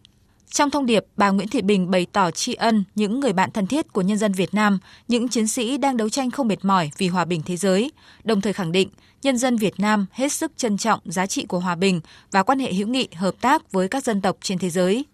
Trong 0.51 0.71
thông 0.71 0.87
điệp, 0.87 1.05
bà 1.17 1.31
Nguyễn 1.31 1.49
Thị 1.49 1.63
Bình 1.63 1.91
bày 1.91 2.07
tỏ 2.13 2.31
tri 2.31 2.55
ân 2.55 2.85
những 2.95 3.21
người 3.21 3.33
bạn 3.33 3.51
thân 3.51 3.67
thiết 3.67 3.93
của 3.93 4.03
nhân 4.03 4.19
dân 4.19 4.33
Việt 4.33 4.55
Nam, 4.55 4.79
những 5.09 5.29
chiến 5.29 5.47
sĩ 5.47 5.79
đang 5.79 5.97
đấu 5.97 6.09
tranh 6.09 6.31
không 6.31 6.49
mệt 6.49 6.65
mỏi 6.65 6.91
vì 6.99 7.09
hòa 7.09 7.25
bình 7.25 7.43
thế 7.47 7.57
giới, 7.57 7.93
đồng 8.25 8.41
thời 8.41 8.53
khẳng 8.53 8.73
định 8.73 8.89
nhân 9.23 9.39
dân 9.39 9.57
Việt 9.57 9.81
Nam 9.81 10.07
hết 10.13 10.33
sức 10.33 10.53
trân 10.57 10.77
trọng 10.77 11.01
giá 11.05 11.27
trị 11.27 11.45
của 11.47 11.61
hòa 11.61 11.75
bình 11.75 12.01
và 12.31 12.43
quan 12.43 12.59
hệ 12.59 12.73
hữu 12.73 12.89
nghị 12.89 13.09
hợp 13.15 13.35
tác 13.41 13.73
với 13.73 13.89
các 13.89 14.05
dân 14.05 14.21
tộc 14.21 14.37
trên 14.41 14.59
thế 14.59 14.71
giới. 14.71 15.05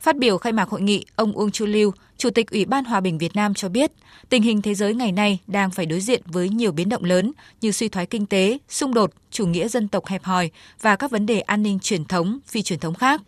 Phát 0.00 0.16
biểu 0.16 0.38
khai 0.38 0.52
mạc 0.52 0.68
hội 0.68 0.80
nghị, 0.80 1.04
ông 1.16 1.32
Uông 1.32 1.50
Chu 1.50 1.66
Lưu, 1.66 1.92
Chủ 2.16 2.30
tịch 2.30 2.50
Ủy 2.50 2.64
ban 2.64 2.84
Hòa 2.84 3.00
bình 3.00 3.18
Việt 3.18 3.36
Nam 3.36 3.54
cho 3.54 3.68
biết, 3.68 3.92
tình 4.28 4.42
hình 4.42 4.62
thế 4.62 4.74
giới 4.74 4.94
ngày 4.94 5.12
nay 5.12 5.38
đang 5.46 5.70
phải 5.70 5.86
đối 5.86 6.00
diện 6.00 6.22
với 6.26 6.48
nhiều 6.48 6.72
biến 6.72 6.88
động 6.88 7.04
lớn 7.04 7.32
như 7.60 7.72
suy 7.72 7.88
thoái 7.88 8.06
kinh 8.06 8.26
tế, 8.26 8.58
xung 8.68 8.94
đột, 8.94 9.12
chủ 9.30 9.46
nghĩa 9.46 9.68
dân 9.68 9.88
tộc 9.88 10.06
hẹp 10.06 10.22
hòi 10.22 10.50
và 10.80 10.96
các 10.96 11.10
vấn 11.10 11.26
đề 11.26 11.40
an 11.40 11.62
ninh 11.62 11.78
truyền 11.78 12.04
thống, 12.04 12.38
phi 12.46 12.62
truyền 12.62 12.78
thống 12.78 12.94
khác. 12.94 13.22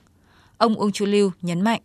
Ông 0.57 0.75
Uông 0.75 0.92
Chu 0.92 1.07
Lưu 1.07 1.31
nhấn 1.42 1.61
mạnh. 1.61 1.81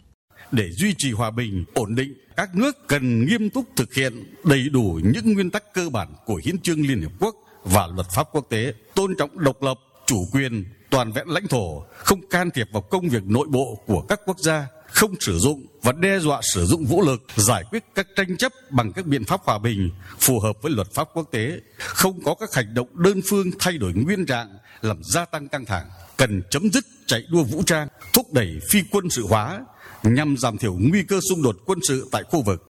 Để 0.51 0.71
duy 0.71 0.93
trì 0.97 1.11
hòa 1.11 1.31
bình, 1.31 1.65
ổn 1.73 1.95
định, 1.95 2.13
các 2.35 2.55
nước 2.55 2.87
cần 2.87 3.25
nghiêm 3.25 3.49
túc 3.49 3.65
thực 3.75 3.93
hiện 3.93 4.13
đầy 4.43 4.69
đủ 4.69 4.99
những 5.03 5.33
nguyên 5.33 5.49
tắc 5.49 5.73
cơ 5.73 5.89
bản 5.89 6.07
của 6.25 6.41
Hiến 6.45 6.59
trương 6.59 6.81
Liên 6.81 7.01
Hợp 7.01 7.11
Quốc 7.19 7.35
và 7.63 7.87
luật 7.87 8.07
pháp 8.09 8.27
quốc 8.31 8.45
tế, 8.49 8.73
tôn 8.95 9.15
trọng 9.17 9.39
độc 9.39 9.63
lập, 9.63 9.79
chủ 10.05 10.25
quyền, 10.31 10.65
toàn 10.89 11.11
vẹn 11.11 11.27
lãnh 11.27 11.47
thổ, 11.47 11.83
không 11.97 12.19
can 12.29 12.51
thiệp 12.51 12.67
vào 12.73 12.81
công 12.81 13.09
việc 13.09 13.23
nội 13.25 13.47
bộ 13.49 13.83
của 13.85 14.01
các 14.01 14.21
quốc 14.25 14.39
gia, 14.39 14.67
không 14.87 15.15
sử 15.19 15.39
dụng 15.39 15.65
và 15.83 15.91
đe 15.91 16.19
dọa 16.19 16.41
sử 16.53 16.65
dụng 16.65 16.85
vũ 16.85 17.01
lực 17.01 17.21
giải 17.35 17.63
quyết 17.69 17.83
các 17.95 18.07
tranh 18.15 18.37
chấp 18.37 18.51
bằng 18.69 18.91
các 18.93 19.05
biện 19.05 19.23
pháp 19.25 19.41
hòa 19.43 19.57
bình 19.57 19.89
phù 20.19 20.39
hợp 20.39 20.61
với 20.61 20.71
luật 20.71 20.93
pháp 20.93 21.07
quốc 21.13 21.27
tế, 21.31 21.59
không 21.77 22.23
có 22.23 22.35
các 22.39 22.53
hành 22.53 22.73
động 22.73 22.87
đơn 22.93 23.21
phương 23.25 23.47
thay 23.59 23.77
đổi 23.77 23.93
nguyên 23.93 24.25
trạng 24.25 24.57
làm 24.81 25.03
gia 25.03 25.25
tăng 25.25 25.47
căng 25.47 25.65
thẳng, 25.65 25.89
cần 26.17 26.41
chấm 26.49 26.69
dứt 26.71 26.83
chạy 27.07 27.23
đua 27.31 27.43
vũ 27.43 27.63
trang, 27.65 27.87
thúc 28.13 28.33
đẩy 28.33 28.59
phi 28.69 28.83
quân 28.91 29.09
sự 29.09 29.27
hóa 29.27 29.59
nhằm 30.03 30.37
giảm 30.37 30.57
thiểu 30.57 30.77
nguy 30.79 31.03
cơ 31.03 31.19
xung 31.29 31.41
đột 31.41 31.57
quân 31.65 31.79
sự 31.83 32.09
tại 32.11 32.23
khu 32.23 32.41
vực. 32.41 32.70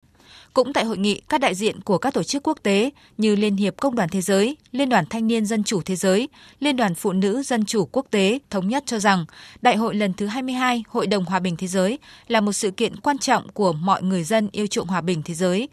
Cũng 0.56 0.72
tại 0.72 0.84
hội 0.84 0.98
nghị, 0.98 1.20
các 1.28 1.40
đại 1.40 1.54
diện 1.54 1.80
của 1.80 1.98
các 1.98 2.14
tổ 2.14 2.22
chức 2.22 2.42
quốc 2.42 2.58
tế 2.62 2.90
như 3.18 3.36
Liên 3.36 3.56
hiệp 3.56 3.74
Công 3.76 3.94
đoàn 3.94 4.08
Thế 4.08 4.20
giới, 4.20 4.56
Liên 4.72 4.88
đoàn 4.88 5.04
Thanh 5.10 5.26
niên 5.26 5.46
Dân 5.46 5.64
chủ 5.64 5.80
Thế 5.82 5.96
giới, 5.96 6.28
Liên 6.60 6.76
đoàn 6.76 6.94
Phụ 6.94 7.12
nữ 7.12 7.42
Dân 7.42 7.64
chủ 7.64 7.88
Quốc 7.92 8.06
tế 8.10 8.38
thống 8.50 8.68
nhất 8.68 8.82
cho 8.86 8.98
rằng 8.98 9.24
Đại 9.62 9.76
hội 9.76 9.94
lần 9.94 10.12
thứ 10.12 10.26
22 10.26 10.84
Hội 10.88 11.06
đồng 11.06 11.24
Hòa 11.24 11.38
bình 11.38 11.56
Thế 11.56 11.66
giới 11.66 11.98
là 12.28 12.40
một 12.40 12.52
sự 12.52 12.70
kiện 12.70 12.96
quan 12.96 13.18
trọng 13.18 13.48
của 13.48 13.72
mọi 13.72 14.02
người 14.02 14.24
dân 14.24 14.48
yêu 14.52 14.66
chuộng 14.66 14.86
hòa 14.86 15.00
bình 15.00 15.22
thế 15.22 15.34
giới. 15.34 15.68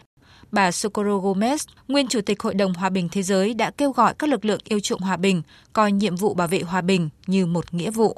Bà 0.51 0.71
Socorro 0.71 1.17
Gomez, 1.17 1.57
nguyên 1.87 2.07
Chủ 2.07 2.21
tịch 2.21 2.41
Hội 2.41 2.53
đồng 2.53 2.73
Hòa 2.73 2.89
bình 2.89 3.09
Thế 3.11 3.23
giới 3.23 3.53
đã 3.53 3.71
kêu 3.71 3.91
gọi 3.91 4.13
các 4.19 4.29
lực 4.29 4.45
lượng 4.45 4.61
yêu 4.63 4.79
chuộng 4.79 5.01
hòa 5.01 5.17
bình 5.17 5.41
coi 5.73 5.91
nhiệm 5.91 6.15
vụ 6.15 6.33
bảo 6.33 6.47
vệ 6.47 6.59
hòa 6.61 6.81
bình 6.81 7.09
như 7.27 7.45
một 7.45 7.73
nghĩa 7.73 7.91
vụ. 7.91 8.17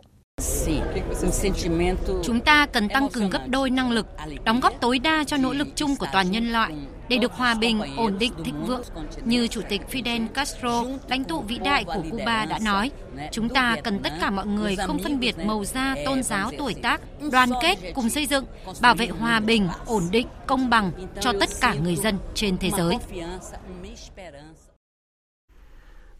Chúng 2.23 2.39
ta 2.39 2.65
cần 2.65 2.89
tăng 2.89 3.09
cường 3.09 3.29
gấp 3.29 3.41
đôi 3.47 3.69
năng 3.69 3.91
lực, 3.91 4.07
đóng 4.43 4.59
góp 4.59 4.73
tối 4.81 4.99
đa 4.99 5.23
cho 5.23 5.37
nỗ 5.37 5.53
lực 5.53 5.67
chung 5.75 5.95
của 5.95 6.07
toàn 6.13 6.31
nhân 6.31 6.51
loại 6.51 6.73
để 7.09 7.17
được 7.17 7.31
hòa 7.31 7.55
bình, 7.61 7.81
ổn 7.97 8.17
định, 8.19 8.33
thịnh 8.43 8.65
vượng. 8.65 8.81
Như 9.25 9.47
Chủ 9.47 9.61
tịch 9.69 9.81
Fidel 9.91 10.27
Castro, 10.27 10.83
lãnh 11.07 11.23
tụ 11.23 11.41
vĩ 11.41 11.57
đại 11.57 11.83
của 11.83 12.03
Cuba 12.11 12.45
đã 12.45 12.59
nói, 12.59 12.91
chúng 13.31 13.49
ta 13.49 13.75
cần 13.83 13.99
tất 13.99 14.13
cả 14.21 14.29
mọi 14.29 14.47
người 14.47 14.75
không 14.75 14.99
phân 14.99 15.19
biệt 15.19 15.35
màu 15.45 15.63
da, 15.63 15.95
tôn 16.05 16.23
giáo, 16.23 16.51
tuổi 16.57 16.73
tác, 16.73 17.01
đoàn 17.31 17.49
kết 17.61 17.75
cùng 17.95 18.09
xây 18.09 18.25
dựng, 18.25 18.45
bảo 18.81 18.95
vệ 18.95 19.07
hòa 19.07 19.39
bình, 19.39 19.67
ổn 19.85 20.03
định, 20.11 20.27
công 20.47 20.69
bằng 20.69 20.91
cho 21.19 21.33
tất 21.39 21.49
cả 21.61 21.73
người 21.83 21.95
dân 21.95 22.17
trên 22.33 22.57
thế 22.57 22.69
giới. 22.77 22.97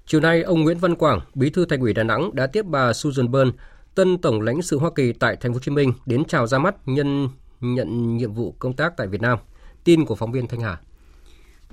Chiều 0.06 0.22
nay, 0.22 0.42
ông 0.42 0.62
Nguyễn 0.62 0.78
Văn 0.78 0.96
Quảng, 0.96 1.20
Bí 1.34 1.50
thư 1.50 1.66
Thành 1.66 1.80
ủy 1.80 1.94
Đà 1.94 2.04
Nẵng 2.04 2.36
đã 2.36 2.48
tiếp 2.48 2.66
bà 2.66 2.94
Susan 2.94 3.32
Byrne, 3.32 3.52
tân 3.96 4.18
tổng 4.18 4.42
lãnh 4.42 4.62
sự 4.62 4.80
Hoa 4.80 4.90
Kỳ 4.96 5.14
tại 5.14 5.36
Thành 5.36 5.52
phố 5.52 5.56
Hồ 5.56 5.60
Chí 5.60 5.72
Minh 5.72 5.94
đến 6.06 6.26
chào 6.26 6.48
ra 6.48 6.60
mắt 6.60 6.76
nhân 6.86 7.30
nhận 7.62 8.18
nhiệm 8.18 8.34
vụ 8.34 8.56
công 8.60 8.74
tác 8.74 8.98
tại 8.98 9.08
Việt 9.08 9.22
Nam. 9.22 9.40
Tin 9.84 10.06
của 10.06 10.16
phóng 10.16 10.32
viên 10.32 10.48
Thanh 10.48 10.60
Hà. 10.60 10.80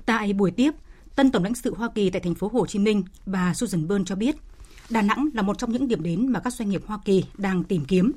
Tại 0.05 0.33
buổi 0.33 0.51
tiếp, 0.51 0.71
tân 1.15 1.31
tổng 1.31 1.43
lãnh 1.43 1.55
sự 1.55 1.73
Hoa 1.77 1.89
Kỳ 1.95 2.09
tại 2.09 2.21
Thành 2.21 2.35
phố 2.35 2.49
Hồ 2.53 2.65
Chí 2.67 2.79
Minh, 2.79 3.03
bà 3.25 3.53
Susan 3.53 3.87
Byrne 3.87 4.05
cho 4.05 4.15
biết, 4.15 4.35
Đà 4.89 5.01
Nẵng 5.01 5.29
là 5.33 5.41
một 5.41 5.57
trong 5.57 5.71
những 5.71 5.87
điểm 5.87 6.03
đến 6.03 6.27
mà 6.27 6.39
các 6.39 6.53
doanh 6.53 6.69
nghiệp 6.69 6.81
Hoa 6.85 6.99
Kỳ 7.05 7.25
đang 7.37 7.63
tìm 7.63 7.85
kiếm. 7.85 8.11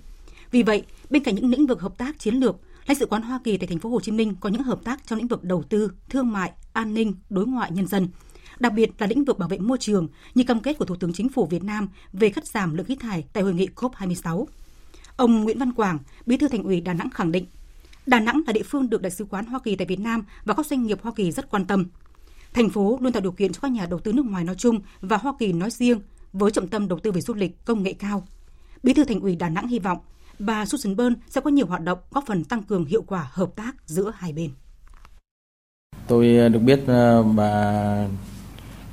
Vì 0.50 0.62
vậy, 0.62 0.82
bên 1.10 1.22
cạnh 1.24 1.34
những 1.34 1.50
lĩnh 1.50 1.66
vực 1.66 1.80
hợp 1.80 1.98
tác 1.98 2.18
chiến 2.18 2.34
lược, 2.34 2.56
lãnh 2.86 2.98
sự 2.98 3.06
quán 3.06 3.22
Hoa 3.22 3.40
Kỳ 3.44 3.56
tại 3.56 3.66
Thành 3.66 3.78
phố 3.78 3.88
Hồ 3.88 4.00
Chí 4.00 4.12
Minh 4.12 4.34
có 4.40 4.48
những 4.48 4.62
hợp 4.62 4.84
tác 4.84 5.06
trong 5.06 5.18
lĩnh 5.18 5.28
vực 5.28 5.44
đầu 5.44 5.62
tư, 5.62 5.92
thương 6.08 6.32
mại, 6.32 6.52
an 6.72 6.94
ninh, 6.94 7.14
đối 7.30 7.46
ngoại 7.46 7.70
nhân 7.70 7.86
dân– 7.86 8.08
đặc 8.60 8.72
biệt 8.72 8.90
là 8.98 9.06
lĩnh 9.06 9.24
vực 9.24 9.38
bảo 9.38 9.48
vệ 9.48 9.58
môi 9.58 9.78
trường 9.78 10.08
như 10.34 10.44
cam 10.44 10.60
kết 10.60 10.78
của 10.78 10.84
Thủ 10.84 10.96
tướng 10.96 11.12
Chính 11.12 11.28
phủ 11.28 11.46
Việt 11.46 11.64
Nam 11.64 11.88
về 12.12 12.28
cắt 12.30 12.46
giảm 12.46 12.74
lượng 12.74 12.86
khí 12.86 12.96
thải 12.96 13.24
tại 13.32 13.42
hội 13.42 13.54
nghị 13.54 13.68
COP26. 13.76 14.44
Ông 15.16 15.44
Nguyễn 15.44 15.58
Văn 15.58 15.72
Quảng, 15.72 15.98
Bí 16.26 16.36
thư 16.36 16.48
Thành 16.48 16.62
ủy 16.62 16.80
Đà 16.80 16.94
Nẵng 16.94 17.10
khẳng 17.10 17.32
định, 17.32 17.46
Đà 18.06 18.20
Nẵng 18.20 18.40
là 18.46 18.52
địa 18.52 18.62
phương 18.62 18.90
được 18.90 19.02
Đại 19.02 19.10
sứ 19.10 19.24
quán 19.24 19.46
Hoa 19.46 19.60
Kỳ 19.64 19.76
tại 19.76 19.86
Việt 19.86 20.00
Nam 20.00 20.24
và 20.44 20.54
các 20.54 20.66
doanh 20.66 20.86
nghiệp 20.86 20.98
Hoa 21.02 21.12
Kỳ 21.16 21.32
rất 21.32 21.50
quan 21.50 21.64
tâm. 21.64 21.86
Thành 22.52 22.70
phố 22.70 22.98
luôn 23.00 23.12
tạo 23.12 23.20
điều 23.20 23.32
kiện 23.32 23.52
cho 23.52 23.60
các 23.60 23.70
nhà 23.70 23.86
đầu 23.86 23.98
tư 23.98 24.12
nước 24.12 24.26
ngoài 24.26 24.44
nói 24.44 24.54
chung 24.58 24.80
và 25.00 25.16
Hoa 25.16 25.32
Kỳ 25.38 25.52
nói 25.52 25.70
riêng 25.70 26.00
với 26.32 26.50
trọng 26.50 26.68
tâm 26.68 26.88
đầu 26.88 26.98
tư 26.98 27.12
về 27.12 27.20
du 27.20 27.34
lịch 27.34 27.64
công 27.64 27.82
nghệ 27.82 27.92
cao. 27.92 28.26
Bí 28.82 28.94
thư 28.94 29.04
Thành 29.04 29.20
ủy 29.20 29.36
Đà 29.36 29.48
Nẵng 29.48 29.68
hy 29.68 29.78
vọng 29.78 29.98
bà 30.38 30.66
Susan 30.66 30.96
Byrne 30.96 31.16
sẽ 31.28 31.40
có 31.40 31.50
nhiều 31.50 31.66
hoạt 31.66 31.82
động 31.82 31.98
góp 32.10 32.24
phần 32.26 32.44
tăng 32.44 32.62
cường 32.62 32.84
hiệu 32.84 33.02
quả 33.02 33.30
hợp 33.32 33.56
tác 33.56 33.76
giữa 33.86 34.12
hai 34.16 34.32
bên. 34.32 34.50
Tôi 36.06 36.48
được 36.48 36.58
biết 36.58 36.80
ờ, 36.86 37.22
bà 37.22 38.06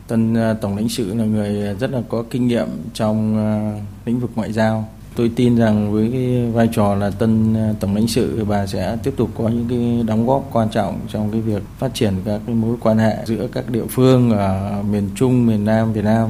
Tân 0.07 0.33
à, 0.33 0.53
Tổng 0.53 0.75
lãnh 0.75 0.89
sự 0.89 1.13
là 1.13 1.25
người 1.25 1.75
rất 1.79 1.91
là 1.91 2.01
có 2.09 2.23
kinh 2.29 2.47
nghiệm 2.47 2.67
trong 2.93 3.37
à, 3.37 3.79
lĩnh 4.05 4.19
vực 4.19 4.31
ngoại 4.35 4.53
giao. 4.53 4.87
Tôi 5.15 5.31
tin 5.35 5.55
rằng 5.55 5.91
với 5.91 6.09
cái 6.11 6.51
vai 6.51 6.69
trò 6.73 6.95
là 6.95 7.09
tân 7.09 7.53
à, 7.53 7.73
tổng 7.79 7.95
lãnh 7.95 8.07
sự 8.07 8.45
bà 8.49 8.67
sẽ 8.67 8.97
tiếp 9.03 9.13
tục 9.17 9.29
có 9.37 9.49
những 9.49 9.65
cái 9.69 10.03
đóng 10.07 10.27
góp 10.27 10.49
quan 10.51 10.69
trọng 10.69 10.99
trong 11.07 11.31
cái 11.31 11.41
việc 11.41 11.63
phát 11.77 11.93
triển 11.93 12.13
các 12.25 12.41
cái 12.45 12.55
mối 12.55 12.75
quan 12.81 12.97
hệ 12.97 13.17
giữa 13.25 13.47
các 13.51 13.69
địa 13.69 13.85
phương 13.89 14.31
ở 14.31 14.81
miền 14.91 15.09
Trung, 15.15 15.47
miền 15.47 15.65
Nam 15.65 15.93
Việt 15.93 16.03
Nam 16.03 16.29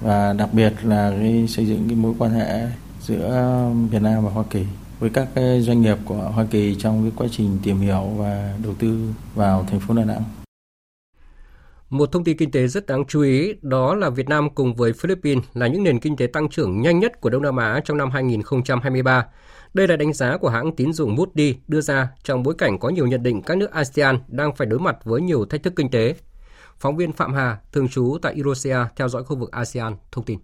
và 0.00 0.32
đặc 0.32 0.48
biệt 0.52 0.72
là 0.82 1.12
cái 1.20 1.46
xây 1.48 1.66
dựng 1.66 1.84
cái 1.88 1.96
mối 1.96 2.14
quan 2.18 2.30
hệ 2.30 2.66
giữa 3.00 3.58
Việt 3.90 4.02
Nam 4.02 4.24
và 4.24 4.30
Hoa 4.30 4.44
Kỳ 4.50 4.64
với 5.00 5.10
các 5.10 5.28
doanh 5.60 5.82
nghiệp 5.82 5.96
của 6.04 6.30
Hoa 6.34 6.44
Kỳ 6.50 6.74
trong 6.74 7.02
cái 7.02 7.12
quá 7.16 7.26
trình 7.30 7.58
tìm 7.62 7.80
hiểu 7.80 8.02
và 8.16 8.54
đầu 8.64 8.74
tư 8.78 9.12
vào 9.34 9.66
thành 9.70 9.80
phố 9.80 9.94
Đà 9.94 10.04
Nẵng. 10.04 10.41
Một 11.92 12.12
thông 12.12 12.24
tin 12.24 12.36
kinh 12.36 12.50
tế 12.50 12.66
rất 12.66 12.86
đáng 12.86 13.04
chú 13.08 13.22
ý 13.22 13.54
đó 13.62 13.94
là 13.94 14.10
Việt 14.10 14.28
Nam 14.28 14.54
cùng 14.54 14.74
với 14.74 14.92
Philippines 14.92 15.44
là 15.54 15.66
những 15.66 15.84
nền 15.84 16.00
kinh 16.00 16.16
tế 16.16 16.26
tăng 16.26 16.48
trưởng 16.48 16.82
nhanh 16.82 16.98
nhất 16.98 17.20
của 17.20 17.30
Đông 17.30 17.42
Nam 17.42 17.56
Á 17.56 17.80
trong 17.84 17.96
năm 17.96 18.10
2023. 18.10 19.26
Đây 19.74 19.88
là 19.88 19.96
đánh 19.96 20.12
giá 20.12 20.36
của 20.36 20.48
hãng 20.48 20.76
tín 20.76 20.92
dụng 20.92 21.14
Moody 21.14 21.56
đưa 21.68 21.80
ra 21.80 22.08
trong 22.22 22.42
bối 22.42 22.54
cảnh 22.58 22.78
có 22.78 22.88
nhiều 22.88 23.06
nhận 23.06 23.22
định 23.22 23.42
các 23.42 23.56
nước 23.56 23.70
ASEAN 23.70 24.18
đang 24.28 24.56
phải 24.56 24.66
đối 24.66 24.80
mặt 24.80 24.96
với 25.04 25.20
nhiều 25.20 25.44
thách 25.44 25.62
thức 25.62 25.72
kinh 25.76 25.90
tế. 25.90 26.14
Phóng 26.78 26.96
viên 26.96 27.12
Phạm 27.12 27.34
Hà, 27.34 27.58
thường 27.72 27.88
trú 27.88 28.18
tại 28.22 28.34
Eurasia, 28.36 28.76
theo 28.96 29.08
dõi 29.08 29.24
khu 29.24 29.36
vực 29.36 29.50
ASEAN, 29.50 29.96
thông 30.12 30.24
tin. 30.24 30.38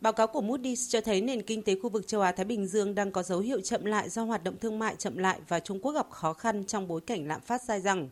Báo 0.00 0.12
cáo 0.12 0.26
của 0.26 0.40
Moody's 0.40 0.90
cho 0.90 1.00
thấy 1.00 1.20
nền 1.20 1.42
kinh 1.42 1.62
tế 1.62 1.76
khu 1.82 1.90
vực 1.90 2.06
châu 2.06 2.20
Á-Thái 2.20 2.44
Bình 2.44 2.66
Dương 2.66 2.94
đang 2.94 3.12
có 3.12 3.22
dấu 3.22 3.38
hiệu 3.38 3.60
chậm 3.60 3.84
lại 3.84 4.08
do 4.08 4.22
hoạt 4.22 4.44
động 4.44 4.54
thương 4.60 4.78
mại 4.78 4.96
chậm 4.98 5.18
lại 5.18 5.40
và 5.48 5.60
Trung 5.60 5.80
Quốc 5.80 5.92
gặp 5.92 6.06
khó 6.10 6.32
khăn 6.32 6.64
trong 6.64 6.88
bối 6.88 7.00
cảnh 7.00 7.28
lạm 7.28 7.40
phát 7.40 7.62
dai 7.62 7.80
dẳng. 7.80 8.08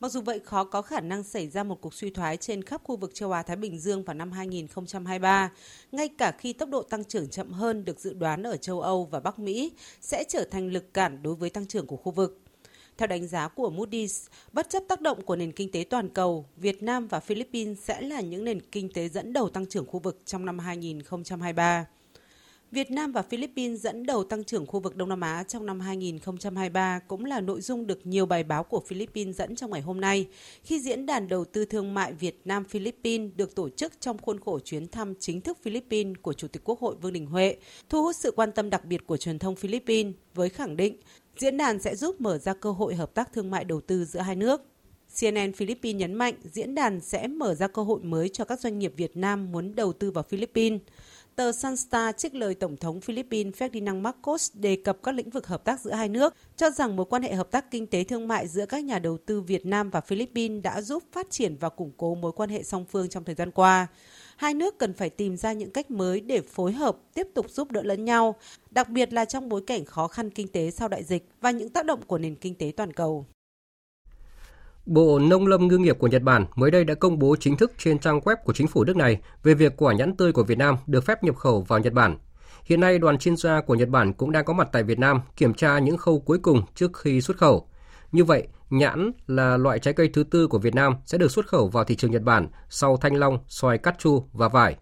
Mặc 0.00 0.12
dù 0.12 0.20
vậy, 0.20 0.40
khó 0.44 0.64
có 0.64 0.82
khả 0.82 1.00
năng 1.00 1.22
xảy 1.22 1.48
ra 1.48 1.62
một 1.62 1.80
cuộc 1.80 1.94
suy 1.94 2.10
thoái 2.10 2.36
trên 2.36 2.62
khắp 2.62 2.80
khu 2.84 2.96
vực 2.96 3.14
châu 3.14 3.32
Á-Thái 3.32 3.56
Bình 3.56 3.78
Dương 3.78 4.02
vào 4.02 4.14
năm 4.14 4.32
2023, 4.32 5.52
ngay 5.92 6.08
cả 6.08 6.32
khi 6.38 6.52
tốc 6.52 6.68
độ 6.68 6.82
tăng 6.82 7.04
trưởng 7.04 7.28
chậm 7.28 7.52
hơn 7.52 7.84
được 7.84 8.00
dự 8.00 8.14
đoán 8.14 8.42
ở 8.42 8.56
châu 8.56 8.80
Âu 8.80 9.04
và 9.04 9.20
Bắc 9.20 9.38
Mỹ 9.38 9.72
sẽ 10.00 10.24
trở 10.28 10.44
thành 10.50 10.72
lực 10.72 10.94
cản 10.94 11.22
đối 11.22 11.34
với 11.34 11.50
tăng 11.50 11.66
trưởng 11.66 11.86
của 11.86 11.96
khu 11.96 12.12
vực. 12.12 12.40
Theo 12.98 13.06
đánh 13.06 13.26
giá 13.26 13.48
của 13.48 13.70
Moody's, 13.76 14.28
bất 14.52 14.70
chấp 14.70 14.82
tác 14.88 15.00
động 15.00 15.22
của 15.24 15.36
nền 15.36 15.52
kinh 15.52 15.72
tế 15.72 15.84
toàn 15.90 16.08
cầu, 16.08 16.46
Việt 16.56 16.82
Nam 16.82 17.08
và 17.08 17.20
Philippines 17.20 17.78
sẽ 17.78 18.00
là 18.00 18.20
những 18.20 18.44
nền 18.44 18.60
kinh 18.60 18.92
tế 18.92 19.08
dẫn 19.08 19.32
đầu 19.32 19.48
tăng 19.48 19.66
trưởng 19.66 19.86
khu 19.86 19.98
vực 19.98 20.22
trong 20.24 20.46
năm 20.46 20.58
2023. 20.58 21.86
Việt 22.70 22.90
Nam 22.90 23.12
và 23.12 23.22
Philippines 23.22 23.80
dẫn 23.80 24.06
đầu 24.06 24.24
tăng 24.24 24.44
trưởng 24.44 24.66
khu 24.66 24.80
vực 24.80 24.96
Đông 24.96 25.08
Nam 25.08 25.20
Á 25.20 25.44
trong 25.48 25.66
năm 25.66 25.80
2023 25.80 26.98
cũng 26.98 27.24
là 27.24 27.40
nội 27.40 27.60
dung 27.60 27.86
được 27.86 28.06
nhiều 28.06 28.26
bài 28.26 28.44
báo 28.44 28.64
của 28.64 28.80
Philippines 28.80 29.36
dẫn 29.36 29.56
trong 29.56 29.70
ngày 29.70 29.80
hôm 29.80 30.00
nay, 30.00 30.26
khi 30.62 30.80
diễn 30.80 31.06
đàn 31.06 31.28
đầu 31.28 31.44
tư 31.44 31.64
thương 31.64 31.94
mại 31.94 32.12
Việt 32.12 32.40
Nam 32.44 32.64
Philippines 32.64 33.30
được 33.36 33.54
tổ 33.54 33.68
chức 33.68 34.00
trong 34.00 34.18
khuôn 34.18 34.40
khổ 34.40 34.58
chuyến 34.58 34.88
thăm 34.88 35.14
chính 35.20 35.40
thức 35.40 35.58
Philippines 35.62 36.16
của 36.22 36.32
Chủ 36.32 36.48
tịch 36.48 36.64
Quốc 36.64 36.80
hội 36.80 36.94
Vương 37.02 37.12
Đình 37.12 37.26
Huệ, 37.26 37.56
thu 37.88 38.02
hút 38.02 38.16
sự 38.16 38.30
quan 38.30 38.52
tâm 38.52 38.70
đặc 38.70 38.84
biệt 38.84 39.06
của 39.06 39.16
truyền 39.16 39.38
thông 39.38 39.56
Philippines 39.56 40.14
với 40.34 40.48
khẳng 40.48 40.76
định 40.76 40.96
diễn 41.36 41.56
đàn 41.56 41.78
sẽ 41.78 41.96
giúp 41.96 42.20
mở 42.20 42.38
ra 42.38 42.54
cơ 42.54 42.70
hội 42.72 42.94
hợp 42.94 43.14
tác 43.14 43.32
thương 43.32 43.50
mại 43.50 43.64
đầu 43.64 43.80
tư 43.80 44.04
giữa 44.04 44.20
hai 44.20 44.36
nước. 44.36 44.62
CNN 45.20 45.52
Philippines 45.52 46.00
nhấn 46.00 46.14
mạnh 46.14 46.34
diễn 46.44 46.74
đàn 46.74 47.00
sẽ 47.00 47.26
mở 47.26 47.54
ra 47.54 47.68
cơ 47.68 47.82
hội 47.82 48.00
mới 48.02 48.28
cho 48.28 48.44
các 48.44 48.60
doanh 48.60 48.78
nghiệp 48.78 48.92
Việt 48.96 49.16
Nam 49.16 49.52
muốn 49.52 49.74
đầu 49.74 49.92
tư 49.92 50.10
vào 50.10 50.24
Philippines. 50.28 50.80
Tờ 51.36 51.52
Sunstar 51.52 52.14
trích 52.16 52.34
lời 52.34 52.54
Tổng 52.54 52.76
thống 52.76 53.00
Philippines 53.00 53.54
Ferdinand 53.54 54.00
Marcos 54.00 54.50
đề 54.54 54.76
cập 54.76 55.02
các 55.02 55.14
lĩnh 55.14 55.30
vực 55.30 55.46
hợp 55.46 55.64
tác 55.64 55.80
giữa 55.80 55.92
hai 55.92 56.08
nước, 56.08 56.34
cho 56.56 56.70
rằng 56.70 56.96
mối 56.96 57.06
quan 57.06 57.22
hệ 57.22 57.34
hợp 57.34 57.50
tác 57.50 57.70
kinh 57.70 57.86
tế 57.86 58.04
thương 58.04 58.28
mại 58.28 58.48
giữa 58.48 58.66
các 58.66 58.84
nhà 58.84 58.98
đầu 58.98 59.18
tư 59.26 59.40
Việt 59.40 59.66
Nam 59.66 59.90
và 59.90 60.00
Philippines 60.00 60.62
đã 60.62 60.80
giúp 60.80 61.02
phát 61.12 61.30
triển 61.30 61.56
và 61.60 61.68
củng 61.68 61.92
cố 61.96 62.14
mối 62.14 62.32
quan 62.32 62.50
hệ 62.50 62.62
song 62.62 62.84
phương 62.84 63.08
trong 63.08 63.24
thời 63.24 63.34
gian 63.34 63.50
qua. 63.50 63.86
Hai 64.36 64.54
nước 64.54 64.78
cần 64.78 64.94
phải 64.94 65.10
tìm 65.10 65.36
ra 65.36 65.52
những 65.52 65.70
cách 65.70 65.90
mới 65.90 66.20
để 66.20 66.40
phối 66.40 66.72
hợp, 66.72 66.96
tiếp 67.14 67.28
tục 67.34 67.50
giúp 67.50 67.70
đỡ 67.70 67.82
lẫn 67.82 68.04
nhau, 68.04 68.34
đặc 68.70 68.88
biệt 68.88 69.12
là 69.12 69.24
trong 69.24 69.48
bối 69.48 69.62
cảnh 69.66 69.84
khó 69.84 70.08
khăn 70.08 70.30
kinh 70.30 70.48
tế 70.48 70.70
sau 70.70 70.88
đại 70.88 71.04
dịch 71.04 71.28
và 71.40 71.50
những 71.50 71.68
tác 71.68 71.86
động 71.86 72.00
của 72.06 72.18
nền 72.18 72.34
kinh 72.34 72.54
tế 72.54 72.72
toàn 72.76 72.92
cầu. 72.92 73.26
Bộ 74.86 75.18
Nông 75.18 75.46
lâm 75.46 75.68
Ngư 75.68 75.78
nghiệp 75.78 75.96
của 75.98 76.06
Nhật 76.06 76.22
Bản 76.22 76.46
mới 76.54 76.70
đây 76.70 76.84
đã 76.84 76.94
công 76.94 77.18
bố 77.18 77.36
chính 77.40 77.56
thức 77.56 77.72
trên 77.78 77.98
trang 77.98 78.20
web 78.20 78.36
của 78.44 78.52
chính 78.52 78.66
phủ 78.66 78.84
nước 78.84 78.96
này 78.96 79.20
về 79.42 79.54
việc 79.54 79.72
quả 79.76 79.94
nhãn 79.94 80.16
tươi 80.16 80.32
của 80.32 80.42
Việt 80.42 80.58
Nam 80.58 80.76
được 80.86 81.04
phép 81.04 81.24
nhập 81.24 81.36
khẩu 81.36 81.62
vào 81.62 81.78
Nhật 81.78 81.92
Bản. 81.92 82.18
Hiện 82.64 82.80
nay, 82.80 82.98
đoàn 82.98 83.18
chuyên 83.18 83.36
gia 83.36 83.60
của 83.60 83.74
Nhật 83.74 83.88
Bản 83.88 84.12
cũng 84.12 84.32
đang 84.32 84.44
có 84.44 84.52
mặt 84.52 84.68
tại 84.72 84.82
Việt 84.82 84.98
Nam 84.98 85.20
kiểm 85.36 85.54
tra 85.54 85.78
những 85.78 85.96
khâu 85.96 86.20
cuối 86.20 86.38
cùng 86.38 86.62
trước 86.74 86.96
khi 86.96 87.20
xuất 87.20 87.36
khẩu. 87.36 87.68
Như 88.12 88.24
vậy, 88.24 88.48
nhãn 88.70 89.10
là 89.26 89.56
loại 89.56 89.78
trái 89.78 89.94
cây 89.94 90.08
thứ 90.08 90.24
tư 90.24 90.46
của 90.46 90.58
Việt 90.58 90.74
Nam 90.74 90.94
sẽ 91.06 91.18
được 91.18 91.30
xuất 91.30 91.46
khẩu 91.46 91.68
vào 91.68 91.84
thị 91.84 91.96
trường 91.96 92.10
Nhật 92.10 92.22
Bản 92.22 92.48
sau 92.68 92.96
thanh 92.96 93.14
long, 93.14 93.38
xoài 93.48 93.78
cắt 93.78 93.94
chu 93.98 94.24
và 94.32 94.48
vải. 94.48 94.76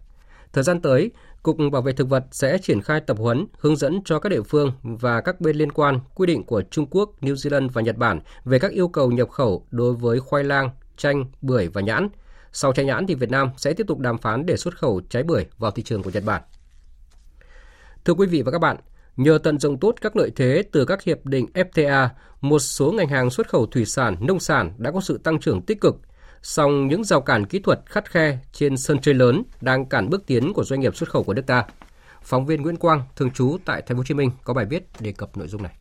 Thời 0.53 0.63
gian 0.63 0.81
tới, 0.81 1.11
Cục 1.45 1.57
Bảo 1.71 1.81
vệ 1.81 1.93
Thực 1.93 2.09
vật 2.09 2.25
sẽ 2.31 2.57
triển 2.57 2.81
khai 2.81 3.01
tập 3.01 3.17
huấn, 3.19 3.45
hướng 3.59 3.75
dẫn 3.75 4.01
cho 4.05 4.19
các 4.19 4.29
địa 4.29 4.41
phương 4.41 4.71
và 4.83 5.21
các 5.21 5.41
bên 5.41 5.55
liên 5.55 5.71
quan 5.71 5.99
quy 6.15 6.25
định 6.25 6.43
của 6.43 6.61
Trung 6.71 6.85
Quốc, 6.89 7.11
New 7.21 7.33
Zealand 7.33 7.69
và 7.69 7.81
Nhật 7.81 7.97
Bản 7.97 8.19
về 8.45 8.59
các 8.59 8.71
yêu 8.71 8.87
cầu 8.87 9.11
nhập 9.11 9.29
khẩu 9.29 9.65
đối 9.71 9.93
với 9.93 10.19
khoai 10.19 10.43
lang, 10.43 10.69
chanh, 10.97 11.25
bưởi 11.41 11.67
và 11.67 11.81
nhãn. 11.81 12.09
Sau 12.51 12.73
trái 12.73 12.85
nhãn 12.85 13.07
thì 13.07 13.15
Việt 13.15 13.29
Nam 13.29 13.49
sẽ 13.57 13.73
tiếp 13.73 13.87
tục 13.87 13.99
đàm 13.99 14.17
phán 14.17 14.45
để 14.45 14.57
xuất 14.57 14.77
khẩu 14.77 15.01
trái 15.09 15.23
bưởi 15.23 15.45
vào 15.57 15.71
thị 15.71 15.83
trường 15.83 16.03
của 16.03 16.11
Nhật 16.13 16.23
Bản. 16.25 16.41
Thưa 18.05 18.13
quý 18.13 18.27
vị 18.27 18.41
và 18.41 18.51
các 18.51 18.59
bạn, 18.59 18.77
nhờ 19.17 19.39
tận 19.43 19.59
dụng 19.59 19.79
tốt 19.79 19.95
các 20.01 20.15
lợi 20.15 20.31
thế 20.35 20.63
từ 20.71 20.85
các 20.85 21.03
hiệp 21.03 21.25
định 21.25 21.45
FTA, 21.53 22.07
một 22.41 22.59
số 22.59 22.91
ngành 22.91 23.07
hàng 23.07 23.29
xuất 23.29 23.49
khẩu 23.49 23.65
thủy 23.65 23.85
sản, 23.85 24.15
nông 24.19 24.39
sản 24.39 24.73
đã 24.77 24.91
có 24.91 25.01
sự 25.01 25.17
tăng 25.17 25.39
trưởng 25.39 25.61
tích 25.61 25.81
cực– 25.81 25.95
song 26.45 26.87
những 26.87 27.03
rào 27.03 27.21
cản 27.21 27.45
kỹ 27.45 27.59
thuật 27.59 27.79
khắt 27.85 28.11
khe 28.11 28.37
trên 28.51 28.77
sân 28.77 28.99
chơi 29.01 29.13
lớn 29.13 29.43
đang 29.61 29.85
cản 29.85 30.09
bước 30.09 30.25
tiến 30.25 30.53
của 30.53 30.63
doanh 30.63 30.79
nghiệp 30.79 30.95
xuất 30.95 31.09
khẩu 31.09 31.23
của 31.23 31.33
nước 31.33 31.47
ta. 31.47 31.65
Phóng 32.21 32.45
viên 32.45 32.61
Nguyễn 32.61 32.77
Quang, 32.77 33.01
thường 33.15 33.31
trú 33.31 33.57
tại 33.65 33.81
Thành 33.81 33.97
phố 33.97 33.99
Hồ 33.99 34.03
Chí 34.03 34.13
Minh 34.13 34.31
có 34.43 34.53
bài 34.53 34.65
viết 34.65 34.87
đề 34.99 35.11
cập 35.11 35.37
nội 35.37 35.47
dung 35.47 35.63
này. 35.63 35.73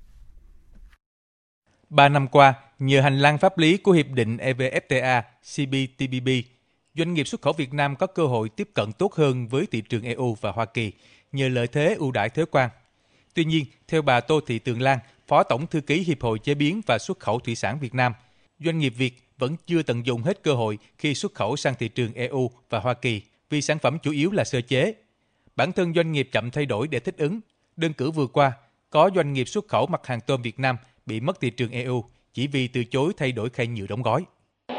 Ba 1.88 2.08
năm 2.08 2.28
qua, 2.28 2.54
nhờ 2.78 3.00
hành 3.00 3.18
lang 3.18 3.38
pháp 3.38 3.58
lý 3.58 3.76
của 3.76 3.92
hiệp 3.92 4.06
định 4.06 4.36
EVFTA, 4.36 5.22
CPTPP, 5.42 6.48
doanh 6.94 7.14
nghiệp 7.14 7.28
xuất 7.28 7.42
khẩu 7.42 7.52
Việt 7.52 7.74
Nam 7.74 7.96
có 7.96 8.06
cơ 8.06 8.26
hội 8.26 8.48
tiếp 8.48 8.68
cận 8.74 8.92
tốt 8.92 9.14
hơn 9.14 9.48
với 9.48 9.66
thị 9.70 9.82
trường 9.88 10.02
EU 10.02 10.36
và 10.40 10.52
Hoa 10.52 10.64
Kỳ 10.64 10.92
nhờ 11.32 11.48
lợi 11.48 11.66
thế 11.66 11.94
ưu 11.94 12.10
đãi 12.10 12.28
thuế 12.28 12.44
quan. 12.50 12.70
Tuy 13.34 13.44
nhiên, 13.44 13.64
theo 13.88 14.02
bà 14.02 14.20
Tô 14.20 14.40
Thị 14.46 14.58
Tường 14.58 14.82
Lan, 14.82 14.98
Phó 15.28 15.42
Tổng 15.42 15.66
thư 15.66 15.80
ký 15.80 16.02
Hiệp 16.02 16.22
hội 16.22 16.38
Chế 16.38 16.54
biến 16.54 16.80
và 16.86 16.98
Xuất 16.98 17.20
khẩu 17.20 17.38
Thủy 17.38 17.54
sản 17.54 17.78
Việt 17.80 17.94
Nam, 17.94 18.12
doanh 18.58 18.78
nghiệp 18.78 18.92
Việt 18.96 19.23
vẫn 19.38 19.56
chưa 19.66 19.82
tận 19.82 20.06
dụng 20.06 20.22
hết 20.22 20.42
cơ 20.42 20.54
hội 20.54 20.78
khi 20.98 21.14
xuất 21.14 21.34
khẩu 21.34 21.56
sang 21.56 21.74
thị 21.78 21.88
trường 21.88 22.14
EU 22.14 22.50
và 22.70 22.78
Hoa 22.78 22.94
Kỳ 22.94 23.22
vì 23.50 23.60
sản 23.60 23.78
phẩm 23.78 23.98
chủ 24.02 24.10
yếu 24.10 24.30
là 24.30 24.44
sơ 24.44 24.60
chế. 24.60 24.94
Bản 25.56 25.72
thân 25.72 25.94
doanh 25.94 26.12
nghiệp 26.12 26.28
chậm 26.32 26.50
thay 26.50 26.66
đổi 26.66 26.88
để 26.88 26.98
thích 26.98 27.18
ứng. 27.18 27.40
Đơn 27.76 27.92
cử 27.92 28.10
vừa 28.10 28.26
qua, 28.26 28.52
có 28.90 29.10
doanh 29.14 29.32
nghiệp 29.32 29.48
xuất 29.48 29.68
khẩu 29.68 29.86
mặt 29.86 30.06
hàng 30.06 30.20
tôm 30.20 30.42
Việt 30.42 30.60
Nam 30.60 30.76
bị 31.06 31.20
mất 31.20 31.40
thị 31.40 31.50
trường 31.50 31.70
EU 31.70 32.04
chỉ 32.34 32.46
vì 32.46 32.68
từ 32.68 32.84
chối 32.84 33.12
thay 33.16 33.32
đổi 33.32 33.50
khay 33.50 33.66
nhựa 33.66 33.86
đóng 33.88 34.02
gói. 34.02 34.24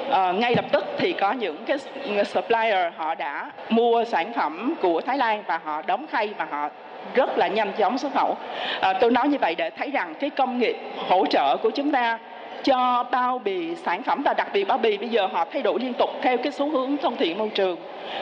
À, 0.10 0.32
ngay 0.32 0.56
lập 0.56 0.65
tức 0.72 0.86
thì 0.98 1.13
có 1.20 1.32
những 1.32 1.65
cái 1.68 1.78
supplier 2.26 2.94
họ 2.96 3.15
đã 3.15 3.52
mua 3.70 4.04
sản 4.06 4.34
phẩm 4.36 4.74
của 4.82 5.02
Thái 5.02 5.18
Lan 5.18 5.44
và 5.48 5.58
họ 5.58 5.82
đóng 5.82 6.06
khay 6.12 6.34
và 6.38 6.46
họ 6.46 6.70
rất 7.15 7.38
là 7.38 7.48
nhanh 7.48 7.74
chóng 7.78 7.98
xuất 7.98 8.13
khẩu. 8.13 8.38
À, 8.82 8.94
tôi 9.02 9.12
nói 9.12 9.28
như 9.28 9.38
vậy 9.41 9.56
để 9.56 9.70
thấy 9.70 9.91
rằng 9.91 10.15
cái 10.20 10.30
công 10.30 10.60
nghiệp 10.60 10.76
hỗ 10.98 11.26
trợ 11.26 11.58
của 11.58 11.70
chúng 11.70 11.91
ta 11.91 12.20
cho 12.65 13.10
bao 13.12 13.39
bì 13.39 13.75
sản 13.86 14.04
phẩm 14.04 14.21
và 14.25 14.34
đặc 14.34 14.47
biệt 14.54 14.63
bao 14.63 14.78
bì 14.78 14.97
bây 14.97 15.10
giờ 15.10 15.28
họ 15.28 15.45
thay 15.54 15.62
đổi 15.62 15.80
liên 15.80 15.93
tục 15.99 16.10
theo 16.23 16.38
cái 16.43 16.51
xu 16.51 16.71
hướng 16.71 16.97
thân 16.97 17.15
thiện 17.19 17.38
môi 17.38 17.49
trường 17.56 17.80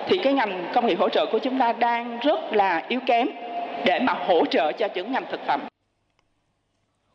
thì 0.08 0.18
cái 0.24 0.34
ngành 0.34 0.72
công 0.76 0.88
nghiệp 0.88 0.96
hỗ 1.00 1.10
trợ 1.10 1.26
của 1.32 1.40
chúng 1.40 1.60
ta 1.60 1.74
đang 1.74 2.20
rất 2.20 2.40
là 2.52 2.86
yếu 2.90 3.00
kém 3.08 3.28
để 3.86 4.00
mà 4.00 4.14
hỗ 4.14 4.46
trợ 4.46 4.72
cho 4.72 4.88
những 4.96 5.12
ngành 5.12 5.26
thực 5.32 5.40
phẩm. 5.48 5.62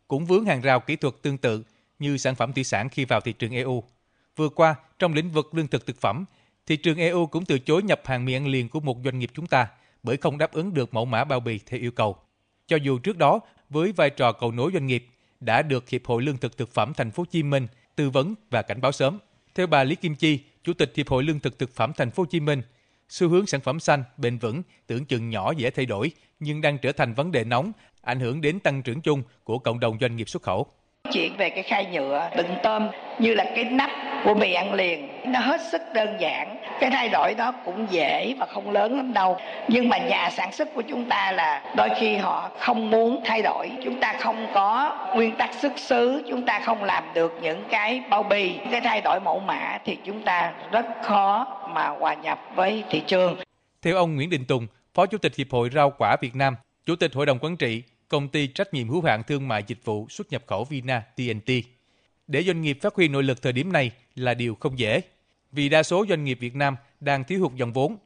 Cũng 0.07 0.25
vướng 0.25 0.45
hàng 0.45 0.61
rào 0.61 0.79
kỹ 0.79 0.95
thuật 0.95 1.13
tương 1.21 1.37
tự 1.37 1.63
như 1.99 2.17
sản 2.17 2.35
phẩm 2.35 2.53
thủy 2.53 2.63
sản 2.63 2.89
khi 2.89 3.05
vào 3.05 3.21
thị 3.21 3.33
trường 3.33 3.51
EU. 3.51 3.83
Vừa 4.35 4.49
qua, 4.49 4.75
trong 4.99 5.13
lĩnh 5.13 5.29
vực 5.29 5.55
lương 5.55 5.67
thực 5.67 5.85
thực 5.85 6.01
phẩm, 6.01 6.25
thị 6.67 6.77
trường 6.77 6.97
EU 6.97 7.25
cũng 7.25 7.45
từ 7.45 7.59
chối 7.59 7.83
nhập 7.83 8.01
hàng 8.05 8.25
mì 8.25 8.33
ăn 8.33 8.47
liền 8.47 8.69
của 8.69 8.79
một 8.79 8.97
doanh 9.03 9.19
nghiệp 9.19 9.29
chúng 9.33 9.47
ta 9.47 9.67
bởi 10.03 10.17
không 10.17 10.37
đáp 10.37 10.51
ứng 10.51 10.73
được 10.73 10.93
mẫu 10.93 11.05
mã 11.05 11.23
bao 11.23 11.39
bì 11.39 11.59
theo 11.65 11.79
yêu 11.79 11.91
cầu. 11.91 12.15
Cho 12.67 12.77
dù 12.77 12.99
trước 12.99 13.17
đó, 13.17 13.39
với 13.69 13.91
vai 13.91 14.09
trò 14.09 14.31
cầu 14.31 14.51
nối 14.51 14.71
doanh 14.73 14.87
nghiệp, 14.87 15.07
đã 15.39 15.61
được 15.61 15.89
Hiệp 15.89 16.05
hội 16.05 16.23
Lương 16.23 16.37
thực 16.37 16.57
Thực 16.57 16.73
phẩm 16.73 16.93
Thành 16.93 17.11
phố 17.11 17.21
Hồ 17.21 17.25
Chí 17.31 17.43
Minh 17.43 17.67
tư 17.95 18.09
vấn 18.09 18.35
và 18.49 18.61
cảnh 18.61 18.81
báo 18.81 18.91
sớm. 18.91 19.19
Theo 19.55 19.67
bà 19.67 19.83
Lý 19.83 19.95
Kim 19.95 20.15
Chi, 20.15 20.39
Chủ 20.63 20.73
tịch 20.73 20.93
Hiệp 20.95 21.09
hội 21.09 21.23
Lương 21.23 21.39
thực 21.39 21.59
Thực 21.59 21.75
phẩm 21.75 21.91
Thành 21.97 22.11
phố 22.11 22.23
Hồ 22.23 22.27
Chí 22.27 22.39
Minh, 22.39 22.61
xu 23.09 23.29
hướng 23.29 23.45
sản 23.45 23.61
phẩm 23.61 23.79
xanh 23.79 24.03
bền 24.17 24.37
vững 24.37 24.61
tưởng 24.87 25.05
chừng 25.05 25.29
nhỏ 25.29 25.51
dễ 25.57 25.69
thay 25.69 25.85
đổi 25.85 26.11
nhưng 26.39 26.61
đang 26.61 26.77
trở 26.77 26.91
thành 26.91 27.13
vấn 27.13 27.31
đề 27.31 27.43
nóng, 27.43 27.71
ảnh 28.01 28.19
hưởng 28.19 28.41
đến 28.41 28.59
tăng 28.59 28.83
trưởng 28.83 29.01
chung 29.01 29.23
của 29.43 29.59
cộng 29.59 29.79
đồng 29.79 29.97
doanh 30.01 30.15
nghiệp 30.15 30.29
xuất 30.29 30.43
khẩu. 30.43 30.67
Chuyện 31.11 31.37
về 31.37 31.49
cái 31.49 31.63
khay 31.63 31.85
nhựa, 31.85 32.29
đựng 32.35 32.55
tôm, 32.63 32.87
như 33.19 33.33
là 33.33 33.45
cái 33.55 33.63
nắp 33.63 33.89
của 34.23 34.33
mì 34.33 34.53
ăn 34.53 34.73
liền, 34.73 35.09
nó 35.25 35.39
hết 35.39 35.61
sức 35.71 35.81
đơn 35.93 36.17
giản. 36.19 36.57
Cái 36.79 36.91
thay 36.91 37.09
đổi 37.09 37.33
đó 37.37 37.51
cũng 37.65 37.87
dễ 37.89 38.33
và 38.39 38.45
không 38.45 38.71
lớn 38.71 38.97
lắm 38.97 39.13
đâu. 39.13 39.37
Nhưng 39.67 39.89
mà 39.89 39.97
nhà 39.97 40.29
sản 40.29 40.51
xuất 40.51 40.73
của 40.73 40.81
chúng 40.81 41.09
ta 41.09 41.31
là 41.31 41.73
đôi 41.75 41.89
khi 41.99 42.15
họ 42.15 42.51
không 42.59 42.91
muốn 42.91 43.21
thay 43.25 43.41
đổi. 43.41 43.69
Chúng 43.83 43.99
ta 43.99 44.13
không 44.19 44.47
có 44.53 44.97
nguyên 45.15 45.35
tắc 45.35 45.53
xuất 45.53 45.79
xứ, 45.79 46.23
chúng 46.29 46.45
ta 46.45 46.59
không 46.59 46.83
làm 46.83 47.03
được 47.13 47.33
những 47.41 47.63
cái 47.69 48.01
bao 48.09 48.23
bì. 48.23 48.55
Cái 48.71 48.81
thay 48.81 49.01
đổi 49.01 49.19
mẫu 49.19 49.39
mã 49.39 49.77
thì 49.85 49.97
chúng 50.05 50.21
ta 50.21 50.53
rất 50.71 50.85
khó 51.03 51.57
mà 51.73 51.87
hòa 51.87 52.13
nhập 52.13 52.39
với 52.55 52.83
thị 52.89 53.01
trường. 53.07 53.35
Theo 53.81 53.95
ông 53.95 54.15
Nguyễn 54.15 54.29
Đình 54.29 54.45
Tùng, 54.45 54.67
Phó 54.93 55.05
Chủ 55.05 55.17
tịch 55.17 55.35
Hiệp 55.35 55.47
hội 55.51 55.69
Rau 55.73 55.93
quả 55.97 56.15
Việt 56.21 56.35
Nam, 56.35 56.55
Chủ 56.85 56.95
tịch 56.95 57.13
Hội 57.13 57.25
đồng 57.25 57.39
Quản 57.39 57.57
trị 57.57 57.83
Công 58.09 58.29
ty 58.29 58.47
trách 58.47 58.73
nhiệm 58.73 58.89
hữu 58.89 59.01
hạn 59.01 59.23
thương 59.23 59.47
mại 59.47 59.63
dịch 59.67 59.85
vụ 59.85 60.07
xuất 60.09 60.31
nhập 60.31 60.43
khẩu 60.47 60.63
Vina 60.63 61.03
TNT 61.15 61.51
để 62.27 62.43
doanh 62.43 62.61
nghiệp 62.61 62.77
phát 62.81 62.95
huy 62.95 63.07
nội 63.07 63.23
lực 63.23 63.41
thời 63.41 63.53
điểm 63.53 63.73
này 63.73 63.91
là 64.15 64.33
điều 64.33 64.55
không 64.55 64.79
dễ, 64.79 65.01
vì 65.51 65.69
đa 65.69 65.83
số 65.83 66.05
doanh 66.09 66.23
nghiệp 66.23 66.37
Việt 66.41 66.55
Nam 66.55 66.75
đang 66.99 67.23
thiếu 67.23 67.39
hụt 67.39 67.53
dòng 67.55 67.73
vốn. 67.73 67.97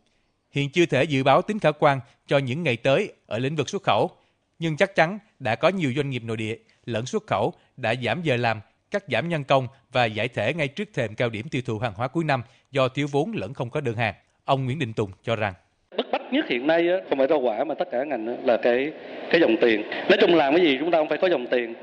Hiện 0.51 0.69
chưa 0.69 0.85
thể 0.85 1.03
dự 1.03 1.23
báo 1.23 1.41
tính 1.41 1.59
khả 1.59 1.71
quan 1.71 1.99
cho 2.27 2.37
những 2.37 2.63
ngày 2.63 2.77
tới 2.77 3.13
ở 3.25 3.37
lĩnh 3.37 3.55
vực 3.55 3.69
xuất 3.69 3.83
khẩu, 3.83 4.11
Nhưng 4.59 4.77
chắc 4.77 4.95
chắn 4.95 5.19
đã 5.39 5.55
có 5.55 5.69
nhiều 5.69 5.93
doanh 5.95 6.09
nghiệp 6.09 6.23
nội 6.23 6.37
địa 6.37 6.57
lẫn 6.85 7.05
xuất 7.05 7.27
khẩu 7.27 7.53
đã 7.77 7.95
giảm 8.03 8.21
giờ 8.23 8.37
làm, 8.37 8.61
cắt 8.91 9.03
giảm 9.07 9.29
nhân 9.29 9.43
công 9.43 9.67
và 9.91 10.05
giải 10.05 10.27
thể 10.27 10.53
ngay 10.53 10.67
trước 10.67 10.89
thềm 10.93 11.15
cao 11.15 11.29
điểm 11.29 11.49
tiêu 11.49 11.61
thụ 11.65 11.79
hàng 11.79 11.93
hóa 11.93 12.07
cuối 12.07 12.23
năm 12.23 12.43
do 12.71 12.87
thiếu 12.87 13.07
vốn 13.11 13.31
lẫn 13.35 13.53
không 13.53 13.69
có 13.69 13.81
đơn 13.81 13.95
hàng. 13.95 14.15
Ông 14.45 14.65
Nguyễn 14.65 14.79
Đình 14.79 14.93
Tùng 14.93 15.11
cho 15.23 15.35
rằng 15.35 15.53
bức 15.97 16.12
bách 16.12 16.34
nhất 16.34 16.45
hiện 16.49 16.67
nay 16.67 16.88
không 17.10 17.17
phải 17.17 17.27
rau 17.27 17.39
quả 17.39 17.63
mà 17.63 17.75
tất 17.75 17.91
cả 17.91 18.03
ngành 18.03 18.38
là 18.45 18.58
cái 18.58 18.91
cái 19.29 19.41
dòng 19.41 19.58
tiền. 19.62 19.84
Nói 20.10 20.17
chung 20.21 20.36
làm 20.36 20.56
cái 20.56 20.65
gì 20.65 20.77
chúng 20.79 20.91
ta 20.91 20.97
không 20.97 21.10
phải 21.10 21.17
có 21.17 21.27
dòng 21.27 21.47
tiền, 21.47 21.73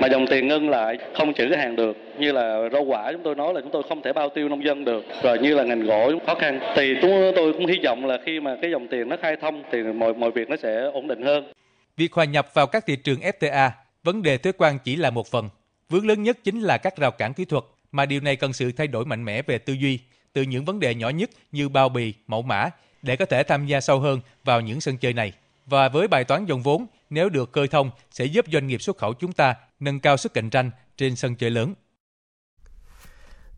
mà 0.00 0.08
dòng 0.08 0.26
tiền 0.26 0.48
ngưng 0.48 0.70
lại, 0.70 0.98
không 1.14 1.34
trữ 1.34 1.48
cái 1.50 1.58
hàng 1.58 1.76
được. 1.76 1.96
Như 2.18 2.32
là 2.32 2.68
rau 2.72 2.82
quả 2.82 3.12
chúng 3.12 3.22
tôi 3.22 3.34
nói 3.34 3.54
là 3.54 3.60
chúng 3.60 3.70
tôi 3.70 3.82
không 3.88 4.02
thể 4.02 4.12
bao 4.12 4.28
tiêu 4.28 4.48
nông 4.48 4.64
dân 4.64 4.84
được. 4.84 5.04
Rồi 5.22 5.38
như 5.38 5.54
là 5.54 5.62
ngành 5.62 5.86
gỗ 5.86 6.12
khó 6.26 6.34
khăn. 6.34 6.60
Thì 6.76 6.94
chúng 7.02 7.32
tôi 7.36 7.52
cũng 7.52 7.66
hy 7.66 7.78
vọng 7.84 8.06
là 8.06 8.18
khi 8.26 8.40
mà 8.40 8.56
cái 8.62 8.70
dòng 8.70 8.88
tiền 8.88 9.08
nó 9.08 9.16
khai 9.22 9.36
thông 9.36 9.62
thì 9.72 9.82
mọi 9.82 10.14
mọi 10.14 10.30
việc 10.30 10.50
nó 10.50 10.56
sẽ 10.56 10.80
ổn 10.92 11.08
định 11.08 11.22
hơn. 11.22 11.52
Việc 11.96 12.12
hòa 12.12 12.24
nhập 12.24 12.54
vào 12.54 12.66
các 12.66 12.86
thị 12.86 12.96
trường 12.96 13.20
FTA 13.20 13.70
vấn 14.02 14.22
đề 14.22 14.38
thuế 14.38 14.52
quan 14.58 14.78
chỉ 14.84 14.96
là 14.96 15.10
một 15.10 15.26
phần. 15.26 15.48
Vướng 15.88 16.06
lớn 16.06 16.22
nhất 16.22 16.38
chính 16.44 16.60
là 16.60 16.78
các 16.78 16.96
rào 16.96 17.10
cản 17.10 17.32
kỹ 17.32 17.44
thuật, 17.44 17.64
mà 17.92 18.06
điều 18.06 18.20
này 18.20 18.36
cần 18.36 18.52
sự 18.52 18.72
thay 18.76 18.86
đổi 18.86 19.04
mạnh 19.04 19.24
mẽ 19.24 19.42
về 19.42 19.58
tư 19.58 19.72
duy. 19.72 19.98
Từ 20.32 20.42
những 20.42 20.64
vấn 20.64 20.80
đề 20.80 20.94
nhỏ 20.94 21.08
nhất 21.08 21.30
như 21.52 21.68
bao 21.68 21.88
bì, 21.88 22.14
mẫu 22.26 22.42
mã 22.42 22.70
để 23.02 23.16
có 23.16 23.24
thể 23.24 23.42
tham 23.42 23.66
gia 23.66 23.80
sâu 23.80 24.00
hơn 24.00 24.20
vào 24.44 24.60
những 24.60 24.80
sân 24.80 24.96
chơi 24.96 25.12
này 25.12 25.32
và 25.66 25.88
với 25.88 26.08
bài 26.08 26.24
toán 26.24 26.46
dòng 26.46 26.62
vốn 26.62 26.86
nếu 27.10 27.28
được 27.28 27.52
khơi 27.52 27.68
thông 27.68 27.90
sẽ 28.10 28.24
giúp 28.24 28.44
doanh 28.52 28.66
nghiệp 28.66 28.82
xuất 28.82 28.98
khẩu 28.98 29.14
chúng 29.14 29.32
ta 29.32 29.54
nâng 29.80 30.00
cao 30.00 30.16
sức 30.16 30.34
cạnh 30.34 30.50
tranh 30.50 30.70
trên 30.96 31.16
sân 31.16 31.34
chơi 31.34 31.50
lớn. 31.50 31.74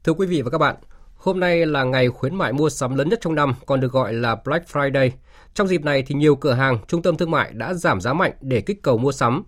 Thưa 0.04 0.12
quý 0.12 0.26
vị 0.26 0.42
và 0.42 0.50
các 0.50 0.58
bạn, 0.58 0.76
hôm 1.16 1.40
nay 1.40 1.66
là 1.66 1.84
ngày 1.84 2.08
khuyến 2.08 2.34
mại 2.34 2.52
mua 2.52 2.70
sắm 2.70 2.96
lớn 2.96 3.08
nhất 3.08 3.18
trong 3.22 3.34
năm, 3.34 3.54
còn 3.66 3.80
được 3.80 3.92
gọi 3.92 4.12
là 4.12 4.34
Black 4.34 4.68
Friday. 4.68 5.10
Trong 5.54 5.68
dịp 5.68 5.84
này 5.84 6.02
thì 6.02 6.14
nhiều 6.14 6.36
cửa 6.36 6.52
hàng, 6.52 6.78
trung 6.88 7.02
tâm 7.02 7.16
thương 7.16 7.30
mại 7.30 7.52
đã 7.52 7.74
giảm 7.74 8.00
giá 8.00 8.12
mạnh 8.12 8.32
để 8.40 8.60
kích 8.60 8.82
cầu 8.82 8.98
mua 8.98 9.12
sắm. 9.12 9.44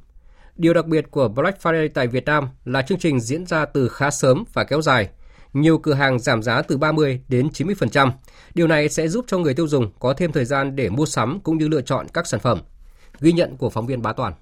Điều 0.56 0.74
đặc 0.74 0.86
biệt 0.86 1.10
của 1.10 1.28
Black 1.28 1.60
Friday 1.62 1.88
tại 1.94 2.06
Việt 2.06 2.24
Nam 2.24 2.48
là 2.64 2.82
chương 2.82 2.98
trình 2.98 3.20
diễn 3.20 3.46
ra 3.46 3.64
từ 3.64 3.88
khá 3.88 4.10
sớm 4.10 4.44
và 4.52 4.64
kéo 4.64 4.82
dài. 4.82 5.08
Nhiều 5.54 5.78
cửa 5.78 5.94
hàng 5.94 6.18
giảm 6.18 6.42
giá 6.42 6.62
từ 6.62 6.76
30 6.76 7.20
đến 7.28 7.48
90%. 7.48 8.10
Điều 8.54 8.66
này 8.66 8.88
sẽ 8.88 9.08
giúp 9.08 9.24
cho 9.28 9.38
người 9.38 9.54
tiêu 9.54 9.68
dùng 9.68 9.92
có 9.98 10.14
thêm 10.14 10.32
thời 10.32 10.44
gian 10.44 10.76
để 10.76 10.88
mua 10.88 11.06
sắm 11.06 11.40
cũng 11.40 11.58
như 11.58 11.68
lựa 11.68 11.82
chọn 11.82 12.06
các 12.08 12.26
sản 12.26 12.40
phẩm. 12.40 12.60
Ghi 13.20 13.32
nhận 13.32 13.56
của 13.56 13.70
phóng 13.70 13.86
viên 13.86 14.02
Bá 14.02 14.12
Toàn. 14.12 14.32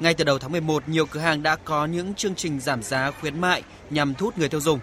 Ngay 0.00 0.14
từ 0.14 0.24
đầu 0.24 0.38
tháng 0.38 0.52
11, 0.52 0.88
nhiều 0.88 1.06
cửa 1.06 1.20
hàng 1.20 1.42
đã 1.42 1.56
có 1.56 1.86
những 1.86 2.14
chương 2.14 2.34
trình 2.34 2.60
giảm 2.60 2.82
giá 2.82 3.10
khuyến 3.10 3.40
mại 3.40 3.62
nhằm 3.90 4.14
thu 4.14 4.26
hút 4.26 4.38
người 4.38 4.48
tiêu 4.48 4.60
dùng. 4.60 4.80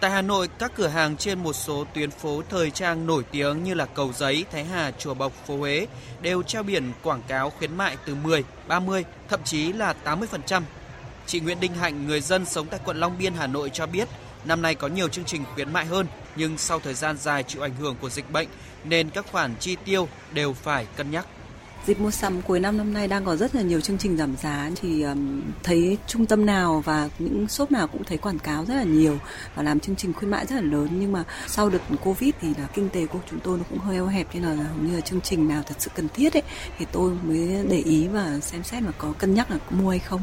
Tại 0.00 0.10
Hà 0.10 0.22
Nội, 0.22 0.48
các 0.58 0.72
cửa 0.76 0.86
hàng 0.86 1.16
trên 1.16 1.42
một 1.42 1.52
số 1.52 1.84
tuyến 1.94 2.10
phố 2.10 2.42
thời 2.50 2.70
trang 2.70 3.06
nổi 3.06 3.24
tiếng 3.30 3.64
như 3.64 3.74
là 3.74 3.86
Cầu 3.86 4.12
Giấy, 4.12 4.44
Thái 4.52 4.64
Hà, 4.64 4.90
Chùa 4.90 5.14
Bộc, 5.14 5.32
phố 5.46 5.56
Huế 5.56 5.86
đều 6.20 6.42
treo 6.42 6.62
biển 6.62 6.92
quảng 7.02 7.22
cáo 7.28 7.50
khuyến 7.50 7.76
mại 7.76 7.96
từ 8.06 8.14
10, 8.14 8.44
30, 8.68 9.04
thậm 9.28 9.40
chí 9.44 9.72
là 9.72 9.94
80%. 10.04 10.62
Chị 11.26 11.40
Nguyễn 11.40 11.60
Đinh 11.60 11.74
Hạnh, 11.74 12.06
người 12.06 12.20
dân 12.20 12.44
sống 12.44 12.66
tại 12.70 12.80
quận 12.84 12.96
Long 12.96 13.18
Biên, 13.18 13.34
Hà 13.34 13.46
Nội 13.46 13.70
cho 13.72 13.86
biết, 13.86 14.08
năm 14.44 14.62
nay 14.62 14.74
có 14.74 14.88
nhiều 14.88 15.08
chương 15.08 15.24
trình 15.24 15.44
khuyến 15.54 15.72
mại 15.72 15.86
hơn, 15.86 16.06
nhưng 16.36 16.58
sau 16.58 16.80
thời 16.80 16.94
gian 16.94 17.16
dài 17.18 17.42
chịu 17.42 17.62
ảnh 17.62 17.74
hưởng 17.78 17.96
của 18.00 18.10
dịch 18.10 18.32
bệnh 18.32 18.48
nên 18.84 19.10
các 19.10 19.26
khoản 19.32 19.54
chi 19.60 19.76
tiêu 19.84 20.08
đều 20.32 20.52
phải 20.52 20.86
cân 20.96 21.10
nhắc. 21.10 21.26
Dịp 21.86 22.00
mua 22.00 22.10
sắm 22.10 22.42
cuối 22.42 22.60
năm 22.60 22.76
năm 22.76 22.92
nay 22.92 23.08
đang 23.08 23.24
có 23.24 23.36
rất 23.36 23.54
là 23.54 23.62
nhiều 23.62 23.80
chương 23.80 23.98
trình 23.98 24.16
giảm 24.16 24.36
giá 24.36 24.70
thì 24.80 25.02
um, 25.02 25.42
thấy 25.62 25.98
trung 26.06 26.26
tâm 26.26 26.46
nào 26.46 26.82
và 26.84 27.08
những 27.18 27.48
shop 27.48 27.70
nào 27.70 27.86
cũng 27.86 28.04
thấy 28.04 28.18
quảng 28.18 28.38
cáo 28.38 28.64
rất 28.64 28.74
là 28.74 28.82
nhiều 28.82 29.18
và 29.54 29.62
làm 29.62 29.80
chương 29.80 29.96
trình 29.96 30.12
khuyến 30.12 30.30
mại 30.30 30.46
rất 30.46 30.56
là 30.56 30.62
lớn 30.62 30.88
nhưng 30.92 31.12
mà 31.12 31.24
sau 31.46 31.70
đợt 31.70 31.78
Covid 32.04 32.30
thì 32.40 32.48
là 32.58 32.66
kinh 32.74 32.88
tế 32.88 33.06
của 33.06 33.18
chúng 33.30 33.40
tôi 33.40 33.58
nó 33.58 33.64
cũng 33.70 33.78
hơi 33.78 33.94
eo 33.94 34.06
hẹp 34.06 34.26
nên 34.34 34.42
là 34.42 34.54
hầu 34.54 34.78
như 34.82 34.94
là 34.94 35.00
chương 35.00 35.20
trình 35.20 35.48
nào 35.48 35.62
thật 35.66 35.74
sự 35.78 35.90
cần 35.94 36.08
thiết 36.14 36.36
ấy 36.36 36.42
thì 36.78 36.86
tôi 36.92 37.12
mới 37.22 37.64
để 37.68 37.78
ý 37.78 38.08
và 38.08 38.38
xem 38.42 38.62
xét 38.62 38.82
mà 38.82 38.90
có 38.98 39.12
cân 39.18 39.34
nhắc 39.34 39.50
là 39.50 39.58
có 39.58 39.76
mua 39.76 39.90
hay 39.90 39.98
không. 39.98 40.20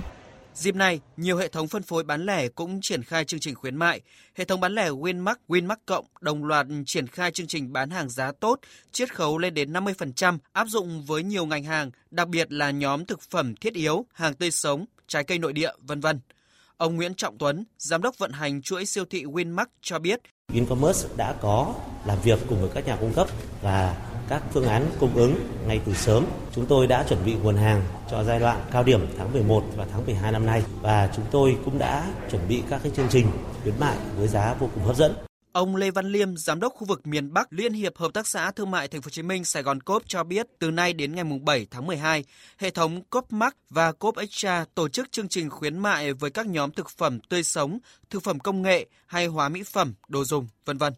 Dịp 0.53 0.75
này, 0.75 0.99
nhiều 1.17 1.37
hệ 1.37 1.47
thống 1.47 1.67
phân 1.67 1.83
phối 1.83 2.03
bán 2.03 2.25
lẻ 2.25 2.47
cũng 2.47 2.81
triển 2.81 3.03
khai 3.03 3.25
chương 3.25 3.39
trình 3.39 3.55
khuyến 3.55 3.75
mại. 3.75 4.01
Hệ 4.35 4.45
thống 4.45 4.59
bán 4.59 4.75
lẻ 4.75 4.89
Winmart, 4.89 5.35
Winmart 5.47 5.75
Cộng 5.85 6.05
đồng 6.21 6.45
loạt 6.45 6.67
triển 6.85 7.07
khai 7.07 7.31
chương 7.31 7.47
trình 7.47 7.73
bán 7.73 7.89
hàng 7.89 8.09
giá 8.09 8.31
tốt, 8.39 8.59
chiết 8.91 9.15
khấu 9.15 9.37
lên 9.37 9.53
đến 9.53 9.73
50%, 9.73 10.37
áp 10.53 10.67
dụng 10.67 11.05
với 11.05 11.23
nhiều 11.23 11.45
ngành 11.45 11.63
hàng, 11.63 11.91
đặc 12.11 12.27
biệt 12.27 12.51
là 12.51 12.71
nhóm 12.71 13.05
thực 13.05 13.21
phẩm 13.21 13.55
thiết 13.55 13.73
yếu, 13.73 14.05
hàng 14.13 14.33
tươi 14.33 14.51
sống, 14.51 14.85
trái 15.07 15.23
cây 15.23 15.39
nội 15.39 15.53
địa, 15.53 15.71
vân 15.77 15.99
vân. 15.99 16.19
Ông 16.77 16.95
Nguyễn 16.95 17.13
Trọng 17.13 17.37
Tuấn, 17.37 17.63
giám 17.77 18.01
đốc 18.01 18.17
vận 18.17 18.31
hành 18.31 18.61
chuỗi 18.61 18.85
siêu 18.85 19.05
thị 19.09 19.23
Winmart 19.23 19.65
cho 19.81 19.99
biết, 19.99 20.21
Vincommerce 20.47 21.09
đã 21.17 21.35
có 21.41 21.75
làm 22.05 22.17
việc 22.23 22.39
cùng 22.49 22.61
với 22.61 22.69
các 22.73 22.87
nhà 22.87 22.95
cung 22.95 23.13
cấp 23.13 23.27
và 23.61 24.10
các 24.31 24.43
phương 24.53 24.67
án 24.67 24.85
cung 24.99 25.15
ứng 25.15 25.35
ngay 25.67 25.81
từ 25.85 25.93
sớm. 25.93 26.25
Chúng 26.55 26.65
tôi 26.65 26.87
đã 26.87 27.05
chuẩn 27.09 27.25
bị 27.25 27.33
nguồn 27.33 27.55
hàng 27.55 27.83
cho 28.11 28.23
giai 28.23 28.39
đoạn 28.39 28.65
cao 28.71 28.83
điểm 28.83 29.07
tháng 29.17 29.33
11 29.33 29.63
và 29.75 29.85
tháng 29.91 30.05
12 30.05 30.31
năm 30.31 30.45
nay 30.45 30.63
và 30.81 31.09
chúng 31.15 31.25
tôi 31.31 31.57
cũng 31.65 31.79
đã 31.79 32.13
chuẩn 32.31 32.47
bị 32.47 32.63
các 32.69 32.79
cái 32.83 32.91
chương 32.95 33.07
trình 33.09 33.27
khuyến 33.63 33.79
mại 33.79 33.97
với 34.17 34.27
giá 34.27 34.53
vô 34.59 34.69
cùng 34.75 34.83
hấp 34.83 34.95
dẫn. 34.95 35.13
Ông 35.51 35.75
Lê 35.75 35.91
Văn 35.91 36.05
Liêm, 36.05 36.37
giám 36.37 36.59
đốc 36.59 36.73
khu 36.73 36.85
vực 36.85 37.07
miền 37.07 37.33
Bắc 37.33 37.53
Liên 37.53 37.73
hiệp 37.73 37.97
Hợp 37.97 38.13
tác 38.13 38.27
xã 38.27 38.51
Thương 38.51 38.71
mại 38.71 38.87
Thành 38.87 39.01
phố 39.01 39.05
Hồ 39.05 39.09
Chí 39.09 39.21
Minh 39.21 39.43
Sài 39.43 39.63
Gòn 39.63 39.81
Cốp 39.81 40.03
cho 40.07 40.23
biết, 40.23 40.47
từ 40.59 40.71
nay 40.71 40.93
đến 40.93 41.15
ngày 41.15 41.25
7 41.43 41.67
tháng 41.71 41.87
12, 41.87 42.23
hệ 42.57 42.69
thống 42.69 43.01
Cốp 43.09 43.33
Mart 43.33 43.53
và 43.69 43.91
Cốp 43.91 44.17
Extra 44.17 44.65
tổ 44.75 44.89
chức 44.89 45.11
chương 45.11 45.27
trình 45.27 45.49
khuyến 45.49 45.79
mại 45.79 46.13
với 46.13 46.31
các 46.31 46.47
nhóm 46.47 46.71
thực 46.71 46.89
phẩm 46.89 47.19
tươi 47.29 47.43
sống, 47.43 47.79
thực 48.09 48.23
phẩm 48.23 48.39
công 48.39 48.61
nghệ 48.61 48.85
hay 49.05 49.25
hóa 49.25 49.49
mỹ 49.49 49.63
phẩm, 49.63 49.93
đồ 50.07 50.23
dùng, 50.23 50.47
vân 50.65 50.77
vân. 50.77 50.93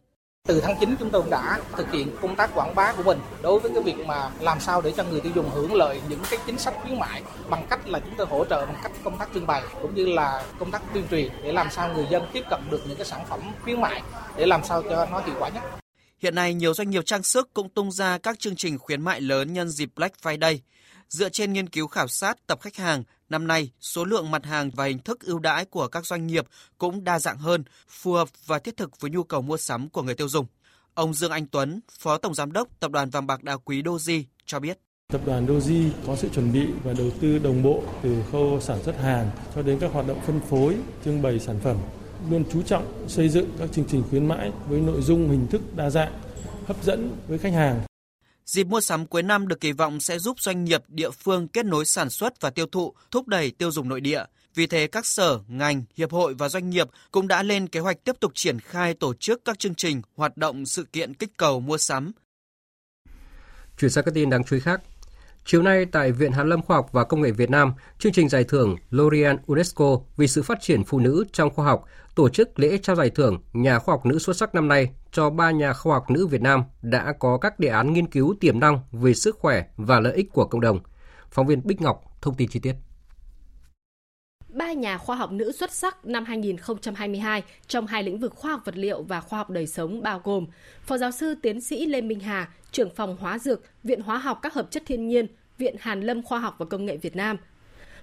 Từ 0.48 0.62
tháng 0.62 0.76
9 0.80 0.96
chúng 1.00 1.10
tôi 1.10 1.24
đã 1.30 1.60
thực 1.78 1.92
hiện 1.92 2.16
công 2.22 2.36
tác 2.36 2.56
quảng 2.56 2.76
bá 2.76 2.94
của 2.98 3.04
mình 3.04 3.20
đối 3.42 3.60
với 3.60 3.72
cái 3.74 3.84
việc 3.84 4.06
mà 4.06 4.30
làm 4.40 4.60
sao 4.60 4.82
để 4.82 4.94
cho 4.98 5.04
người 5.04 5.22
tiêu 5.22 5.32
dùng 5.36 5.50
hưởng 5.50 5.74
lợi 5.74 6.02
những 6.10 6.20
cái 6.30 6.40
chính 6.46 6.58
sách 6.58 6.74
khuyến 6.82 7.00
mại 7.00 7.24
bằng 7.50 7.68
cách 7.70 7.88
là 7.88 8.00
chúng 8.00 8.14
tôi 8.18 8.28
hỗ 8.28 8.46
trợ 8.46 8.66
bằng 8.66 8.76
cách 8.84 8.92
công 9.04 9.18
tác 9.18 9.30
trưng 9.34 9.48
bày 9.48 9.64
cũng 9.82 9.96
như 9.96 10.06
là 10.06 10.46
công 10.60 10.72
tác 10.72 10.82
tuyên 10.94 11.04
truyền 11.12 11.30
để 11.44 11.52
làm 11.52 11.68
sao 11.72 11.94
người 11.94 12.08
dân 12.12 12.24
tiếp 12.34 12.44
cận 12.50 12.60
được 12.72 12.82
những 12.88 12.98
cái 12.98 13.06
sản 13.06 13.26
phẩm 13.30 13.40
khuyến 13.64 13.82
mại 13.82 14.02
để 14.38 14.46
làm 14.46 14.64
sao 14.64 14.84
cho 14.84 15.06
nó 15.12 15.20
hiệu 15.20 15.36
quả 15.40 15.50
nhất. 15.50 15.64
Hiện 16.20 16.36
nay 16.36 16.54
nhiều 16.54 16.74
doanh 16.74 16.90
nghiệp 16.90 17.06
trang 17.06 17.24
sức 17.24 17.54
cũng 17.54 17.70
tung 17.70 17.92
ra 17.92 18.18
các 18.18 18.40
chương 18.40 18.56
trình 18.56 18.78
khuyến 18.78 19.02
mại 19.02 19.22
lớn 19.22 19.54
nhân 19.54 19.70
dịp 19.70 19.90
Black 19.96 20.16
Friday. 20.24 20.58
Dựa 21.10 21.30
trên 21.30 21.54
nghiên 21.54 21.70
cứu 21.70 21.88
khảo 21.88 22.08
sát 22.08 22.38
tập 22.48 22.62
khách 22.62 22.76
hàng, 22.76 23.04
năm 23.34 23.48
nay 23.48 23.72
số 23.82 24.06
lượng 24.06 24.32
mặt 24.32 24.46
hàng 24.46 24.72
và 24.72 24.86
hình 24.86 25.00
thức 25.00 25.26
ưu 25.26 25.40
đãi 25.40 25.66
của 25.66 25.88
các 25.88 26.06
doanh 26.06 26.28
nghiệp 26.28 26.46
cũng 26.78 27.04
đa 27.04 27.20
dạng 27.20 27.38
hơn, 27.38 27.64
phù 27.90 28.14
hợp 28.14 28.28
và 28.46 28.60
thiết 28.60 28.78
thực 28.78 29.02
với 29.02 29.12
nhu 29.12 29.24
cầu 29.24 29.42
mua 29.42 29.58
sắm 29.58 29.90
của 29.90 30.02
người 30.02 30.16
tiêu 30.16 30.30
dùng. 30.30 30.46
Ông 30.94 31.14
Dương 31.14 31.32
Anh 31.32 31.46
Tuấn, 31.48 31.80
Phó 32.00 32.18
Tổng 32.18 32.34
Giám 32.34 32.52
đốc 32.52 32.68
Tập 32.80 32.92
đoàn 32.92 33.10
Vàng 33.10 33.28
bạc 33.28 33.44
đá 33.44 33.58
quý 33.58 33.82
Doji 33.82 34.24
cho 34.46 34.60
biết. 34.60 34.80
Tập 35.14 35.22
đoàn 35.26 35.48
Doji 35.48 35.90
có 36.08 36.16
sự 36.16 36.30
chuẩn 36.30 36.54
bị 36.54 36.68
và 36.84 36.94
đầu 36.94 37.12
tư 37.22 37.40
đồng 37.40 37.64
bộ 37.64 37.84
từ 38.04 38.24
khâu 38.32 38.60
sản 38.62 38.84
xuất 38.84 38.98
hàng 38.98 39.32
cho 39.56 39.62
đến 39.62 39.80
các 39.80 39.92
hoạt 39.92 40.08
động 40.08 40.20
phân 40.26 40.40
phối, 40.50 40.76
trưng 41.06 41.22
bày 41.22 41.40
sản 41.40 41.60
phẩm, 41.64 41.78
luôn 42.30 42.44
chú 42.54 42.62
trọng 42.62 43.06
xây 43.08 43.30
dựng 43.30 43.50
các 43.60 43.70
chương 43.72 43.86
trình 43.88 44.04
khuyến 44.10 44.28
mãi 44.28 44.52
với 44.68 44.82
nội 44.82 45.02
dung 45.02 45.30
hình 45.30 45.48
thức 45.48 45.62
đa 45.76 45.90
dạng, 45.90 46.14
hấp 46.66 46.84
dẫn 46.84 47.18
với 47.28 47.38
khách 47.38 47.54
hàng. 47.54 47.82
Dịp 48.46 48.68
mua 48.68 48.82
sắm 48.82 49.06
cuối 49.06 49.24
năm 49.24 49.48
được 49.48 49.60
kỳ 49.62 49.72
vọng 49.72 50.00
sẽ 50.00 50.20
giúp 50.20 50.40
doanh 50.40 50.64
nghiệp 50.64 50.84
địa 50.88 51.12
phương 51.12 51.48
kết 51.48 51.66
nối 51.66 51.86
sản 51.86 52.10
xuất 52.10 52.42
và 52.42 52.50
tiêu 52.50 52.66
thụ, 52.72 52.94
thúc 53.12 53.28
đẩy 53.28 53.52
tiêu 53.52 53.72
dùng 53.72 53.90
nội 53.90 54.02
địa. 54.02 54.24
Vì 54.56 54.68
thế 54.68 54.88
các 54.88 55.06
sở, 55.06 55.40
ngành, 55.48 55.84
hiệp 55.96 56.12
hội 56.12 56.34
và 56.34 56.50
doanh 56.50 56.70
nghiệp 56.70 56.88
cũng 57.12 57.28
đã 57.28 57.44
lên 57.44 57.68
kế 57.68 57.80
hoạch 57.80 58.04
tiếp 58.04 58.16
tục 58.20 58.32
triển 58.36 58.60
khai 58.60 58.94
tổ 58.94 59.14
chức 59.14 59.46
các 59.46 59.60
chương 59.60 59.76
trình, 59.76 60.02
hoạt 60.16 60.38
động 60.38 60.66
sự 60.66 60.84
kiện 60.84 61.14
kích 61.14 61.38
cầu 61.38 61.60
mua 61.60 61.78
sắm. 61.78 62.12
Chuyển 63.78 63.92
sang 63.92 64.04
các 64.04 64.14
tin 64.14 64.30
đáng 64.30 64.44
chú 64.44 64.56
ý 64.56 64.60
khác. 64.60 64.82
Chiều 65.46 65.62
nay 65.62 65.86
tại 65.86 66.12
Viện 66.12 66.32
Hàn 66.32 66.50
lâm 66.50 66.62
Khoa 66.62 66.78
học 66.78 66.90
và 66.92 67.04
Công 67.04 67.22
nghệ 67.22 67.32
Việt 67.32 67.50
Nam, 67.50 67.74
chương 68.00 68.12
trình 68.12 68.30
giải 68.30 68.44
thưởng 68.44 68.76
L'Oreal 68.92 69.38
UNESCO 69.48 70.00
vì 70.18 70.28
sự 70.28 70.44
phát 70.44 70.62
triển 70.62 70.84
phụ 70.84 71.00
nữ 71.00 71.24
trong 71.32 71.50
khoa 71.50 71.66
học 71.66 71.84
tổ 72.16 72.30
chức 72.30 72.60
lễ 72.60 72.78
trao 72.78 72.96
giải 72.96 73.10
thưởng 73.10 73.42
nhà 73.54 73.80
khoa 73.80 73.94
học 73.94 74.06
nữ 74.06 74.20
xuất 74.20 74.38
sắc 74.38 74.56
năm 74.56 74.68
nay 74.68 74.92
cho 75.12 75.30
ba 75.30 75.52
nhà 75.52 75.74
khoa 75.74 75.94
học 75.94 76.12
nữ 76.12 76.28
Việt 76.28 76.42
Nam 76.42 76.64
đã 76.82 77.14
có 77.20 77.38
các 77.38 77.60
đề 77.60 77.68
án 77.68 77.94
nghiên 77.94 78.08
cứu 78.08 78.36
tiềm 78.40 78.60
năng 78.60 78.80
về 78.92 79.14
sức 79.14 79.38
khỏe 79.40 79.64
và 79.78 80.00
lợi 80.00 80.14
ích 80.14 80.32
của 80.34 80.46
cộng 80.46 80.62
đồng. 80.62 80.80
Phóng 81.32 81.48
viên 81.48 81.62
Bích 81.68 81.82
Ngọc 81.82 82.04
thông 82.22 82.36
tin 82.36 82.50
chi 82.50 82.60
tiết 82.60 82.76
ba 84.54 84.74
nhà 84.74 84.98
khoa 84.98 85.16
học 85.16 85.32
nữ 85.32 85.52
xuất 85.52 85.72
sắc 85.72 86.06
năm 86.06 86.26
2022 86.26 87.44
trong 87.68 87.88
hai 87.88 88.04
lĩnh 88.04 88.20
vực 88.20 88.34
khoa 88.36 88.52
học 88.52 88.62
vật 88.66 88.78
liệu 88.78 89.04
và 89.04 89.22
khoa 89.22 89.40
học 89.40 89.50
đời 89.50 89.68
sống 89.68 90.02
bao 90.02 90.22
gồm 90.24 90.46
Phó 90.82 90.98
giáo 90.98 91.12
sư 91.12 91.36
tiến 91.42 91.62
sĩ 91.62 91.86
Lê 91.86 92.02
Minh 92.02 92.20
Hà, 92.20 92.52
trưởng 92.72 92.90
phòng 92.96 93.18
hóa 93.20 93.40
dược, 93.40 93.62
Viện 93.84 94.02
Hóa 94.02 94.18
học 94.18 94.40
các 94.42 94.54
hợp 94.54 94.72
chất 94.72 94.84
thiên 94.86 95.08
nhiên, 95.08 95.28
Viện 95.58 95.76
Hàn 95.80 96.02
Lâm 96.02 96.24
Khoa 96.24 96.40
học 96.40 96.56
và 96.58 96.66
Công 96.66 96.86
nghệ 96.86 96.98
Việt 96.98 97.16
Nam. 97.16 97.38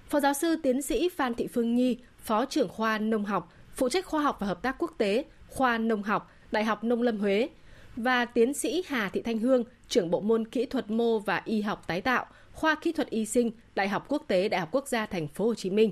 Phó 0.09 0.19
giáo 0.19 0.33
sư 0.33 0.55
tiến 0.63 0.81
sĩ 0.81 1.09
Phan 1.09 1.33
Thị 1.33 1.47
Phương 1.47 1.75
Nhi, 1.75 1.97
Phó 2.17 2.45
trưởng 2.45 2.69
khoa 2.69 2.97
nông 2.97 3.25
học, 3.25 3.53
phụ 3.75 3.89
trách 3.89 4.05
khoa 4.05 4.21
học 4.21 4.37
và 4.39 4.47
hợp 4.47 4.61
tác 4.61 4.75
quốc 4.79 4.91
tế, 4.97 5.25
khoa 5.47 5.77
nông 5.77 6.03
học, 6.03 6.31
Đại 6.51 6.63
học 6.63 6.83
Nông 6.83 7.01
Lâm 7.01 7.17
Huế 7.17 7.49
và 7.95 8.25
tiến 8.25 8.53
sĩ 8.53 8.83
Hà 8.87 9.09
Thị 9.09 9.21
Thanh 9.21 9.39
Hương, 9.39 9.63
trưởng 9.87 10.11
bộ 10.11 10.21
môn 10.21 10.47
kỹ 10.47 10.65
thuật 10.65 10.91
mô 10.91 11.19
và 11.19 11.41
y 11.45 11.61
học 11.61 11.87
tái 11.87 12.01
tạo, 12.01 12.25
khoa 12.53 12.75
kỹ 12.75 12.91
thuật 12.91 13.09
y 13.09 13.25
sinh, 13.25 13.51
Đại 13.75 13.87
học 13.87 14.05
Quốc 14.07 14.23
tế, 14.27 14.49
Đại 14.49 14.59
học 14.59 14.69
Quốc 14.71 14.87
gia 14.87 15.05
Thành 15.05 15.27
phố 15.27 15.45
Hồ 15.45 15.55
Chí 15.55 15.69
Minh. 15.69 15.91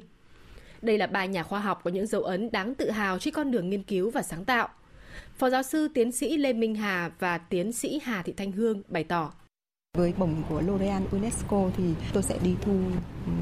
Đây 0.81 0.97
là 0.97 1.07
ba 1.07 1.25
nhà 1.25 1.43
khoa 1.43 1.59
học 1.59 1.81
có 1.83 1.91
những 1.91 2.07
dấu 2.07 2.23
ấn 2.23 2.51
đáng 2.51 2.75
tự 2.75 2.91
hào 2.91 3.19
trên 3.19 3.33
con 3.33 3.51
đường 3.51 3.69
nghiên 3.69 3.83
cứu 3.83 4.09
và 4.09 4.21
sáng 4.21 4.45
tạo. 4.45 4.69
Phó 5.37 5.49
giáo 5.49 5.63
sư 5.63 5.87
tiến 5.93 6.11
sĩ 6.11 6.37
Lê 6.37 6.53
Minh 6.53 6.75
Hà 6.75 7.11
và 7.19 7.37
tiến 7.37 7.71
sĩ 7.71 7.99
Hà 8.03 8.21
Thị 8.21 8.33
Thanh 8.37 8.51
Hương 8.51 8.81
bày 8.87 9.03
tỏ. 9.03 9.33
Với 9.97 10.13
bổng 10.17 10.43
của 10.49 10.61
L'Oreal 10.61 11.01
UNESCO 11.11 11.69
thì 11.77 11.83
tôi 12.13 12.23
sẽ 12.23 12.37
đi 12.43 12.55
thu 12.61 12.71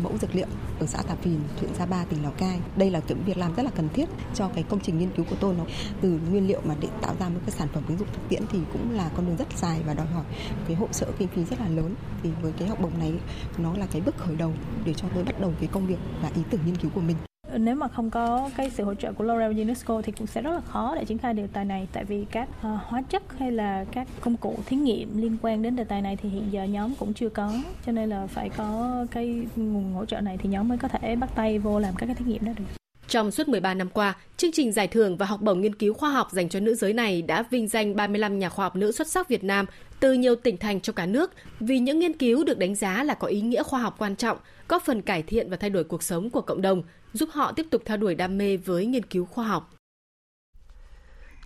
mẫu 0.04 0.18
dược 0.22 0.36
liệu 0.36 0.48
ở 0.80 0.86
xã 0.86 1.02
Tà 1.02 1.16
Phìn, 1.16 1.40
huyện 1.60 1.74
Sa 1.74 1.86
Pa, 1.86 2.06
tỉnh 2.06 2.24
Lào 2.24 2.32
Cai. 2.32 2.60
Đây 2.78 2.92
là 2.92 3.00
cái 3.00 3.18
việc 3.26 3.38
làm 3.38 3.56
rất 3.56 3.64
là 3.64 3.72
cần 3.76 3.90
thiết 3.94 4.06
cho 4.36 4.50
cái 4.56 4.64
công 4.64 4.80
trình 4.80 5.00
nghiên 5.00 5.10
cứu 5.10 5.26
của 5.30 5.36
tôi. 5.40 5.56
Nó 5.58 5.66
từ 6.02 6.20
nguyên 6.30 6.48
liệu 6.48 6.62
mà 6.66 6.76
để 6.80 6.88
tạo 7.02 7.16
ra 7.20 7.30
một 7.30 7.40
cái 7.46 7.52
sản 7.52 7.68
phẩm 7.74 7.84
ứng 7.88 7.98
dụng 7.98 8.08
thực 8.14 8.30
tiễn 8.30 8.44
thì 8.52 8.60
cũng 8.74 8.92
là 8.92 9.10
con 9.16 9.26
đường 9.26 9.38
rất 9.38 9.58
dài 9.58 9.82
và 9.86 9.94
đòi 9.94 10.06
hỏi 10.06 10.26
cái 10.68 10.76
hỗ 10.76 10.88
trợ 10.88 11.08
kinh 11.20 11.28
phí 11.28 11.44
rất 11.44 11.60
là 11.60 11.68
lớn. 11.68 11.96
Thì 12.24 12.30
với 12.42 12.52
cái 12.52 12.68
học 12.68 12.82
bổng 12.82 13.00
này 13.00 13.14
nó 13.58 13.74
là 13.78 13.86
cái 13.92 14.02
bước 14.02 14.18
khởi 14.18 14.36
đầu 14.36 14.54
để 14.86 14.94
cho 14.94 15.08
tôi 15.16 15.24
bắt 15.24 15.42
đầu 15.42 15.54
cái 15.60 15.70
công 15.72 15.88
việc 15.88 16.00
và 16.22 16.32
ý 16.36 16.42
tưởng 16.50 16.62
nghiên 16.66 16.76
cứu 16.76 16.92
của 16.96 17.02
mình 17.02 17.18
nếu 17.58 17.76
mà 17.76 17.88
không 17.88 18.10
có 18.10 18.50
cái 18.58 18.70
sự 18.70 18.84
hỗ 18.84 18.94
trợ 18.94 19.14
của 19.14 19.24
L'Oreal 19.24 19.62
UNESCO 19.62 20.02
thì 20.02 20.12
cũng 20.12 20.28
sẽ 20.28 20.42
rất 20.42 20.52
là 20.52 20.62
khó 20.62 20.96
để 20.96 21.06
triển 21.06 21.18
khai 21.18 21.34
đề 21.34 21.48
tài 21.54 21.66
này 21.66 21.88
tại 21.94 22.06
vì 22.06 22.26
các 22.32 22.50
uh, 22.50 22.80
hóa 22.86 23.02
chất 23.02 23.24
hay 23.38 23.52
là 23.52 23.86
các 23.92 24.08
công 24.22 24.38
cụ 24.38 24.56
thí 24.66 24.78
nghiệm 24.78 25.18
liên 25.18 25.38
quan 25.42 25.62
đến 25.62 25.76
đề 25.76 25.84
tài 25.84 26.02
này 26.02 26.16
thì 26.16 26.30
hiện 26.30 26.52
giờ 26.52 26.64
nhóm 26.64 26.94
cũng 27.00 27.14
chưa 27.14 27.30
có 27.30 27.54
cho 27.86 27.92
nên 27.92 28.10
là 28.10 28.28
phải 28.28 28.50
có 28.50 29.06
cái 29.12 29.42
nguồn 29.56 29.94
hỗ 29.94 30.06
trợ 30.06 30.22
này 30.22 30.38
thì 30.38 30.50
nhóm 30.50 30.68
mới 30.68 30.78
có 30.78 30.88
thể 30.88 31.16
bắt 31.16 31.30
tay 31.36 31.60
vô 31.60 31.80
làm 31.80 31.96
các 31.98 32.06
cái 32.06 32.16
thí 32.16 32.26
nghiệm 32.26 32.46
đó 32.46 32.52
được. 32.58 32.77
Trong 33.08 33.32
suốt 33.32 33.48
13 33.48 33.74
năm 33.74 33.90
qua, 33.90 34.16
chương 34.38 34.52
trình 34.52 34.72
giải 34.72 34.88
thưởng 34.88 35.18
và 35.18 35.26
học 35.26 35.42
bổng 35.42 35.62
nghiên 35.62 35.76
cứu 35.76 35.94
khoa 35.94 36.12
học 36.12 36.28
dành 36.32 36.50
cho 36.50 36.60
nữ 36.60 36.76
giới 36.76 36.94
này 36.94 37.22
đã 37.22 37.44
vinh 37.52 37.68
danh 37.68 37.96
35 37.96 38.40
nhà 38.40 38.50
khoa 38.50 38.66
học 38.66 38.76
nữ 38.76 38.92
xuất 38.92 39.08
sắc 39.08 39.30
Việt 39.30 39.44
Nam 39.44 39.66
từ 40.00 40.14
nhiều 40.14 40.36
tỉnh 40.36 40.58
thành 40.58 40.82
trong 40.82 40.96
cả 40.96 41.06
nước 41.06 41.32
vì 41.60 41.80
những 41.80 42.00
nghiên 42.00 42.18
cứu 42.18 42.44
được 42.44 42.58
đánh 42.58 42.76
giá 42.76 43.04
là 43.04 43.14
có 43.14 43.28
ý 43.28 43.42
nghĩa 43.42 43.64
khoa 43.64 43.80
học 43.80 43.96
quan 43.98 44.16
trọng, 44.16 44.38
góp 44.68 44.84
phần 44.86 45.02
cải 45.02 45.24
thiện 45.24 45.50
và 45.50 45.58
thay 45.58 45.70
đổi 45.70 45.84
cuộc 45.84 46.04
sống 46.04 46.30
của 46.30 46.42
cộng 46.42 46.62
đồng, 46.62 46.84
giúp 47.14 47.30
họ 47.32 47.52
tiếp 47.52 47.66
tục 47.70 47.82
theo 47.86 47.98
đuổi 47.98 48.16
đam 48.16 48.38
mê 48.38 48.58
với 48.58 48.86
nghiên 48.86 49.06
cứu 49.06 49.26
khoa 49.26 49.46
học. 49.46 49.74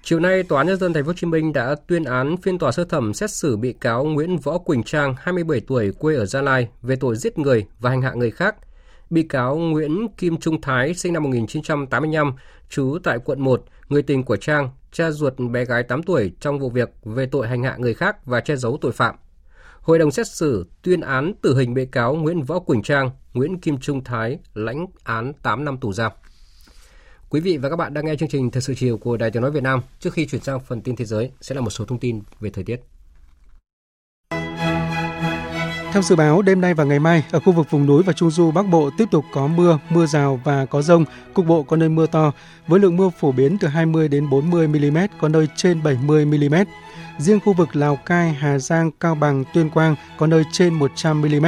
Chiều 0.04 0.20
nay, 0.20 0.44
Tòa 0.44 0.60
án 0.60 0.68
Nhân 0.68 0.78
dân 0.78 0.94
Thành 0.94 1.04
phố 1.04 1.08
Hồ 1.08 1.14
Chí 1.14 1.28
Minh 1.28 1.54
đã 1.54 1.76
tuyên 1.88 2.04
án 2.04 2.38
phiên 2.38 2.60
tòa 2.60 2.72
sơ 2.72 2.84
thẩm 2.86 3.14
xét 3.14 3.32
xử 3.32 3.58
bị 3.58 3.74
cáo 3.74 4.04
Nguyễn 4.04 4.38
Võ 4.38 4.58
Quỳnh 4.58 4.84
Trang, 4.84 5.16
27 5.20 5.60
tuổi, 5.68 5.92
quê 6.00 6.16
ở 6.16 6.26
Gia 6.26 6.42
Lai, 6.42 6.68
về 6.82 6.96
tội 6.96 7.16
giết 7.16 7.38
người 7.38 7.66
và 7.80 7.90
hành 7.90 8.02
hạ 8.02 8.14
người 8.16 8.32
khác. 8.32 8.56
Bị 9.12 9.24
cáo 9.24 9.58
Nguyễn 9.58 10.08
Kim 10.18 10.38
Trung 10.38 10.62
Thái, 10.62 10.94
sinh 10.94 11.14
năm 11.14 11.24
1985, 11.24 12.34
trú 12.70 12.98
tại 13.04 13.20
quận 13.26 13.42
1, 13.42 13.64
người 13.90 14.02
tình 14.02 14.24
của 14.24 14.36
Trang, 14.38 14.70
cha 14.92 15.12
ruột 15.12 15.34
bé 15.52 15.66
gái 15.66 15.84
8 15.84 16.04
tuổi 16.04 16.32
trong 16.40 16.60
vụ 16.60 16.70
việc 16.70 16.90
về 17.04 17.26
tội 17.26 17.48
hành 17.48 17.64
hạ 17.64 17.76
người 17.80 17.94
khác 17.94 18.26
và 18.26 18.40
che 18.40 18.56
giấu 18.56 18.78
tội 18.82 18.92
phạm. 18.92 19.16
Hội 19.82 20.00
đồng 20.00 20.12
xét 20.12 20.28
xử 20.28 20.66
tuyên 20.82 21.02
án 21.02 21.34
tử 21.42 21.58
hình 21.58 21.74
bị 21.74 21.86
cáo 21.86 22.16
Nguyễn 22.16 22.42
Võ 22.42 22.60
Quỳnh 22.60 22.82
Trang, 22.82 23.12
Nguyễn 23.34 23.60
Kim 23.60 23.78
Trung 23.78 24.04
Thái 24.04 24.40
lãnh 24.54 24.86
án 25.04 25.34
8 25.34 25.66
năm 25.66 25.78
tù 25.78 25.94
giam. 25.94 26.12
Quý 27.30 27.40
vị 27.40 27.58
và 27.58 27.70
các 27.70 27.76
bạn 27.76 27.94
đang 27.94 28.06
nghe 28.06 28.16
chương 28.16 28.30
trình 28.30 28.52
Thời 28.52 28.62
sự 28.62 28.74
chiều 28.76 28.98
của 28.98 29.18
Đài 29.18 29.32
Tiếng 29.32 29.42
nói 29.42 29.52
Việt 29.52 29.64
Nam. 29.64 29.82
Trước 30.00 30.14
khi 30.14 30.26
chuyển 30.26 30.42
sang 30.42 30.60
phần 30.60 30.82
tin 30.82 30.96
thế 30.96 31.06
giới 31.06 31.32
sẽ 31.42 31.56
là 31.56 31.62
một 31.62 31.70
số 31.70 31.86
thông 31.86 32.00
tin 32.00 32.22
về 32.40 32.50
thời 32.50 32.64
tiết. 32.64 32.82
Theo 35.92 36.02
dự 36.02 36.16
báo, 36.16 36.42
đêm 36.42 36.62
nay 36.62 36.74
và 36.74 36.84
ngày 36.84 37.00
mai, 37.00 37.24
ở 37.32 37.40
khu 37.40 37.54
vực 37.54 37.72
vùng 37.72 37.86
núi 37.86 38.04
và 38.04 38.14
Trung 38.14 38.32
Du 38.32 38.52
Bắc 38.52 38.68
Bộ 38.68 38.90
tiếp 38.98 39.06
tục 39.12 39.26
có 39.34 39.48
mưa, 39.48 39.80
mưa 39.90 40.06
rào 40.06 40.40
và 40.44 40.66
có 40.66 40.82
rông, 40.82 41.06
cục 41.34 41.46
bộ 41.46 41.64
có 41.64 41.76
nơi 41.76 41.90
mưa 41.90 42.06
to, 42.08 42.32
với 42.68 42.80
lượng 42.80 42.98
mưa 42.98 43.10
phổ 43.20 43.32
biến 43.32 43.58
từ 43.58 43.68
20 43.68 44.08
đến 44.08 44.30
40 44.30 44.68
mm, 44.68 44.98
có 45.20 45.28
nơi 45.28 45.48
trên 45.56 45.84
70 45.84 46.26
mm. 46.26 46.56
Riêng 47.18 47.40
khu 47.46 47.54
vực 47.54 47.76
Lào 47.76 47.96
Cai, 47.96 48.34
Hà 48.34 48.60
Giang, 48.60 48.92
Cao 49.00 49.16
Bằng, 49.16 49.44
Tuyên 49.54 49.70
Quang 49.70 49.96
có 50.18 50.28
nơi 50.28 50.44
trên 50.52 50.74
100 50.74 51.22
mm. 51.22 51.46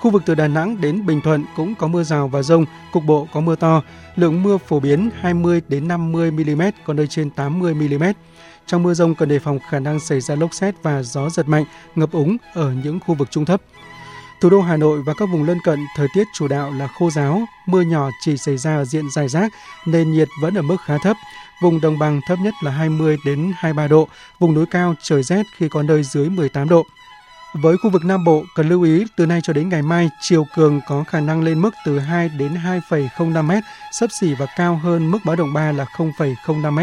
Khu 0.00 0.10
vực 0.10 0.22
từ 0.26 0.34
Đà 0.34 0.48
Nẵng 0.48 0.80
đến 0.80 1.06
Bình 1.06 1.20
Thuận 1.20 1.44
cũng 1.56 1.74
có 1.74 1.86
mưa 1.86 2.02
rào 2.02 2.28
và 2.28 2.42
rông, 2.42 2.64
cục 2.92 3.04
bộ 3.04 3.28
có 3.32 3.40
mưa 3.40 3.56
to, 3.56 3.82
lượng 4.16 4.42
mưa 4.42 4.58
phổ 4.58 4.80
biến 4.80 5.10
20 5.20 5.62
đến 5.68 5.88
50 5.88 6.30
mm, 6.30 6.62
có 6.84 6.92
nơi 6.92 7.06
trên 7.06 7.30
80 7.30 7.74
mm. 7.74 8.04
Trong 8.66 8.82
mưa 8.82 8.94
rông 8.94 9.14
cần 9.14 9.28
đề 9.28 9.38
phòng 9.38 9.58
khả 9.70 9.78
năng 9.78 10.00
xảy 10.00 10.20
ra 10.20 10.34
lốc 10.34 10.54
xét 10.54 10.74
và 10.82 11.02
gió 11.02 11.30
giật 11.30 11.48
mạnh, 11.48 11.64
ngập 11.94 12.12
úng 12.12 12.36
ở 12.54 12.72
những 12.84 13.00
khu 13.00 13.14
vực 13.14 13.30
trung 13.30 13.44
thấp. 13.44 13.60
Thủ 14.40 14.50
đô 14.50 14.60
Hà 14.60 14.76
Nội 14.76 15.02
và 15.06 15.14
các 15.18 15.28
vùng 15.32 15.44
lân 15.44 15.58
cận 15.64 15.78
thời 15.96 16.06
tiết 16.14 16.24
chủ 16.34 16.48
đạo 16.48 16.72
là 16.78 16.86
khô 16.86 17.10
giáo, 17.10 17.40
mưa 17.66 17.80
nhỏ 17.80 18.08
chỉ 18.20 18.36
xảy 18.36 18.56
ra 18.56 18.76
ở 18.76 18.84
diện 18.84 19.04
dài 19.10 19.28
rác, 19.28 19.52
nền 19.86 20.12
nhiệt 20.12 20.28
vẫn 20.42 20.54
ở 20.54 20.62
mức 20.62 20.76
khá 20.84 20.98
thấp. 20.98 21.16
Vùng 21.62 21.80
đồng 21.80 21.98
bằng 21.98 22.20
thấp 22.28 22.38
nhất 22.38 22.54
là 22.62 22.70
20 22.70 23.16
đến 23.24 23.52
23 23.56 23.88
độ, 23.88 24.08
vùng 24.40 24.54
núi 24.54 24.66
cao 24.66 24.94
trời 25.02 25.22
rét 25.22 25.46
khi 25.56 25.68
có 25.68 25.82
nơi 25.82 26.02
dưới 26.02 26.30
18 26.30 26.68
độ. 26.68 26.82
Với 27.54 27.76
khu 27.76 27.90
vực 27.90 28.04
Nam 28.04 28.24
Bộ, 28.24 28.44
cần 28.54 28.68
lưu 28.68 28.82
ý 28.82 29.04
từ 29.16 29.26
nay 29.26 29.40
cho 29.42 29.52
đến 29.52 29.68
ngày 29.68 29.82
mai, 29.82 30.10
chiều 30.20 30.46
cường 30.56 30.80
có 30.88 31.04
khả 31.08 31.20
năng 31.20 31.42
lên 31.42 31.60
mức 31.60 31.70
từ 31.86 31.98
2 31.98 32.28
đến 32.28 32.54
2,05 32.54 33.42
m, 33.42 33.50
sấp 33.92 34.10
xỉ 34.20 34.34
và 34.34 34.46
cao 34.56 34.80
hơn 34.82 35.10
mức 35.10 35.18
báo 35.24 35.36
động 35.36 35.52
3 35.52 35.72
là 35.72 35.84
0,05 35.96 36.70
m. 36.70 36.78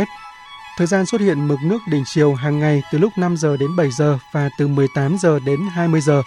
Thời 0.77 0.87
gian 0.87 1.05
xuất 1.05 1.21
hiện 1.21 1.47
mực 1.47 1.59
nước 1.63 1.77
đỉnh 1.91 2.03
chiều 2.05 2.33
hàng 2.33 2.59
ngày 2.59 2.81
từ 2.91 2.97
lúc 2.97 3.11
5 3.17 3.37
giờ 3.37 3.57
đến 3.57 3.75
7 3.75 3.91
giờ 3.91 4.17
và 4.33 4.49
từ 4.57 4.67
18 4.67 5.17
giờ 5.21 5.39
đến 5.45 5.59
20 5.71 6.01
giờ. 6.01 6.21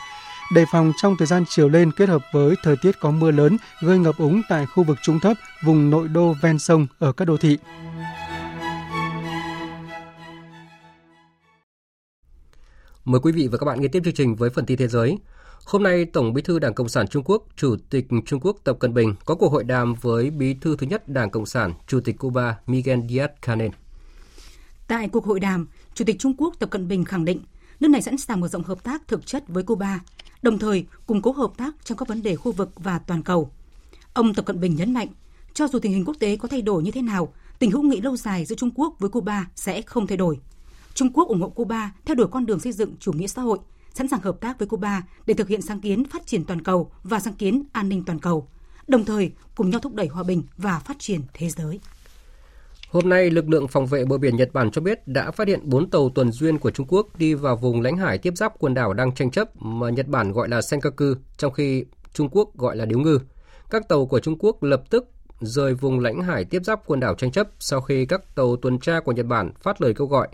Đề 0.54 0.64
phòng 0.72 0.92
trong 0.96 1.16
thời 1.16 1.26
gian 1.26 1.44
chiều 1.48 1.68
lên 1.68 1.92
kết 1.92 2.08
hợp 2.08 2.22
với 2.32 2.54
thời 2.62 2.76
tiết 2.82 3.00
có 3.00 3.10
mưa 3.10 3.30
lớn 3.30 3.56
gây 3.82 3.98
ngập 3.98 4.18
úng 4.18 4.42
tại 4.48 4.66
khu 4.66 4.84
vực 4.84 4.98
trung 5.02 5.20
thấp, 5.20 5.36
vùng 5.64 5.90
nội 5.90 6.08
đô 6.08 6.34
ven 6.42 6.58
sông 6.58 6.86
ở 6.98 7.12
các 7.12 7.24
đô 7.24 7.36
thị. 7.36 7.58
Mời 13.04 13.20
quý 13.20 13.32
vị 13.32 13.48
và 13.48 13.58
các 13.58 13.64
bạn 13.64 13.80
nghe 13.80 13.88
tiếp 13.88 14.00
chương 14.04 14.14
trình 14.14 14.34
với 14.34 14.50
phần 14.50 14.66
tin 14.66 14.78
thế 14.78 14.88
giới. 14.88 15.18
Hôm 15.66 15.82
nay, 15.82 16.04
Tổng 16.04 16.32
Bí 16.32 16.42
thư 16.42 16.58
Đảng 16.58 16.74
Cộng 16.74 16.88
sản 16.88 17.08
Trung 17.08 17.24
Quốc, 17.24 17.42
Chủ 17.56 17.76
tịch 17.90 18.06
Trung 18.26 18.40
Quốc 18.40 18.56
Tập 18.64 18.76
Cận 18.80 18.94
Bình 18.94 19.14
có 19.24 19.34
cuộc 19.34 19.52
hội 19.52 19.64
đàm 19.64 19.94
với 19.94 20.30
Bí 20.30 20.54
thư 20.60 20.76
thứ 20.76 20.86
nhất 20.86 21.08
Đảng 21.08 21.30
Cộng 21.30 21.46
sản, 21.46 21.72
Chủ 21.86 22.00
tịch 22.00 22.18
Cuba 22.18 22.56
Miguel 22.66 22.98
Díaz-Canel. 22.98 23.70
Tại 24.86 25.08
cuộc 25.08 25.24
hội 25.24 25.40
đàm, 25.40 25.66
Chủ 25.94 26.04
tịch 26.04 26.16
Trung 26.18 26.34
Quốc 26.38 26.54
Tập 26.58 26.70
Cận 26.70 26.88
Bình 26.88 27.04
khẳng 27.04 27.24
định 27.24 27.40
nước 27.80 27.88
này 27.88 28.02
sẵn 28.02 28.18
sàng 28.18 28.40
mở 28.40 28.48
rộng 28.48 28.62
hợp 28.62 28.84
tác 28.84 29.08
thực 29.08 29.26
chất 29.26 29.44
với 29.48 29.62
Cuba, 29.62 30.00
đồng 30.42 30.58
thời 30.58 30.86
củng 31.06 31.22
cố 31.22 31.32
hợp 31.32 31.52
tác 31.56 31.74
trong 31.84 31.98
các 31.98 32.08
vấn 32.08 32.22
đề 32.22 32.36
khu 32.36 32.52
vực 32.52 32.70
và 32.76 32.98
toàn 32.98 33.22
cầu. 33.22 33.50
Ông 34.12 34.34
Tập 34.34 34.46
Cận 34.46 34.60
Bình 34.60 34.76
nhấn 34.76 34.94
mạnh, 34.94 35.08
cho 35.54 35.68
dù 35.68 35.78
tình 35.78 35.92
hình 35.92 36.04
quốc 36.04 36.16
tế 36.20 36.36
có 36.36 36.48
thay 36.48 36.62
đổi 36.62 36.82
như 36.82 36.90
thế 36.90 37.02
nào, 37.02 37.32
tình 37.58 37.70
hữu 37.70 37.82
nghị 37.82 38.00
lâu 38.00 38.16
dài 38.16 38.44
giữa 38.44 38.56
Trung 38.56 38.70
Quốc 38.74 38.96
với 38.98 39.10
Cuba 39.10 39.46
sẽ 39.56 39.82
không 39.82 40.06
thay 40.06 40.16
đổi. 40.16 40.40
Trung 40.94 41.12
Quốc 41.12 41.28
ủng 41.28 41.40
hộ 41.40 41.48
Cuba 41.48 41.92
theo 42.04 42.14
đuổi 42.14 42.26
con 42.26 42.46
đường 42.46 42.60
xây 42.60 42.72
dựng 42.72 42.94
chủ 43.00 43.12
nghĩa 43.12 43.26
xã 43.26 43.42
hội, 43.42 43.58
sẵn 43.94 44.08
sàng 44.08 44.20
hợp 44.20 44.40
tác 44.40 44.58
với 44.58 44.68
Cuba 44.68 45.02
để 45.26 45.34
thực 45.34 45.48
hiện 45.48 45.62
sáng 45.62 45.80
kiến 45.80 46.04
phát 46.04 46.26
triển 46.26 46.44
toàn 46.44 46.62
cầu 46.62 46.90
và 47.02 47.20
sáng 47.20 47.34
kiến 47.34 47.64
an 47.72 47.88
ninh 47.88 48.02
toàn 48.04 48.18
cầu, 48.18 48.48
đồng 48.86 49.04
thời 49.04 49.32
cùng 49.56 49.70
nhau 49.70 49.80
thúc 49.80 49.94
đẩy 49.94 50.06
hòa 50.06 50.22
bình 50.22 50.42
và 50.56 50.78
phát 50.78 50.98
triển 50.98 51.20
thế 51.34 51.50
giới. 51.50 51.80
Hôm 52.94 53.08
nay, 53.08 53.30
lực 53.30 53.48
lượng 53.48 53.68
phòng 53.68 53.86
vệ 53.86 54.04
bờ 54.04 54.18
biển 54.18 54.36
Nhật 54.36 54.50
Bản 54.52 54.70
cho 54.70 54.80
biết 54.80 55.08
đã 55.08 55.30
phát 55.30 55.48
hiện 55.48 55.60
4 55.62 55.90
tàu 55.90 56.08
tuần 56.08 56.32
duyên 56.32 56.58
của 56.58 56.70
Trung 56.70 56.86
Quốc 56.88 57.18
đi 57.18 57.34
vào 57.34 57.56
vùng 57.56 57.80
lãnh 57.80 57.96
hải 57.96 58.18
tiếp 58.18 58.32
giáp 58.36 58.58
quần 58.58 58.74
đảo 58.74 58.92
đang 58.92 59.14
tranh 59.14 59.30
chấp 59.30 59.62
mà 59.62 59.90
Nhật 59.90 60.08
Bản 60.08 60.32
gọi 60.32 60.48
là 60.48 60.62
Senkaku, 60.62 61.04
trong 61.36 61.52
khi 61.52 61.84
Trung 62.12 62.28
Quốc 62.32 62.56
gọi 62.56 62.76
là 62.76 62.84
Điếu 62.84 62.98
Ngư. 62.98 63.18
Các 63.70 63.88
tàu 63.88 64.06
của 64.06 64.20
Trung 64.20 64.38
Quốc 64.38 64.62
lập 64.62 64.82
tức 64.90 65.10
rời 65.40 65.74
vùng 65.74 66.00
lãnh 66.00 66.22
hải 66.22 66.44
tiếp 66.44 66.62
giáp 66.64 66.80
quần 66.86 67.00
đảo 67.00 67.14
tranh 67.14 67.30
chấp 67.30 67.48
sau 67.58 67.80
khi 67.80 68.06
các 68.06 68.34
tàu 68.34 68.56
tuần 68.56 68.78
tra 68.78 69.00
của 69.00 69.12
Nhật 69.12 69.26
Bản 69.26 69.52
phát 69.62 69.80
lời 69.80 69.94
kêu 69.94 70.06
gọi. 70.06 70.28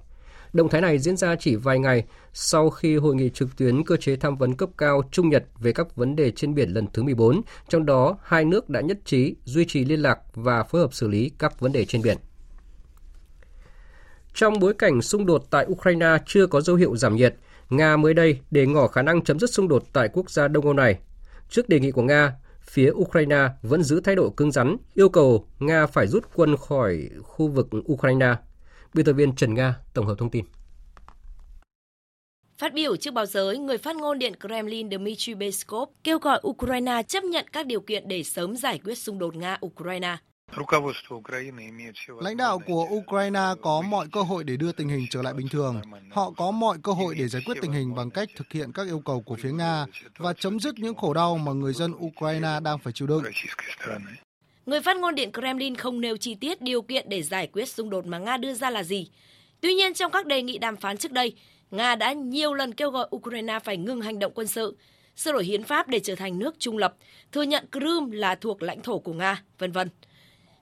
Động 0.53 0.69
thái 0.69 0.81
này 0.81 0.99
diễn 0.99 1.17
ra 1.17 1.37
chỉ 1.37 1.57
vài 1.57 1.79
ngày 1.79 2.05
sau 2.33 2.71
khi 2.71 2.97
hội 2.97 3.15
nghị 3.15 3.31
trực 3.35 3.57
tuyến 3.57 3.85
cơ 3.85 3.97
chế 3.97 4.17
tham 4.17 4.37
vấn 4.37 4.55
cấp 4.55 4.69
cao 4.79 5.03
Trung 5.11 5.29
Nhật 5.29 5.45
về 5.59 5.73
các 5.73 5.97
vấn 5.97 6.17
đề 6.17 6.31
trên 6.31 6.55
biển 6.55 6.71
lần 6.71 6.87
thứ 6.93 7.03
14, 7.03 7.41
trong 7.69 7.87
đó 7.87 8.19
hai 8.23 8.45
nước 8.45 8.69
đã 8.69 8.81
nhất 8.81 8.99
trí 9.05 9.35
duy 9.45 9.65
trì 9.65 9.85
liên 9.85 10.01
lạc 10.01 10.19
và 10.35 10.63
phối 10.63 10.81
hợp 10.81 10.95
xử 10.95 11.09
lý 11.09 11.31
các 11.39 11.61
vấn 11.61 11.73
đề 11.73 11.85
trên 11.85 12.03
biển. 12.03 12.17
Trong 14.35 14.59
bối 14.59 14.75
cảnh 14.75 15.03
xung 15.03 15.27
đột 15.27 15.47
tại 15.51 15.67
Ukraine 15.69 16.19
chưa 16.27 16.47
có 16.47 16.61
dấu 16.61 16.77
hiệu 16.77 16.97
giảm 16.97 17.17
nhiệt, 17.17 17.35
Nga 17.71 17.97
mới 17.97 18.15
đây 18.15 18.41
để 18.51 18.67
ngỏ 18.67 18.87
khả 18.87 19.03
năng 19.03 19.25
chấm 19.25 19.39
dứt 19.39 19.51
xung 19.51 19.69
đột 19.69 19.85
tại 19.93 20.09
quốc 20.13 20.31
gia 20.31 20.49
Đông 20.49 20.65
Âu 20.65 20.75
này. 20.75 20.99
Trước 21.51 21.69
đề 21.69 21.81
nghị 21.81 21.91
của 21.91 22.03
Nga, 22.03 22.33
phía 22.63 22.91
Ukraine 22.91 23.49
vẫn 23.63 23.83
giữ 23.83 24.01
thái 24.01 24.17
độ 24.17 24.31
cứng 24.31 24.53
rắn, 24.53 24.77
yêu 24.95 25.09
cầu 25.09 25.47
Nga 25.59 25.87
phải 25.87 26.07
rút 26.07 26.25
quân 26.35 26.57
khỏi 26.57 27.11
khu 27.23 27.49
vực 27.49 27.69
Ukraine. 27.93 28.35
Biên 28.95 29.07
tập 29.07 29.13
viên 29.13 29.37
Trần 29.37 29.55
Nga 29.55 29.75
tổng 29.95 30.07
hợp 30.07 30.15
thông 30.19 30.31
tin. 30.31 30.45
Phát 32.59 32.75
biểu 32.75 32.97
trước 32.97 33.15
báo 33.15 33.27
giới, 33.27 33.59
người 33.59 33.79
phát 33.79 33.97
ngôn 33.97 34.19
Điện 34.19 34.33
Kremlin 34.41 34.91
Dmitry 34.91 35.35
Peskov 35.35 35.89
kêu 36.05 36.19
gọi 36.19 36.41
Ukraine 36.47 37.03
chấp 37.09 37.25
nhận 37.25 37.47
các 37.53 37.67
điều 37.67 37.81
kiện 37.81 38.09
để 38.09 38.23
sớm 38.23 38.57
giải 38.57 38.81
quyết 38.85 38.95
xung 38.95 39.19
đột 39.19 39.35
Nga-Ukraine. 39.35 40.17
Lãnh 42.21 42.37
đạo 42.37 42.59
của 42.67 42.87
Ukraine 42.91 43.41
có 43.63 43.81
mọi 43.81 44.07
cơ 44.13 44.23
hội 44.23 44.45
để 44.45 44.57
đưa 44.57 44.73
tình 44.73 44.89
hình 44.89 45.07
trở 45.11 45.23
lại 45.23 45.35
bình 45.35 45.49
thường. 45.49 45.81
Họ 46.11 46.31
có 46.37 46.51
mọi 46.51 46.79
cơ 46.83 46.93
hội 46.93 47.15
để 47.19 47.29
giải 47.29 47.43
quyết 47.47 47.57
tình 47.63 47.73
hình 47.73 47.95
bằng 47.95 48.11
cách 48.11 48.29
thực 48.37 48.53
hiện 48.53 48.73
các 48.73 48.87
yêu 48.87 49.03
cầu 49.05 49.21
của 49.21 49.37
phía 49.37 49.53
Nga 49.53 49.87
và 50.19 50.33
chấm 50.33 50.61
dứt 50.61 50.79
những 50.79 50.95
khổ 50.95 51.15
đau 51.15 51.37
mà 51.37 51.53
người 51.53 51.73
dân 51.73 51.93
Ukraine 51.99 52.61
đang 52.63 52.79
phải 52.79 52.93
chịu 52.93 53.09
đựng. 53.09 53.23
Người 54.67 54.81
phát 54.81 54.97
ngôn 54.97 55.15
Điện 55.15 55.33
Kremlin 55.33 55.77
không 55.77 56.01
nêu 56.01 56.17
chi 56.17 56.35
tiết 56.35 56.63
điều 56.63 56.83
kiện 56.83 57.09
để 57.09 57.23
giải 57.23 57.47
quyết 57.47 57.69
xung 57.69 57.91
đột 57.91 58.07
mà 58.07 58.19
Nga 58.19 58.37
đưa 58.37 58.55
ra 58.55 58.71
là 58.71 58.83
gì. 58.83 59.09
Tuy 59.61 59.75
nhiên, 59.75 59.95
trong 59.95 60.13
các 60.13 60.27
đề 60.27 60.43
nghị 60.43 60.59
đàm 60.59 60.77
phán 60.77 60.97
trước 60.97 61.13
đây, 61.13 61.35
Nga 61.71 61.95
đã 61.95 62.13
nhiều 62.13 62.55
lần 62.55 62.75
kêu 62.75 62.91
gọi 62.91 63.09
Ukraine 63.17 63.59
phải 63.65 63.77
ngừng 63.77 64.01
hành 64.01 64.19
động 64.19 64.33
quân 64.35 64.47
sự, 64.47 64.77
sửa 65.17 65.33
đổi 65.33 65.45
hiến 65.45 65.63
pháp 65.63 65.89
để 65.89 66.01
trở 66.01 66.15
thành 66.15 66.39
nước 66.39 66.55
trung 66.59 66.79
lập, 66.79 66.95
thừa 67.33 67.43
nhận 67.43 67.67
Crimea 67.73 68.19
là 68.19 68.35
thuộc 68.35 68.63
lãnh 68.63 68.83
thổ 68.83 68.99
của 68.99 69.13
Nga, 69.13 69.43
vân 69.59 69.73
vân. 69.73 69.89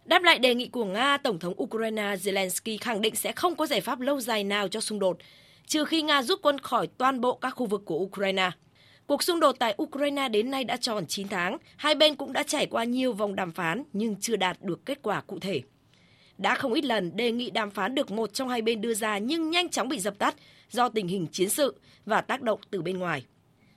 Đáp 0.09 0.23
lại 0.23 0.39
đề 0.39 0.55
nghị 0.55 0.69
của 0.69 0.85
Nga, 0.85 1.17
Tổng 1.17 1.39
thống 1.39 1.63
Ukraine 1.63 2.17
Zelensky 2.17 2.79
khẳng 2.81 3.01
định 3.01 3.15
sẽ 3.15 3.33
không 3.33 3.57
có 3.57 3.67
giải 3.67 3.81
pháp 3.81 4.01
lâu 4.01 4.21
dài 4.21 4.45
nào 4.45 4.69
cho 4.69 4.81
xung 4.81 4.99
đột, 4.99 5.19
trừ 5.67 5.85
khi 5.85 6.03
Nga 6.03 6.23
rút 6.23 6.43
quân 6.43 6.59
khỏi 6.59 6.87
toàn 6.99 7.21
bộ 7.21 7.35
các 7.35 7.51
khu 7.51 7.67
vực 7.67 7.83
của 7.85 7.97
Ukraine. 7.99 8.51
Cuộc 9.07 9.23
xung 9.23 9.41
đột 9.41 9.57
tại 9.59 9.75
Ukraine 9.83 10.29
đến 10.29 10.51
nay 10.51 10.65
đã 10.65 10.77
tròn 10.77 11.07
9 11.07 11.29
tháng, 11.29 11.59
hai 11.77 11.95
bên 11.95 12.15
cũng 12.15 12.33
đã 12.33 12.43
trải 12.43 12.67
qua 12.67 12.85
nhiều 12.85 13.13
vòng 13.13 13.37
đàm 13.37 13.53
phán 13.53 13.83
nhưng 13.93 14.17
chưa 14.21 14.37
đạt 14.37 14.63
được 14.63 14.87
kết 14.87 14.99
quả 15.03 15.21
cụ 15.21 15.39
thể. 15.39 15.63
Đã 16.39 16.55
không 16.55 16.73
ít 16.73 16.85
lần 16.85 17.17
đề 17.17 17.33
nghị 17.33 17.51
đàm 17.51 17.71
phán 17.71 17.95
được 17.95 18.11
một 18.11 18.35
trong 18.35 18.49
hai 18.49 18.63
bên 18.63 18.81
đưa 18.81 18.95
ra 18.95 19.19
nhưng 19.19 19.51
nhanh 19.51 19.69
chóng 19.69 19.89
bị 19.89 19.99
dập 19.99 20.19
tắt 20.19 20.35
do 20.71 20.89
tình 20.89 21.09
hình 21.09 21.27
chiến 21.33 21.49
sự 21.49 21.81
và 22.07 22.21
tác 22.21 22.43
động 22.43 22.61
từ 22.71 22.83
bên 22.83 22.99
ngoài. 22.99 23.25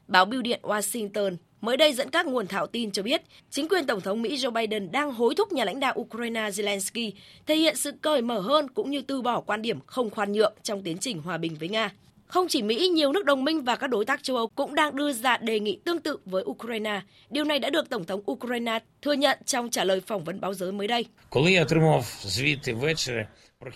Báo 0.07 0.25
Bưu 0.25 0.41
điện 0.41 0.59
Washington 0.63 1.35
mới 1.61 1.77
đây 1.77 1.93
dẫn 1.93 2.09
các 2.09 2.25
nguồn 2.25 2.47
thạo 2.47 2.67
tin 2.67 2.91
cho 2.91 3.03
biết 3.03 3.21
chính 3.49 3.67
quyền 3.67 3.85
Tổng 3.85 4.01
thống 4.01 4.21
Mỹ 4.21 4.35
Joe 4.35 4.51
Biden 4.51 4.91
đang 4.91 5.13
hối 5.13 5.35
thúc 5.35 5.51
nhà 5.51 5.65
lãnh 5.65 5.79
đạo 5.79 5.93
Ukraine 5.99 6.49
Zelensky 6.49 7.11
thể 7.47 7.55
hiện 7.55 7.75
sự 7.75 7.91
cởi 8.01 8.21
mở 8.21 8.39
hơn 8.39 8.69
cũng 8.69 8.91
như 8.91 9.01
từ 9.01 9.21
bỏ 9.21 9.41
quan 9.41 9.61
điểm 9.61 9.79
không 9.85 10.09
khoan 10.09 10.31
nhượng 10.31 10.53
trong 10.63 10.83
tiến 10.83 10.97
trình 10.97 11.21
hòa 11.21 11.37
bình 11.37 11.55
với 11.59 11.69
Nga. 11.69 11.91
Không 12.27 12.47
chỉ 12.47 12.61
Mỹ, 12.61 12.87
nhiều 12.87 13.11
nước 13.11 13.25
đồng 13.25 13.43
minh 13.43 13.63
và 13.63 13.75
các 13.75 13.87
đối 13.87 14.05
tác 14.05 14.23
châu 14.23 14.37
Âu 14.37 14.47
cũng 14.47 14.75
đang 14.75 14.95
đưa 14.95 15.13
ra 15.13 15.37
đề 15.37 15.59
nghị 15.59 15.79
tương 15.85 15.99
tự 15.99 16.17
với 16.25 16.43
Ukraine. 16.43 17.01
Điều 17.29 17.43
này 17.43 17.59
đã 17.59 17.69
được 17.69 17.89
Tổng 17.89 18.05
thống 18.05 18.21
Ukraine 18.31 18.79
thừa 19.01 19.13
nhận 19.13 19.37
trong 19.45 19.69
trả 19.69 19.83
lời 19.83 20.01
phỏng 20.07 20.23
vấn 20.23 20.41
báo 20.41 20.53
giới 20.53 20.71
mới 20.71 20.87
đây. 20.87 21.05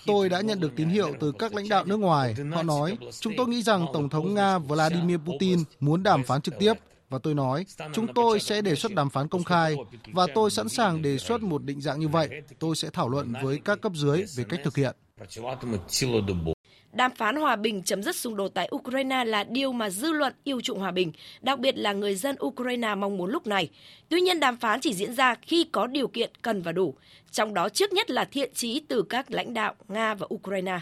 Tôi 0.05 0.29
đã 0.29 0.41
nhận 0.41 0.59
được 0.59 0.71
tín 0.75 0.89
hiệu 0.89 1.13
từ 1.19 1.31
các 1.39 1.55
lãnh 1.55 1.69
đạo 1.69 1.86
nước 1.86 1.99
ngoài. 1.99 2.36
Họ 2.51 2.63
nói, 2.63 2.97
chúng 3.19 3.33
tôi 3.38 3.47
nghĩ 3.47 3.61
rằng 3.61 3.86
Tổng 3.93 4.09
thống 4.09 4.33
Nga 4.33 4.57
Vladimir 4.57 5.17
Putin 5.25 5.59
muốn 5.79 6.03
đàm 6.03 6.23
phán 6.23 6.41
trực 6.41 6.59
tiếp. 6.59 6.73
Và 7.16 7.20
tôi 7.24 7.34
nói, 7.34 7.66
chúng 7.93 8.07
tôi 8.13 8.39
sẽ 8.39 8.61
đề 8.61 8.76
xuất 8.76 8.93
đàm 8.93 9.09
phán 9.09 9.28
công 9.28 9.43
khai 9.43 9.76
và 10.13 10.28
tôi 10.36 10.51
sẵn 10.51 10.70
sàng 10.70 11.01
đề 11.01 11.18
xuất 11.18 11.41
một 11.41 11.63
định 11.63 11.82
dạng 11.82 11.99
như 11.99 12.07
vậy. 12.07 12.30
Tôi 12.59 12.76
sẽ 12.76 12.89
thảo 12.93 13.09
luận 13.09 13.34
với 13.41 13.59
các 13.66 13.82
cấp 13.82 13.91
dưới 13.95 14.26
về 14.38 14.43
cách 14.49 14.59
thực 14.63 14.76
hiện. 14.76 14.95
Đàm 16.93 17.11
phán 17.16 17.36
hòa 17.36 17.55
bình 17.55 17.84
chấm 17.84 18.03
dứt 18.03 18.16
xung 18.16 18.36
đột 18.36 18.47
tại 18.53 18.70
Ukraine 18.76 19.26
là 19.26 19.43
điều 19.43 19.72
mà 19.74 19.89
dư 19.89 20.11
luận 20.11 20.34
yêu 20.43 20.61
chuộng 20.61 20.80
hòa 20.80 20.91
bình, 20.91 21.11
đặc 21.41 21.59
biệt 21.59 21.78
là 21.78 21.93
người 21.93 22.16
dân 22.16 22.36
Ukraine 22.45 22.95
mong 22.95 23.18
muốn 23.18 23.30
lúc 23.30 23.47
này. 23.47 23.70
Tuy 24.09 24.22
nhiên 24.22 24.39
đàm 24.39 24.57
phán 24.57 24.80
chỉ 24.82 24.93
diễn 24.93 25.13
ra 25.13 25.36
khi 25.41 25.63
có 25.72 25.88
điều 25.88 26.07
kiện 26.07 26.32
cần 26.41 26.61
và 26.61 26.72
đủ, 26.72 26.95
trong 27.32 27.53
đó 27.53 27.70
trước 27.70 27.93
nhất 27.93 28.09
là 28.09 28.26
thiện 28.26 28.51
chí 28.53 28.82
từ 28.88 29.01
các 29.01 29.32
lãnh 29.32 29.53
đạo 29.53 29.76
Nga 29.88 30.13
và 30.13 30.28
Ukraine. 30.34 30.80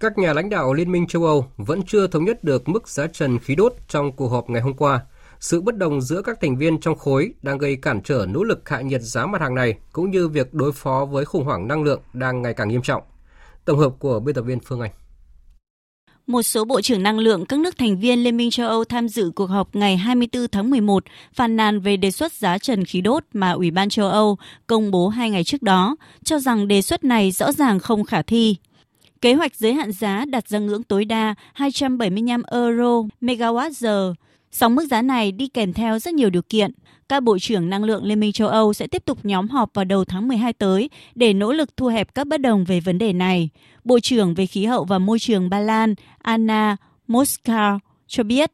Các 0.00 0.18
nhà 0.18 0.32
lãnh 0.32 0.48
đạo 0.48 0.74
Liên 0.74 0.92
minh 0.92 1.06
châu 1.06 1.24
Âu 1.24 1.46
vẫn 1.56 1.82
chưa 1.82 2.06
thống 2.06 2.24
nhất 2.24 2.44
được 2.44 2.68
mức 2.68 2.88
giá 2.88 3.06
trần 3.06 3.38
khí 3.38 3.54
đốt 3.54 3.72
trong 3.88 4.12
cuộc 4.12 4.28
họp 4.28 4.50
ngày 4.50 4.62
hôm 4.62 4.74
qua. 4.74 5.00
Sự 5.40 5.60
bất 5.60 5.76
đồng 5.76 6.00
giữa 6.00 6.22
các 6.22 6.38
thành 6.40 6.56
viên 6.56 6.80
trong 6.80 6.98
khối 6.98 7.32
đang 7.42 7.58
gây 7.58 7.76
cản 7.76 8.00
trở 8.02 8.26
nỗ 8.28 8.42
lực 8.42 8.68
hạ 8.68 8.80
nhiệt 8.80 9.02
giá 9.02 9.26
mặt 9.26 9.40
hàng 9.40 9.54
này 9.54 9.74
cũng 9.92 10.10
như 10.10 10.28
việc 10.28 10.54
đối 10.54 10.72
phó 10.72 11.04
với 11.04 11.24
khủng 11.24 11.44
hoảng 11.44 11.68
năng 11.68 11.82
lượng 11.82 12.00
đang 12.12 12.42
ngày 12.42 12.54
càng 12.54 12.68
nghiêm 12.68 12.82
trọng. 12.82 13.02
Tổng 13.64 13.78
hợp 13.78 13.92
của 13.98 14.20
biên 14.20 14.34
tập 14.34 14.42
viên 14.42 14.60
Phương 14.60 14.80
Anh. 14.80 14.90
Một 16.26 16.42
số 16.42 16.64
bộ 16.64 16.80
trưởng 16.80 17.02
năng 17.02 17.18
lượng 17.18 17.46
các 17.46 17.60
nước 17.60 17.78
thành 17.78 17.98
viên 17.98 18.24
Liên 18.24 18.36
minh 18.36 18.50
châu 18.50 18.68
Âu 18.68 18.84
tham 18.84 19.08
dự 19.08 19.30
cuộc 19.34 19.46
họp 19.46 19.76
ngày 19.76 19.96
24 19.96 20.48
tháng 20.52 20.70
11 20.70 21.04
phàn 21.34 21.56
nàn 21.56 21.80
về 21.80 21.96
đề 21.96 22.10
xuất 22.10 22.32
giá 22.32 22.58
trần 22.58 22.84
khí 22.84 23.00
đốt 23.00 23.24
mà 23.32 23.50
Ủy 23.50 23.70
ban 23.70 23.88
châu 23.88 24.08
Âu 24.08 24.36
công 24.66 24.90
bố 24.90 25.08
hai 25.08 25.30
ngày 25.30 25.44
trước 25.44 25.62
đó, 25.62 25.96
cho 26.24 26.38
rằng 26.38 26.68
đề 26.68 26.82
xuất 26.82 27.04
này 27.04 27.30
rõ 27.30 27.52
ràng 27.52 27.78
không 27.78 28.04
khả 28.04 28.22
thi. 28.22 28.56
Kế 29.20 29.34
hoạch 29.34 29.56
giới 29.56 29.72
hạn 29.72 29.92
giá 29.92 30.24
đặt 30.24 30.48
ra 30.48 30.58
ngưỡng 30.58 30.82
tối 30.82 31.04
đa 31.04 31.34
275 31.54 32.42
euro 32.50 33.02
megawatt 33.20 33.70
giờ. 33.70 34.14
Sóng 34.50 34.74
mức 34.74 34.86
giá 34.90 35.02
này 35.02 35.32
đi 35.32 35.48
kèm 35.48 35.72
theo 35.72 35.98
rất 35.98 36.14
nhiều 36.14 36.30
điều 36.30 36.42
kiện. 36.42 36.70
Các 37.08 37.22
bộ 37.22 37.38
trưởng 37.38 37.70
năng 37.70 37.84
lượng 37.84 38.04
Liên 38.04 38.20
minh 38.20 38.32
châu 38.32 38.48
Âu 38.48 38.72
sẽ 38.72 38.86
tiếp 38.86 39.04
tục 39.04 39.18
nhóm 39.22 39.48
họp 39.48 39.70
vào 39.74 39.84
đầu 39.84 40.04
tháng 40.04 40.28
12 40.28 40.52
tới 40.52 40.90
để 41.14 41.32
nỗ 41.32 41.52
lực 41.52 41.76
thu 41.76 41.86
hẹp 41.86 42.14
các 42.14 42.26
bất 42.26 42.40
đồng 42.40 42.64
về 42.64 42.80
vấn 42.80 42.98
đề 42.98 43.12
này. 43.12 43.48
Bộ 43.84 44.00
trưởng 44.00 44.34
về 44.34 44.46
khí 44.46 44.64
hậu 44.64 44.84
và 44.84 44.98
môi 44.98 45.18
trường 45.18 45.50
Ba 45.50 45.60
Lan 45.60 45.94
Anna 46.18 46.76
Moskal 47.06 47.76
cho 48.06 48.22
biết. 48.22 48.50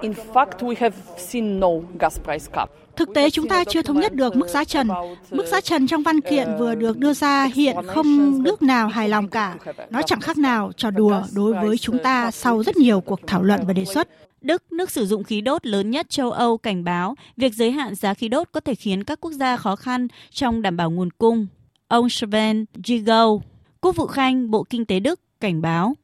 In 0.00 0.12
fact, 0.12 0.58
we 0.60 0.74
have 0.78 0.96
seen 1.16 1.60
no 1.60 1.68
gas 1.98 2.20
price 2.20 2.46
cap. 2.52 2.70
Thực 2.98 3.14
tế 3.14 3.30
chúng 3.30 3.48
ta 3.48 3.64
chưa 3.64 3.82
thống 3.82 4.00
nhất 4.00 4.14
được 4.14 4.36
mức 4.36 4.48
giá 4.48 4.64
trần. 4.64 4.88
Mức 5.30 5.46
giá 5.46 5.60
trần 5.60 5.86
trong 5.86 6.02
văn 6.02 6.20
kiện 6.20 6.48
vừa 6.58 6.74
được 6.74 6.98
đưa 6.98 7.12
ra 7.12 7.48
hiện 7.54 7.76
không 7.86 8.42
nước 8.42 8.62
nào 8.62 8.88
hài 8.88 9.08
lòng 9.08 9.28
cả. 9.28 9.56
Nó 9.90 10.02
chẳng 10.02 10.20
khác 10.20 10.38
nào 10.38 10.72
trò 10.76 10.90
đùa 10.90 11.22
đối 11.34 11.54
với 11.54 11.78
chúng 11.78 11.98
ta 11.98 12.30
sau 12.30 12.62
rất 12.62 12.76
nhiều 12.76 13.00
cuộc 13.00 13.20
thảo 13.26 13.42
luận 13.42 13.60
và 13.66 13.72
đề 13.72 13.84
xuất. 13.84 14.08
Đức, 14.40 14.72
nước 14.72 14.90
sử 14.90 15.06
dụng 15.06 15.24
khí 15.24 15.40
đốt 15.40 15.66
lớn 15.66 15.90
nhất 15.90 16.10
châu 16.10 16.30
Âu 16.30 16.58
cảnh 16.58 16.84
báo 16.84 17.14
việc 17.36 17.54
giới 17.54 17.70
hạn 17.70 17.94
giá 17.94 18.14
khí 18.14 18.28
đốt 18.28 18.48
có 18.52 18.60
thể 18.60 18.74
khiến 18.74 19.04
các 19.04 19.20
quốc 19.20 19.32
gia 19.32 19.56
khó 19.56 19.76
khăn 19.76 20.08
trong 20.30 20.62
đảm 20.62 20.76
bảo 20.76 20.90
nguồn 20.90 21.10
cung. 21.10 21.46
Ông 21.88 22.08
Sven 22.08 22.64
Giegel, 22.84 23.28
Quốc 23.80 23.96
vụ 23.96 24.06
Khanh 24.06 24.50
Bộ 24.50 24.62
Kinh 24.70 24.84
tế 24.84 25.00
Đức, 25.00 25.20
cảnh 25.40 25.62
báo. 25.62 25.94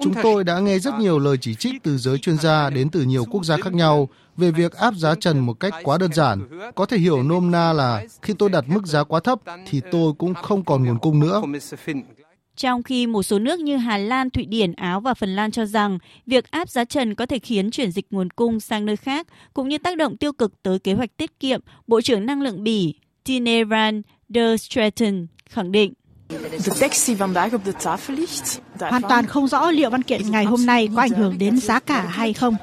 Chúng 0.00 0.14
tôi 0.22 0.44
đã 0.44 0.58
nghe 0.60 0.78
rất 0.78 0.94
nhiều 0.98 1.18
lời 1.18 1.36
chỉ 1.40 1.54
trích 1.54 1.82
từ 1.82 1.98
giới 1.98 2.18
chuyên 2.18 2.38
gia 2.38 2.70
đến 2.70 2.90
từ 2.90 3.02
nhiều 3.02 3.24
quốc 3.30 3.44
gia 3.44 3.56
khác 3.56 3.74
nhau 3.74 4.08
về 4.36 4.50
việc 4.50 4.72
áp 4.72 4.94
giá 4.94 5.14
trần 5.14 5.38
một 5.38 5.60
cách 5.60 5.74
quá 5.84 5.98
đơn 5.98 6.12
giản. 6.12 6.48
Có 6.74 6.86
thể 6.86 6.98
hiểu 6.98 7.22
nôm 7.22 7.50
na 7.50 7.72
là 7.72 8.04
khi 8.22 8.34
tôi 8.38 8.50
đặt 8.50 8.64
mức 8.68 8.86
giá 8.86 9.04
quá 9.04 9.20
thấp 9.20 9.38
thì 9.66 9.80
tôi 9.90 10.12
cũng 10.18 10.34
không 10.34 10.64
còn 10.64 10.84
nguồn 10.84 10.98
cung 10.98 11.20
nữa. 11.20 11.42
Trong 12.56 12.82
khi 12.82 13.06
một 13.06 13.22
số 13.22 13.38
nước 13.38 13.60
như 13.60 13.76
Hà 13.76 13.96
Lan, 13.98 14.30
Thụy 14.30 14.44
Điển, 14.46 14.72
Áo 14.72 15.00
và 15.00 15.14
Phần 15.14 15.36
Lan 15.36 15.50
cho 15.50 15.64
rằng 15.64 15.98
việc 16.26 16.50
áp 16.50 16.70
giá 16.70 16.84
trần 16.84 17.14
có 17.14 17.26
thể 17.26 17.38
khiến 17.38 17.70
chuyển 17.70 17.92
dịch 17.92 18.06
nguồn 18.10 18.30
cung 18.30 18.60
sang 18.60 18.86
nơi 18.86 18.96
khác 18.96 19.26
cũng 19.54 19.68
như 19.68 19.78
tác 19.78 19.96
động 19.96 20.16
tiêu 20.16 20.32
cực 20.32 20.62
tới 20.62 20.78
kế 20.78 20.92
hoạch 20.92 21.16
tiết 21.16 21.40
kiệm, 21.40 21.60
Bộ 21.86 22.00
trưởng 22.00 22.26
Năng 22.26 22.42
lượng 22.42 22.64
Bỉ 22.64 22.94
Tineran 23.24 24.02
de 24.28 24.56
Stratton 24.56 25.26
khẳng 25.50 25.72
định. 25.72 25.92
Hoàn 28.80 29.02
toàn 29.02 29.26
không 29.26 29.48
rõ 29.48 29.70
liệu 29.70 29.90
văn 29.90 30.02
kiện 30.02 30.30
ngày 30.30 30.44
hôm 30.44 30.66
nay 30.66 30.88
có 30.96 31.02
ảnh 31.02 31.10
hưởng 31.10 31.38
đến 31.38 31.60
giá 31.60 31.80
cả 31.80 32.02
hay 32.02 32.32
không. 32.32 32.56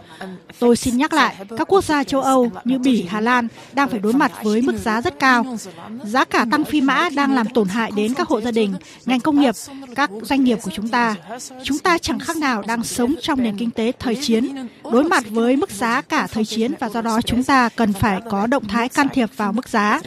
Tôi 0.59 0.76
xin 0.76 0.97
nhắc 0.97 1.13
lại, 1.13 1.36
các 1.57 1.68
quốc 1.68 1.84
gia 1.84 2.03
châu 2.03 2.22
Âu 2.22 2.51
như 2.63 2.80
Bỉ, 2.80 3.05
Hà 3.09 3.22
Lan 3.22 3.47
đang 3.74 3.89
phải 3.89 3.99
đối 3.99 4.13
mặt 4.13 4.32
với 4.43 4.61
mức 4.61 4.76
giá 4.78 5.01
rất 5.01 5.20
cao. 5.20 5.57
Giá 6.03 6.26
cả 6.26 6.45
tăng 6.51 6.63
phi 6.63 6.82
mã 6.82 7.09
đang 7.16 7.34
làm 7.34 7.47
tổn 7.49 7.68
hại 7.68 7.91
đến 7.95 8.13
các 8.13 8.28
hộ 8.28 8.41
gia 8.41 8.51
đình, 8.51 8.74
ngành 9.05 9.20
công 9.20 9.41
nghiệp, 9.41 9.55
các 9.95 10.09
doanh 10.22 10.43
nghiệp 10.43 10.59
của 10.63 10.72
chúng 10.72 10.89
ta. 10.89 11.16
Chúng 11.63 11.80
ta 11.80 11.97
chẳng 11.97 12.20
khác 12.20 12.38
nào 12.38 12.63
đang 12.68 12.84
sống 12.84 13.16
trong 13.22 13.43
nền 13.43 13.57
kinh 13.57 13.72
tế 13.72 13.91
thời 13.99 14.16
chiến, 14.16 14.68
đối 14.91 15.03
mặt 15.03 15.24
với 15.30 15.55
mức 15.55 15.70
giá 15.70 16.01
cả 16.01 16.28
thời 16.28 16.45
chiến 16.45 16.74
và 16.80 16.89
do 16.89 17.01
đó 17.01 17.22
chúng 17.22 17.43
ta 17.43 17.70
cần 17.70 17.93
phải 17.93 18.22
có 18.30 18.47
động 18.47 18.68
thái 18.68 18.89
can 18.89 19.07
thiệp 19.09 19.30
vào 19.36 19.53
mức 19.53 19.70
giá. 19.70 20.01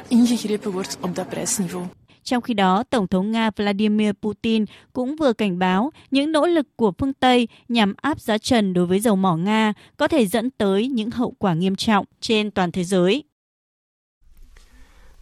Trong 2.29 2.43
khi 2.43 2.55
đó, 2.55 2.83
Tổng 2.91 3.09
thống 3.09 3.31
Nga 3.31 3.51
Vladimir 3.57 4.11
Putin 4.23 4.65
cũng 4.93 5.17
vừa 5.17 5.33
cảnh 5.33 5.59
báo 5.59 5.93
những 6.11 6.33
nỗ 6.33 6.47
lực 6.47 6.67
của 6.77 6.93
phương 6.99 7.13
Tây 7.13 7.49
nhằm 7.69 7.95
áp 7.97 8.21
giá 8.21 8.39
trần 8.39 8.73
đối 8.73 8.87
với 8.87 9.01
dầu 9.01 9.17
mỏ 9.17 9.37
Nga 9.37 9.73
có 9.97 10.09
thể 10.09 10.27
dẫn 10.27 10.51
tới 10.51 10.89
những 10.89 11.11
hậu 11.11 11.35
quả 11.39 11.55
nghiêm 11.55 11.77
trọng 11.77 12.07
trên 12.21 12.51
toàn 12.51 12.73
thế 12.73 12.85
giới. 12.85 13.25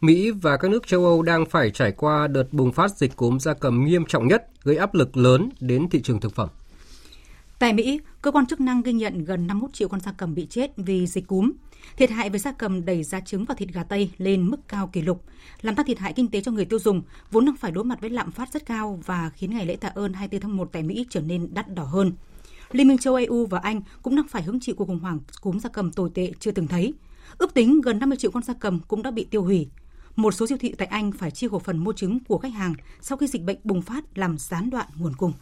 Mỹ 0.01 0.31
và 0.31 0.57
các 0.57 0.71
nước 0.71 0.87
châu 0.87 1.05
Âu 1.05 1.23
đang 1.23 1.47
phải 1.47 1.71
trải 1.71 1.93
qua 1.93 2.27
đợt 2.27 2.53
bùng 2.53 2.73
phát 2.73 2.97
dịch 2.97 3.17
cúm 3.17 3.39
gia 3.39 3.55
cầm 3.55 3.85
nghiêm 3.85 4.05
trọng 4.09 4.29
nhất, 4.29 4.47
gây 4.63 4.77
áp 4.77 4.95
lực 4.95 5.17
lớn 5.17 5.49
đến 5.61 5.89
thị 5.89 6.03
trường 6.03 6.21
thực 6.21 6.35
phẩm. 6.35 6.49
Tại 7.59 7.73
Mỹ, 7.73 8.01
cơ 8.23 8.31
quan 8.31 8.47
chức 8.47 8.61
năng 8.61 8.83
ghi 8.83 8.93
nhận 8.93 9.25
gần 9.25 9.47
51 9.47 9.73
triệu 9.73 9.89
con 9.89 10.01
gia 10.01 10.13
cầm 10.13 10.35
bị 10.35 10.47
chết 10.51 10.71
vì 10.77 11.07
dịch 11.07 11.27
cúm. 11.27 11.53
Thiệt 11.97 12.11
hại 12.11 12.31
về 12.31 12.39
gia 12.39 12.53
cầm 12.53 12.85
đẩy 12.85 13.03
giá 13.03 13.21
trứng 13.21 13.45
và 13.45 13.55
thịt 13.55 13.69
gà 13.69 13.83
Tây 13.83 14.11
lên 14.19 14.51
mức 14.51 14.69
cao 14.69 14.87
kỷ 14.87 15.03
lục, 15.03 15.25
làm 15.63 15.75
tăng 15.75 15.87
thiệt 15.87 15.99
hại 15.99 16.13
kinh 16.13 16.29
tế 16.29 16.41
cho 16.41 16.53
người 16.53 16.65
tiêu 16.65 16.79
dùng, 16.79 17.03
vốn 17.31 17.45
đang 17.45 17.57
phải 17.57 17.71
đối 17.71 17.85
mặt 17.85 18.01
với 18.01 18.11
lạm 18.11 18.31
phát 18.31 18.53
rất 18.53 18.67
cao 18.67 19.01
và 19.07 19.31
khiến 19.35 19.51
ngày 19.51 19.67
lễ 19.67 19.77
tạ 19.77 19.89
ơn 19.89 20.13
24 20.13 20.41
tháng 20.41 20.57
1 20.57 20.69
tại 20.73 20.83
Mỹ 20.83 21.07
trở 21.11 21.21
nên 21.21 21.55
đắt 21.55 21.75
đỏ 21.75 21.85
hơn. 21.85 22.13
Liên 22.73 22.89
minh 22.89 22.99
châu 22.99 23.15
EU 23.15 23.47
và 23.47 23.59
Anh 23.59 23.81
cũng 24.03 24.17
đang 24.17 24.29
phải 24.29 24.43
hứng 24.43 24.61
chịu 24.61 24.75
cuộc 24.75 24.85
khủng 24.85 24.99
hoảng 24.99 25.19
cúm 25.41 25.59
gia 25.59 25.71
cầm 25.71 25.93
tồi 25.93 26.11
tệ 26.15 26.33
chưa 26.41 26.51
từng 26.51 26.67
thấy. 26.67 26.95
Ước 27.39 27.55
tính 27.55 27.81
gần 27.81 27.99
50 27.99 28.19
triệu 28.19 28.31
con 28.31 28.43
gia 28.43 28.55
cầm 28.55 28.81
cũng 28.89 29.03
đã 29.03 29.11
bị 29.11 29.25
tiêu 29.25 29.43
hủy. 29.43 29.69
Một 30.17 30.35
số 30.35 30.47
siêu 30.47 30.59
thị 30.61 30.75
tại 30.79 30.89
Anh 30.89 31.13
phải 31.13 31.31
chia 31.31 31.49
cổ 31.49 31.59
phần 31.59 31.79
mua 31.79 31.93
trứng 31.93 32.19
của 32.25 32.39
khách 32.39 32.53
hàng 32.53 32.75
sau 33.01 33.19
khi 33.19 33.27
dịch 33.27 33.43
bệnh 33.43 33.59
bùng 33.65 33.83
phát 33.83 34.19
làm 34.19 34.39
gián 34.39 34.71
đoạn 34.71 34.87
nguồn 34.97 35.15
cung. 35.15 35.33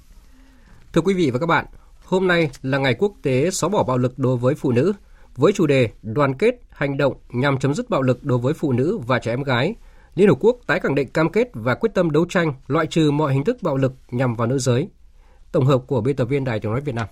Thưa 0.92 1.00
quý 1.00 1.14
vị 1.14 1.30
và 1.30 1.38
các 1.38 1.46
bạn, 1.46 1.66
hôm 2.04 2.26
nay 2.26 2.50
là 2.62 2.78
ngày 2.78 2.94
quốc 2.98 3.12
tế 3.22 3.50
xóa 3.50 3.68
bỏ 3.68 3.84
bạo 3.84 3.98
lực 3.98 4.18
đối 4.18 4.36
với 4.36 4.54
phụ 4.54 4.72
nữ 4.72 4.92
với 5.36 5.52
chủ 5.52 5.66
đề 5.66 5.88
Đoàn 6.02 6.34
kết 6.34 6.60
hành 6.70 6.96
động 6.96 7.14
nhằm 7.28 7.58
chấm 7.58 7.74
dứt 7.74 7.90
bạo 7.90 8.02
lực 8.02 8.24
đối 8.24 8.38
với 8.38 8.54
phụ 8.54 8.72
nữ 8.72 8.98
và 9.06 9.18
trẻ 9.18 9.32
em 9.32 9.42
gái. 9.42 9.74
Liên 10.14 10.28
Hợp 10.28 10.36
Quốc 10.40 10.56
tái 10.66 10.80
khẳng 10.80 10.94
định 10.94 11.08
cam 11.08 11.28
kết 11.28 11.48
và 11.52 11.74
quyết 11.74 11.94
tâm 11.94 12.10
đấu 12.10 12.26
tranh 12.28 12.54
loại 12.66 12.86
trừ 12.86 13.10
mọi 13.10 13.32
hình 13.32 13.44
thức 13.44 13.56
bạo 13.62 13.76
lực 13.76 13.92
nhằm 14.10 14.34
vào 14.34 14.46
nữ 14.46 14.58
giới. 14.58 14.88
Tổng 15.52 15.66
hợp 15.66 15.82
của 15.86 16.00
biên 16.00 16.16
tập 16.16 16.24
viên 16.24 16.44
Đài 16.44 16.60
tiếng 16.60 16.72
nói 16.72 16.80
Việt 16.80 16.94
Nam. 16.94 17.06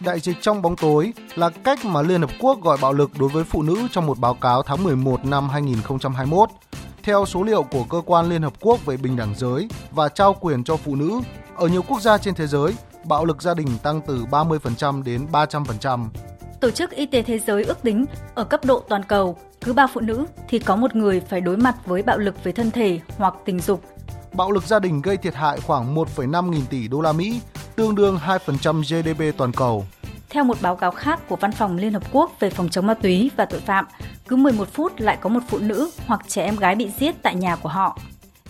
Đại 0.00 0.20
dịch 0.20 0.36
trong 0.40 0.62
bóng 0.62 0.76
tối 0.76 1.12
là 1.34 1.50
cách 1.50 1.84
mà 1.84 2.02
Liên 2.02 2.20
Hợp 2.20 2.30
Quốc 2.40 2.62
gọi 2.62 2.78
bạo 2.82 2.92
lực 2.92 3.10
đối 3.18 3.28
với 3.28 3.44
phụ 3.44 3.62
nữ 3.62 3.88
trong 3.92 4.06
một 4.06 4.18
báo 4.18 4.34
cáo 4.34 4.62
tháng 4.62 4.84
11 4.84 5.24
năm 5.24 5.48
2021. 5.48 6.48
Theo 7.02 7.24
số 7.26 7.42
liệu 7.42 7.62
của 7.62 7.84
Cơ 7.90 8.02
quan 8.06 8.28
Liên 8.28 8.42
Hợp 8.42 8.52
Quốc 8.60 8.86
về 8.86 8.96
bình 8.96 9.16
đẳng 9.16 9.34
giới 9.36 9.68
và 9.90 10.08
trao 10.08 10.34
quyền 10.40 10.64
cho 10.64 10.76
phụ 10.76 10.96
nữ, 10.96 11.20
ở 11.56 11.68
nhiều 11.68 11.82
quốc 11.82 12.00
gia 12.00 12.18
trên 12.18 12.34
thế 12.34 12.46
giới, 12.46 12.74
bạo 13.04 13.24
lực 13.24 13.42
gia 13.42 13.54
đình 13.54 13.68
tăng 13.82 14.00
từ 14.06 14.24
30% 14.30 15.02
đến 15.02 15.26
300%. 15.32 16.08
Tổ 16.60 16.70
chức 16.70 16.90
Y 16.90 17.06
tế 17.06 17.22
Thế 17.22 17.38
giới 17.38 17.64
ước 17.64 17.82
tính 17.82 18.04
ở 18.34 18.44
cấp 18.44 18.64
độ 18.64 18.82
toàn 18.88 19.02
cầu, 19.02 19.36
cứ 19.60 19.72
ba 19.72 19.86
phụ 19.86 20.00
nữ 20.00 20.26
thì 20.48 20.58
có 20.58 20.76
một 20.76 20.96
người 20.96 21.20
phải 21.20 21.40
đối 21.40 21.56
mặt 21.56 21.76
với 21.86 22.02
bạo 22.02 22.18
lực 22.18 22.44
về 22.44 22.52
thân 22.52 22.70
thể 22.70 23.00
hoặc 23.16 23.34
tình 23.44 23.60
dục. 23.60 23.84
bạo 24.32 24.50
lực 24.50 24.64
gia 24.64 24.78
đình 24.78 25.02
gây 25.02 25.16
thiệt 25.16 25.34
hại 25.34 25.60
khoảng 25.60 25.94
1,5 25.94 26.50
nghìn 26.50 26.66
tỷ 26.66 26.88
đô 26.88 27.00
la 27.00 27.12
Mỹ, 27.12 27.40
tương 27.76 27.94
đương 27.94 28.18
2% 28.26 28.82
GDP 28.82 29.38
toàn 29.38 29.52
cầu. 29.52 29.86
Theo 30.30 30.44
một 30.44 30.56
báo 30.60 30.76
cáo 30.76 30.90
khác 30.90 31.28
của 31.28 31.36
Văn 31.36 31.52
phòng 31.52 31.76
Liên 31.76 31.92
Hợp 31.92 32.02
Quốc 32.12 32.30
về 32.40 32.50
phòng 32.50 32.68
chống 32.68 32.86
ma 32.86 32.94
túy 32.94 33.30
và 33.36 33.44
tội 33.44 33.60
phạm, 33.60 33.86
cứ 34.28 34.36
11 34.36 34.68
phút 34.72 35.00
lại 35.00 35.18
có 35.20 35.28
một 35.28 35.40
phụ 35.48 35.58
nữ 35.58 35.90
hoặc 36.06 36.20
trẻ 36.28 36.44
em 36.44 36.56
gái 36.56 36.74
bị 36.74 36.90
giết 36.98 37.22
tại 37.22 37.34
nhà 37.34 37.56
của 37.56 37.68
họ. 37.68 37.98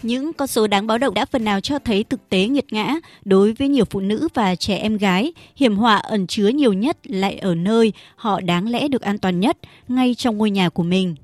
Những 0.02 0.32
con 0.32 0.48
số 0.48 0.66
đáng 0.66 0.86
báo 0.86 0.98
động 0.98 1.14
đã 1.14 1.24
phần 1.24 1.44
nào 1.44 1.60
cho 1.60 1.78
thấy 1.78 2.04
thực 2.04 2.28
tế 2.28 2.48
nghiệt 2.48 2.72
ngã 2.72 2.94
đối 3.24 3.52
với 3.52 3.68
nhiều 3.68 3.84
phụ 3.84 4.00
nữ 4.00 4.28
và 4.34 4.54
trẻ 4.54 4.76
em 4.76 4.96
gái, 4.96 5.32
hiểm 5.56 5.76
họa 5.76 5.96
ẩn 5.96 6.26
chứa 6.26 6.48
nhiều 6.48 6.72
nhất 6.72 6.96
lại 7.04 7.38
ở 7.38 7.54
nơi 7.54 7.92
họ 8.16 8.40
đáng 8.40 8.68
lẽ 8.68 8.88
được 8.88 9.02
an 9.02 9.18
toàn 9.18 9.40
nhất, 9.40 9.58
ngay 9.88 10.14
trong 10.14 10.38
ngôi 10.38 10.50
nhà 10.50 10.68
của 10.68 10.82
mình. 10.82 11.14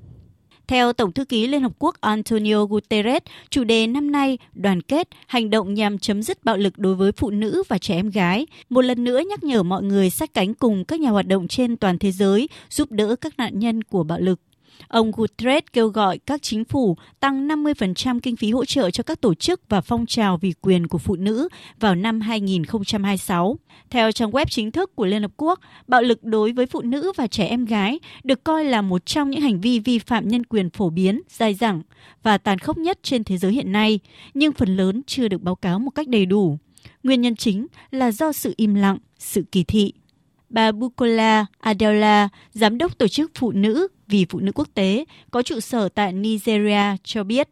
Theo 0.67 0.93
Tổng 0.93 1.11
thư 1.11 1.25
ký 1.25 1.47
Liên 1.47 1.61
Hợp 1.61 1.71
Quốc 1.79 1.95
Antonio 2.01 2.65
Guterres, 2.65 3.21
chủ 3.49 3.63
đề 3.63 3.87
năm 3.87 4.11
nay 4.11 4.37
đoàn 4.53 4.81
kết, 4.81 5.07
hành 5.27 5.49
động 5.49 5.73
nhằm 5.73 5.99
chấm 5.99 6.23
dứt 6.23 6.43
bạo 6.43 6.57
lực 6.57 6.77
đối 6.77 6.95
với 6.95 7.11
phụ 7.11 7.29
nữ 7.29 7.63
và 7.67 7.77
trẻ 7.77 7.95
em 7.95 8.09
gái, 8.09 8.45
một 8.69 8.81
lần 8.81 9.03
nữa 9.03 9.21
nhắc 9.29 9.43
nhở 9.43 9.63
mọi 9.63 9.83
người 9.83 10.09
sát 10.09 10.33
cánh 10.33 10.53
cùng 10.53 10.85
các 10.85 10.99
nhà 10.99 11.09
hoạt 11.09 11.27
động 11.27 11.47
trên 11.47 11.77
toàn 11.77 11.97
thế 11.97 12.11
giới 12.11 12.49
giúp 12.69 12.91
đỡ 12.91 13.15
các 13.15 13.33
nạn 13.37 13.59
nhân 13.59 13.83
của 13.83 14.03
bạo 14.03 14.19
lực. 14.19 14.39
Ông 14.87 15.11
Guterres 15.11 15.63
kêu 15.73 15.87
gọi 15.87 16.17
các 16.17 16.41
chính 16.41 16.65
phủ 16.65 16.97
tăng 17.19 17.47
50% 17.47 18.19
kinh 18.19 18.35
phí 18.35 18.51
hỗ 18.51 18.65
trợ 18.65 18.91
cho 18.91 19.03
các 19.03 19.21
tổ 19.21 19.33
chức 19.33 19.61
và 19.69 19.81
phong 19.81 20.05
trào 20.05 20.37
vì 20.37 20.53
quyền 20.61 20.87
của 20.87 20.97
phụ 20.97 21.15
nữ 21.15 21.47
vào 21.79 21.95
năm 21.95 22.21
2026. 22.21 23.57
Theo 23.89 24.11
trang 24.11 24.31
web 24.31 24.45
chính 24.49 24.71
thức 24.71 24.95
của 24.95 25.05
Liên 25.05 25.21
Hợp 25.21 25.31
Quốc, 25.37 25.59
bạo 25.87 26.01
lực 26.01 26.23
đối 26.23 26.51
với 26.51 26.65
phụ 26.65 26.81
nữ 26.81 27.11
và 27.15 27.27
trẻ 27.27 27.45
em 27.45 27.65
gái 27.65 27.99
được 28.23 28.43
coi 28.43 28.65
là 28.65 28.81
một 28.81 29.05
trong 29.05 29.29
những 29.29 29.41
hành 29.41 29.61
vi 29.61 29.79
vi 29.79 29.99
phạm 29.99 30.27
nhân 30.27 30.45
quyền 30.45 30.69
phổ 30.69 30.89
biến, 30.89 31.21
dài 31.29 31.53
dẳng 31.53 31.81
và 32.23 32.37
tàn 32.37 32.59
khốc 32.59 32.77
nhất 32.77 32.99
trên 33.03 33.23
thế 33.23 33.37
giới 33.37 33.51
hiện 33.51 33.71
nay, 33.71 33.99
nhưng 34.33 34.51
phần 34.51 34.75
lớn 34.75 35.01
chưa 35.07 35.27
được 35.27 35.41
báo 35.41 35.55
cáo 35.55 35.79
một 35.79 35.91
cách 35.91 36.07
đầy 36.07 36.25
đủ. 36.25 36.57
Nguyên 37.03 37.21
nhân 37.21 37.35
chính 37.35 37.67
là 37.91 38.11
do 38.11 38.31
sự 38.31 38.53
im 38.57 38.75
lặng, 38.75 38.97
sự 39.19 39.43
kỳ 39.51 39.63
thị. 39.63 39.93
Bà 40.53 40.71
Bukola 40.71 41.45
Adela, 41.59 42.29
giám 42.51 42.77
đốc 42.77 42.97
tổ 42.97 43.07
chức 43.07 43.31
phụ 43.35 43.51
nữ 43.51 43.87
vì 44.07 44.25
phụ 44.29 44.39
nữ 44.39 44.51
quốc 44.55 44.67
tế 44.73 45.05
có 45.31 45.41
trụ 45.41 45.59
sở 45.59 45.89
tại 45.89 46.13
Nigeria 46.13 46.97
cho 47.03 47.23
biết. 47.23 47.49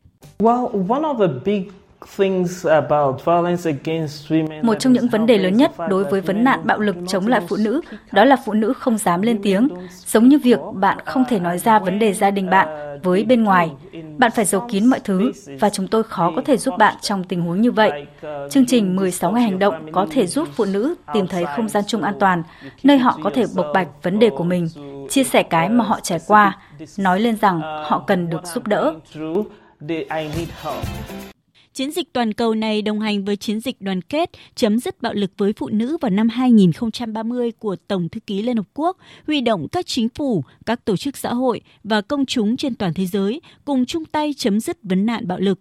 Một 4.62 4.76
trong 4.80 4.94
những 4.94 5.08
vấn 5.08 5.26
đề 5.26 5.38
lớn 5.38 5.58
nhất 5.58 5.72
đối 5.90 6.04
với 6.04 6.22
vấn 6.22 6.44
nạn 6.44 6.60
bạo 6.64 6.80
lực 6.80 6.96
chống 7.08 7.28
lại 7.28 7.42
phụ 7.50 7.56
nữ 7.56 7.82
đó 8.12 8.26
là 8.26 8.38
phụ 8.46 8.54
nữ 8.54 8.74
không 8.74 8.98
dám 8.98 9.22
lên 9.22 9.40
tiếng, 9.44 9.70
giống 10.06 10.30
như 10.30 10.40
việc 10.44 10.60
bạn 10.74 10.98
không 11.06 11.24
thể 11.30 11.40
nói 11.40 11.58
ra 11.58 11.80
vấn 11.80 12.00
đề 12.00 12.14
gia 12.14 12.32
đình 12.32 12.50
bạn 12.50 12.68
với 13.04 13.24
bên 13.24 13.44
ngoài. 13.44 13.72
Bạn 14.18 14.32
phải 14.32 14.46
giấu 14.46 14.68
kín 14.72 14.86
mọi 14.86 15.00
thứ 15.00 15.32
và 15.60 15.70
chúng 15.70 15.88
tôi 15.88 16.04
khó 16.04 16.32
có 16.36 16.42
thể 16.46 16.58
giúp 16.58 16.74
bạn 16.78 16.96
trong 17.02 17.24
tình 17.24 17.42
huống 17.42 17.62
như 17.62 17.72
vậy. 17.72 17.92
Chương 18.50 18.66
trình 18.66 18.96
16 18.96 19.32
ngày 19.32 19.44
hành 19.44 19.60
động 19.60 19.92
có 19.92 20.08
thể 20.12 20.28
giúp 20.28 20.48
phụ 20.56 20.66
nữ 20.66 20.96
tìm 21.14 21.28
thấy 21.28 21.46
không 21.56 21.70
gian 21.70 21.84
chung 21.88 22.02
an 22.02 22.14
toàn, 22.20 22.44
nơi 22.84 22.98
họ 22.98 23.20
có 23.24 23.30
thể 23.34 23.46
bộc 23.56 23.66
bạch 23.74 23.88
vấn 24.04 24.20
đề 24.20 24.30
của 24.30 24.44
mình, 24.44 24.68
chia 25.10 25.24
sẻ 25.24 25.44
cái 25.44 25.70
mà 25.70 25.84
họ 25.84 26.00
trải 26.04 26.20
qua, 26.28 26.58
nói 26.98 27.20
lên 27.20 27.38
rằng 27.42 27.62
họ 27.62 28.04
cần 28.08 28.30
được 28.30 28.46
giúp 28.46 28.68
đỡ. 28.68 28.94
Chiến 31.74 31.92
dịch 31.92 32.14
toàn 32.14 32.34
cầu 32.34 32.56
này 32.56 32.82
đồng 32.82 33.00
hành 33.00 33.26
với 33.26 33.36
chiến 33.36 33.60
dịch 33.60 33.82
đoàn 33.82 34.02
kết 34.02 34.30
chấm 34.56 34.80
dứt 34.80 35.02
bạo 35.02 35.14
lực 35.14 35.32
với 35.38 35.54
phụ 35.54 35.70
nữ 35.70 35.98
vào 36.02 36.10
năm 36.10 36.30
2030 36.30 37.52
của 37.52 37.76
Tổng 37.88 38.10
thư 38.10 38.20
ký 38.20 38.42
Liên 38.42 38.58
Hợp 38.58 38.68
Quốc, 38.74 38.98
huy 39.28 39.42
động 39.42 39.68
các 39.72 39.86
chính 39.86 40.10
phủ, 40.10 40.44
các 40.66 40.86
tổ 40.86 40.98
chức 40.98 41.18
xã 41.18 41.34
hội 41.34 41.62
và 41.84 42.02
công 42.02 42.26
chúng 42.26 42.58
trên 42.58 42.76
toàn 42.76 42.94
thế 42.94 43.06
giới 43.06 43.42
cùng 43.66 43.86
chung 43.86 44.06
tay 44.06 44.34
chấm 44.38 44.60
dứt 44.60 44.78
vấn 44.84 45.06
nạn 45.06 45.28
bạo 45.28 45.40
lực. 45.40 45.60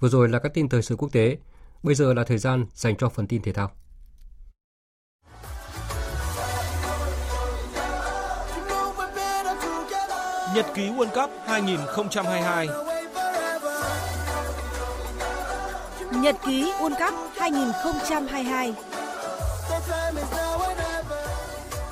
Vừa 0.00 0.08
rồi 0.08 0.28
là 0.28 0.38
các 0.38 0.54
tin 0.54 0.68
thời 0.68 0.82
sự 0.82 0.96
quốc 0.96 1.12
tế, 1.12 1.38
bây 1.82 1.94
giờ 1.94 2.14
là 2.14 2.24
thời 2.24 2.38
gian 2.38 2.66
dành 2.74 2.96
cho 2.96 3.08
phần 3.08 3.26
tin 3.26 3.42
thể 3.42 3.52
thao. 3.52 3.70
Nhật 10.54 10.66
ký 10.74 10.82
World 10.82 11.14
Cup 11.14 11.30
2022 11.46 12.68
Nhật 16.12 16.36
ký 16.46 16.72
World 16.80 17.06
Cup 17.06 17.14
2022 17.36 18.74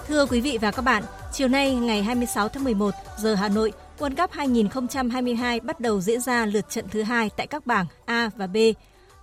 Thưa 0.08 0.26
quý 0.26 0.40
vị 0.40 0.58
và 0.60 0.70
các 0.70 0.82
bạn, 0.82 1.02
chiều 1.32 1.48
nay 1.48 1.74
ngày 1.74 2.02
26 2.02 2.48
tháng 2.48 2.64
11 2.64 2.94
giờ 3.18 3.34
Hà 3.34 3.48
Nội, 3.48 3.72
World 3.98 4.16
Cup 4.16 4.32
2022 4.32 5.60
bắt 5.60 5.80
đầu 5.80 6.00
diễn 6.00 6.20
ra 6.20 6.46
lượt 6.46 6.70
trận 6.70 6.84
thứ 6.90 7.02
hai 7.02 7.30
tại 7.36 7.46
các 7.46 7.66
bảng 7.66 7.86
A 8.06 8.30
và 8.36 8.46
B. 8.46 8.56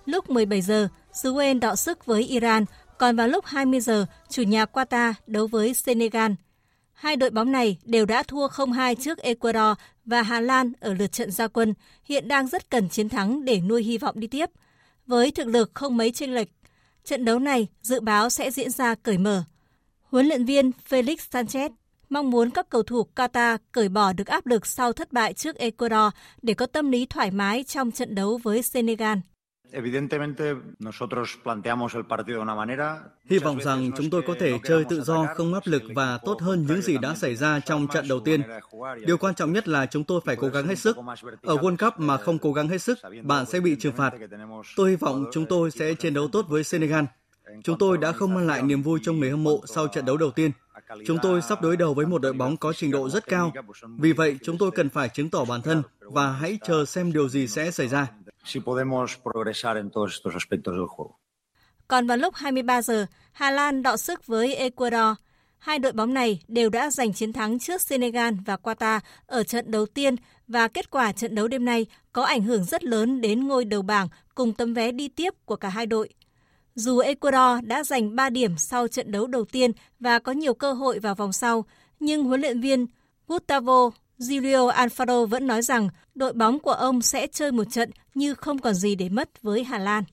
Lúc 0.06 0.30
17 0.30 0.62
giờ, 0.62 0.88
xứ 1.14 1.34
Wales 1.34 1.60
đọ 1.60 1.76
sức 1.76 2.06
với 2.06 2.24
Iran, 2.24 2.66
còn 2.98 3.16
vào 3.16 3.28
lúc 3.28 3.46
20 3.46 3.80
giờ, 3.80 4.06
chủ 4.30 4.42
nhà 4.42 4.66
Qatar 4.74 5.14
đấu 5.28 5.48
với 5.48 5.74
Senegal. 5.74 6.32
Hai 6.94 7.16
đội 7.16 7.30
bóng 7.30 7.52
này 7.52 7.78
đều 7.84 8.06
đã 8.06 8.24
thua 8.24 8.48
0-2 8.48 8.96
trước 8.96 9.18
Ecuador 9.18 9.78
và 10.06 10.22
Hà 10.22 10.39
Lan 10.39 10.72
ở 10.80 10.94
lượt 10.94 11.12
trận 11.12 11.32
gia 11.32 11.48
quân, 11.48 11.74
hiện 12.06 12.28
đang 12.28 12.48
rất 12.48 12.70
cần 12.70 12.89
chiến 12.89 13.10
thắng 13.10 13.46
để 13.46 13.62
nuôi 13.62 13.84
hy 13.84 13.98
vọng 13.98 14.20
đi 14.20 14.28
tiếp. 14.28 14.50
Với 15.12 15.32
thực 15.32 15.47
lực 15.47 15.72
không 15.74 15.97
mấy 15.97 16.12
chênh 16.12 16.34
lệch, 16.34 16.47
trận 17.03 17.26
đấu 17.26 17.39
này 17.39 17.68
dự 17.82 17.99
báo 17.99 18.30
sẽ 18.30 18.51
diễn 18.51 18.70
ra 18.70 18.95
cởi 18.95 19.18
mở. 19.18 19.43
Huấn 20.01 20.26
luyện 20.26 20.45
viên 20.45 20.72
Felix 20.89 21.16
Sanchez 21.32 21.70
mong 22.09 22.32
muốn 22.32 22.49
các 22.49 22.70
cầu 22.70 22.84
thủ 22.84 23.07
Qatar 23.16 23.57
cởi 23.72 23.89
bỏ 23.89 24.14
được 24.14 24.28
áp 24.28 24.45
lực 24.45 24.66
sau 24.66 24.93
thất 24.93 25.14
bại 25.14 25.34
trước 25.34 25.55
Ecuador 25.55 26.14
để 26.41 26.53
có 26.53 26.66
tâm 26.66 26.91
lý 26.91 27.05
thoải 27.05 27.32
mái 27.32 27.64
trong 27.64 27.91
trận 27.91 28.16
đấu 28.16 28.39
với 28.43 28.62
Senegal. 28.62 29.18
Hy 33.30 33.40
vọng 33.40 33.62
rằng 33.62 33.92
chúng 33.98 34.10
tôi 34.10 34.22
có 34.28 34.36
thể 34.40 34.60
chơi 34.64 34.86
tự 34.90 35.02
do, 35.02 35.28
không 35.36 35.54
áp 35.54 35.64
lực 35.66 35.84
và 35.96 36.18
tốt 36.18 36.42
hơn 36.42 36.66
những 36.68 36.82
gì 36.82 36.98
đã 36.98 37.16
xảy 37.16 37.36
ra 37.36 37.60
trong 37.60 37.88
trận 37.88 38.08
đầu 38.08 38.20
tiên. 38.20 38.42
Điều 39.06 39.18
quan 39.18 39.36
trọng 39.36 39.54
nhất 39.54 39.68
là 39.68 39.86
chúng 39.86 40.04
tôi 40.04 40.22
phải 40.26 40.36
cố 40.36 40.48
gắng 40.48 40.68
hết 40.68 40.80
sức. 40.80 40.98
Ở 41.42 41.56
World 41.56 41.78
Cup 41.78 42.00
mà 42.00 42.18
không 42.18 42.38
cố 42.38 42.54
gắng 42.54 42.68
hết 42.68 42.82
sức, 42.82 42.98
bạn 43.24 43.46
sẽ 43.46 43.60
bị 43.60 43.76
trừng 43.76 43.96
phạt. 43.96 44.14
Tôi 44.76 44.90
hy 44.90 44.96
vọng 44.96 45.26
chúng 45.32 45.46
tôi 45.46 45.72
sẽ 45.72 45.94
chiến 45.94 46.14
đấu 46.14 46.28
tốt 46.28 46.46
với 46.50 46.64
Senegal. 46.64 47.04
Chúng 47.64 47.78
tôi 47.78 47.98
đã 47.98 48.12
không 48.12 48.34
mang 48.34 48.48
lại 48.48 48.62
niềm 48.62 48.82
vui 48.82 49.00
cho 49.04 49.14
người 49.14 49.30
hâm 49.30 49.44
mộ 49.44 49.62
sau 49.66 49.88
trận 49.88 50.06
đấu 50.06 50.18
đầu 50.18 50.32
tiên. 50.32 50.52
Chúng 51.06 51.18
tôi 51.22 51.42
sắp 51.42 51.62
đối 51.62 51.78
đầu 51.78 51.94
với 51.94 52.06
một 52.06 52.22
đội 52.22 52.34
bóng 52.34 52.58
có 52.58 52.74
trình 52.74 52.92
độ 52.92 53.10
rất 53.10 53.28
cao. 53.28 53.54
Vì 54.00 54.14
vậy, 54.14 54.38
chúng 54.44 54.58
tôi 54.58 54.72
cần 54.72 54.90
phải 54.90 55.10
chứng 55.10 55.30
tỏ 55.30 55.46
bản 55.46 55.62
thân 55.62 55.82
và 56.00 56.32
hãy 56.32 56.60
chờ 56.64 56.86
xem 56.86 57.14
điều 57.14 57.30
gì 57.30 57.48
sẽ 57.48 57.72
xảy 57.72 57.88
ra 57.88 58.08
si 58.44 58.60
podemos 58.60 59.18
progresar 59.24 59.78
en 59.78 59.89
todos 59.89 60.12
estos 60.14 60.34
aspectos 60.36 60.74
del 60.74 60.88
juego. 60.88 61.18
Còn 61.88 62.08
vào 62.08 62.18
lúc 62.18 62.36
23 62.36 62.82
giờ, 62.82 63.06
Hà 63.32 63.52
Lan 63.52 63.84
đọ 63.84 63.98
sức 63.98 64.28
với 64.28 64.56
Ecuador. 64.56 65.18
Hai 65.58 65.80
đội 65.80 65.92
bóng 65.92 66.14
này 66.14 66.42
đều 66.48 66.70
đã 66.70 66.89
giành 66.89 67.14
chiến 67.14 67.34
thắng 67.34 67.60
trước 67.60 67.82
Senegal 67.82 68.34
và 68.46 68.58
Qatar 68.64 69.00
ở 69.26 69.44
trận 69.44 69.72
đầu 69.72 69.86
tiên 69.86 70.16
và 70.48 70.68
kết 70.68 70.89
quả 70.89 71.12
trận 71.12 71.36
đấu 71.36 71.48
đêm 71.48 71.66
nay 71.66 71.86
có 72.14 72.24
ảnh 72.24 72.44
hưởng 72.44 72.64
rất 72.64 72.84
lớn 72.84 73.22
đến 73.22 73.48
ngôi 73.48 73.66
đầu 73.66 73.82
bảng 73.82 74.08
cùng 74.36 74.54
tấm 74.54 74.74
vé 74.74 74.92
đi 74.92 75.08
tiếp 75.08 75.34
của 75.46 75.56
cả 75.56 75.70
hai 75.70 75.86
đội. 75.86 76.10
Dù 76.76 77.00
Ecuador 77.00 77.66
đã 77.66 77.84
giành 77.84 78.16
3 78.16 78.30
điểm 78.30 78.58
sau 78.58 78.88
trận 78.88 79.12
đấu 79.12 79.28
đầu 79.28 79.46
tiên 79.46 79.72
và 80.00 80.20
có 80.20 80.32
nhiều 80.32 80.54
cơ 80.54 80.74
hội 80.74 81.00
vào 81.00 81.16
vòng 81.16 81.34
sau, 81.34 81.66
nhưng 82.00 82.24
huấn 82.24 82.42
luyện 82.42 82.62
viên 82.62 82.86
Gustavo 83.28 83.92
Julio 84.22 84.72
Alfaro 84.72 85.26
vẫn 85.26 85.48
nói 85.48 85.62
rằng 85.62 85.90
đội 86.16 86.34
bóng 86.34 86.60
của 86.60 86.72
ông 86.72 87.02
sẽ 87.02 87.28
chơi 87.28 87.52
một 87.52 87.64
trận 87.72 87.92
như 88.16 88.34
không 88.34 88.60
còn 88.60 88.74
gì 88.74 88.96
để 88.96 89.10
mất 89.10 89.42
với 89.42 89.64
Hà 89.64 89.80
Lan. 89.80 90.04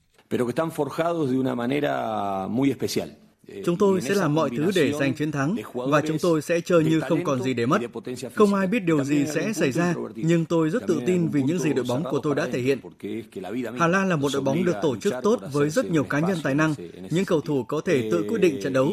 Chúng 3.65 3.77
tôi 3.77 4.01
sẽ 4.01 4.15
làm 4.15 4.35
mọi 4.35 4.51
thứ 4.57 4.71
để 4.75 4.93
giành 4.93 5.15
chiến 5.15 5.33
thắng 5.33 5.57
và 5.75 6.01
chúng 6.09 6.19
tôi 6.19 6.43
sẽ 6.43 6.61
chơi 6.61 6.85
như 6.85 7.01
không 7.01 7.25
còn 7.25 7.43
gì 7.43 7.55
để 7.55 7.67
mất. 7.67 7.81
Không 8.35 8.55
ai 8.55 8.67
biết 8.67 8.79
điều 8.79 9.05
gì 9.05 9.27
sẽ 9.35 9.53
xảy 9.53 9.73
ra, 9.73 9.95
nhưng 10.15 10.45
tôi 10.45 10.71
rất 10.71 10.83
tự 10.87 11.01
tin 11.07 11.29
vì 11.29 11.43
những 11.43 11.59
gì 11.59 11.73
đội 11.73 11.85
bóng 11.89 12.05
của 12.05 12.21
tôi 12.23 12.35
đã 12.35 12.49
thể 12.53 12.61
hiện. 12.61 12.79
Hà 13.79 13.87
Lan 13.87 14.09
là 14.09 14.17
một 14.17 14.29
đội 14.33 14.43
bóng 14.43 14.65
được 14.65 14.77
tổ 14.83 14.97
chức 14.97 15.15
tốt 15.23 15.41
với 15.53 15.71
rất 15.71 15.91
nhiều 15.91 16.05
cá 16.05 16.21
nhân 16.21 16.39
tài 16.43 16.55
năng. 16.55 16.75
Những 17.11 17.25
cầu 17.25 17.41
thủ 17.41 17.63
có 17.63 17.81
thể 17.81 18.09
tự 18.11 18.25
quyết 18.29 18.41
định 18.41 18.61
trận 18.63 18.73
đấu. 18.73 18.93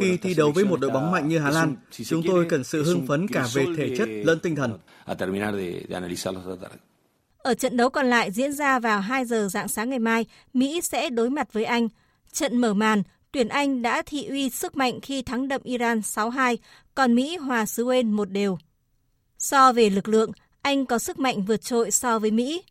Khi 0.00 0.16
thi 0.22 0.34
đấu 0.34 0.52
với 0.52 0.64
một 0.64 0.80
đội 0.80 0.90
bóng 0.90 1.10
mạnh 1.10 1.28
như 1.28 1.38
Hà 1.38 1.50
Lan, 1.50 1.76
chúng 1.90 2.22
tôi 2.26 2.46
cần 2.48 2.64
sự 2.64 2.82
hưng 2.82 3.06
phấn 3.06 3.28
cả 3.28 3.48
về 3.54 3.66
thể 3.76 3.96
chất 3.96 4.08
lẫn 4.24 4.38
tinh 4.38 4.56
thần. 4.56 4.78
Ở 7.38 7.54
trận 7.54 7.76
đấu 7.76 7.90
còn 7.90 8.06
lại 8.06 8.30
diễn 8.30 8.52
ra 8.52 8.78
vào 8.78 9.00
2 9.00 9.24
giờ 9.24 9.48
dạng 9.50 9.68
sáng 9.68 9.90
ngày 9.90 9.98
mai, 9.98 10.26
Mỹ 10.54 10.80
sẽ 10.80 11.10
đối 11.10 11.30
mặt 11.30 11.52
với 11.52 11.64
Anh. 11.64 11.88
Trận 12.32 12.56
mở 12.56 12.74
màn, 12.74 13.02
tuyển 13.32 13.48
Anh 13.48 13.82
đã 13.82 14.02
thị 14.06 14.26
uy 14.28 14.50
sức 14.50 14.76
mạnh 14.76 15.00
khi 15.00 15.22
thắng 15.22 15.48
đậm 15.48 15.60
Iran 15.64 16.00
6-2, 16.00 16.56
còn 16.94 17.14
Mỹ 17.14 17.36
hòa 17.36 17.66
xứ 17.66 17.84
Wales 17.84 18.12
một 18.14 18.30
đều. 18.30 18.58
So 19.38 19.72
về 19.72 19.90
lực 19.90 20.08
lượng, 20.08 20.32
Anh 20.62 20.86
có 20.86 20.98
sức 20.98 21.18
mạnh 21.18 21.44
vượt 21.44 21.62
trội 21.62 21.90
so 21.90 22.18
với 22.18 22.30
Mỹ. 22.30 22.62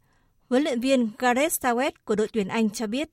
Huấn 0.49 0.63
luyện 0.63 0.79
viên 0.79 1.09
Gareth 1.19 1.53
Southgate 1.53 1.95
của 2.05 2.15
đội 2.15 2.27
tuyển 2.33 2.47
Anh 2.47 2.69
cho 2.69 2.87
biết. 2.87 3.09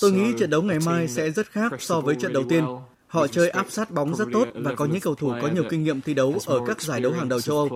Tôi 0.00 0.12
nghĩ 0.12 0.32
trận 0.38 0.50
đấu 0.50 0.62
ngày 0.62 0.78
mai 0.86 1.08
sẽ 1.08 1.30
rất 1.30 1.46
khác 1.50 1.72
so 1.78 2.00
với 2.00 2.16
trận 2.20 2.32
đầu 2.32 2.44
tiên. 2.48 2.64
Họ 3.08 3.26
chơi 3.26 3.48
áp 3.48 3.66
sát 3.70 3.90
bóng 3.90 4.14
rất 4.14 4.28
tốt 4.32 4.48
và 4.54 4.74
có 4.74 4.84
những 4.84 5.00
cầu 5.00 5.14
thủ 5.14 5.32
có 5.42 5.48
nhiều 5.48 5.64
kinh 5.70 5.84
nghiệm 5.84 6.00
thi 6.00 6.14
đấu 6.14 6.34
ở 6.46 6.60
các 6.66 6.82
giải 6.82 7.00
đấu 7.00 7.12
hàng 7.12 7.28
đầu 7.28 7.40
châu 7.40 7.56
Âu. 7.56 7.68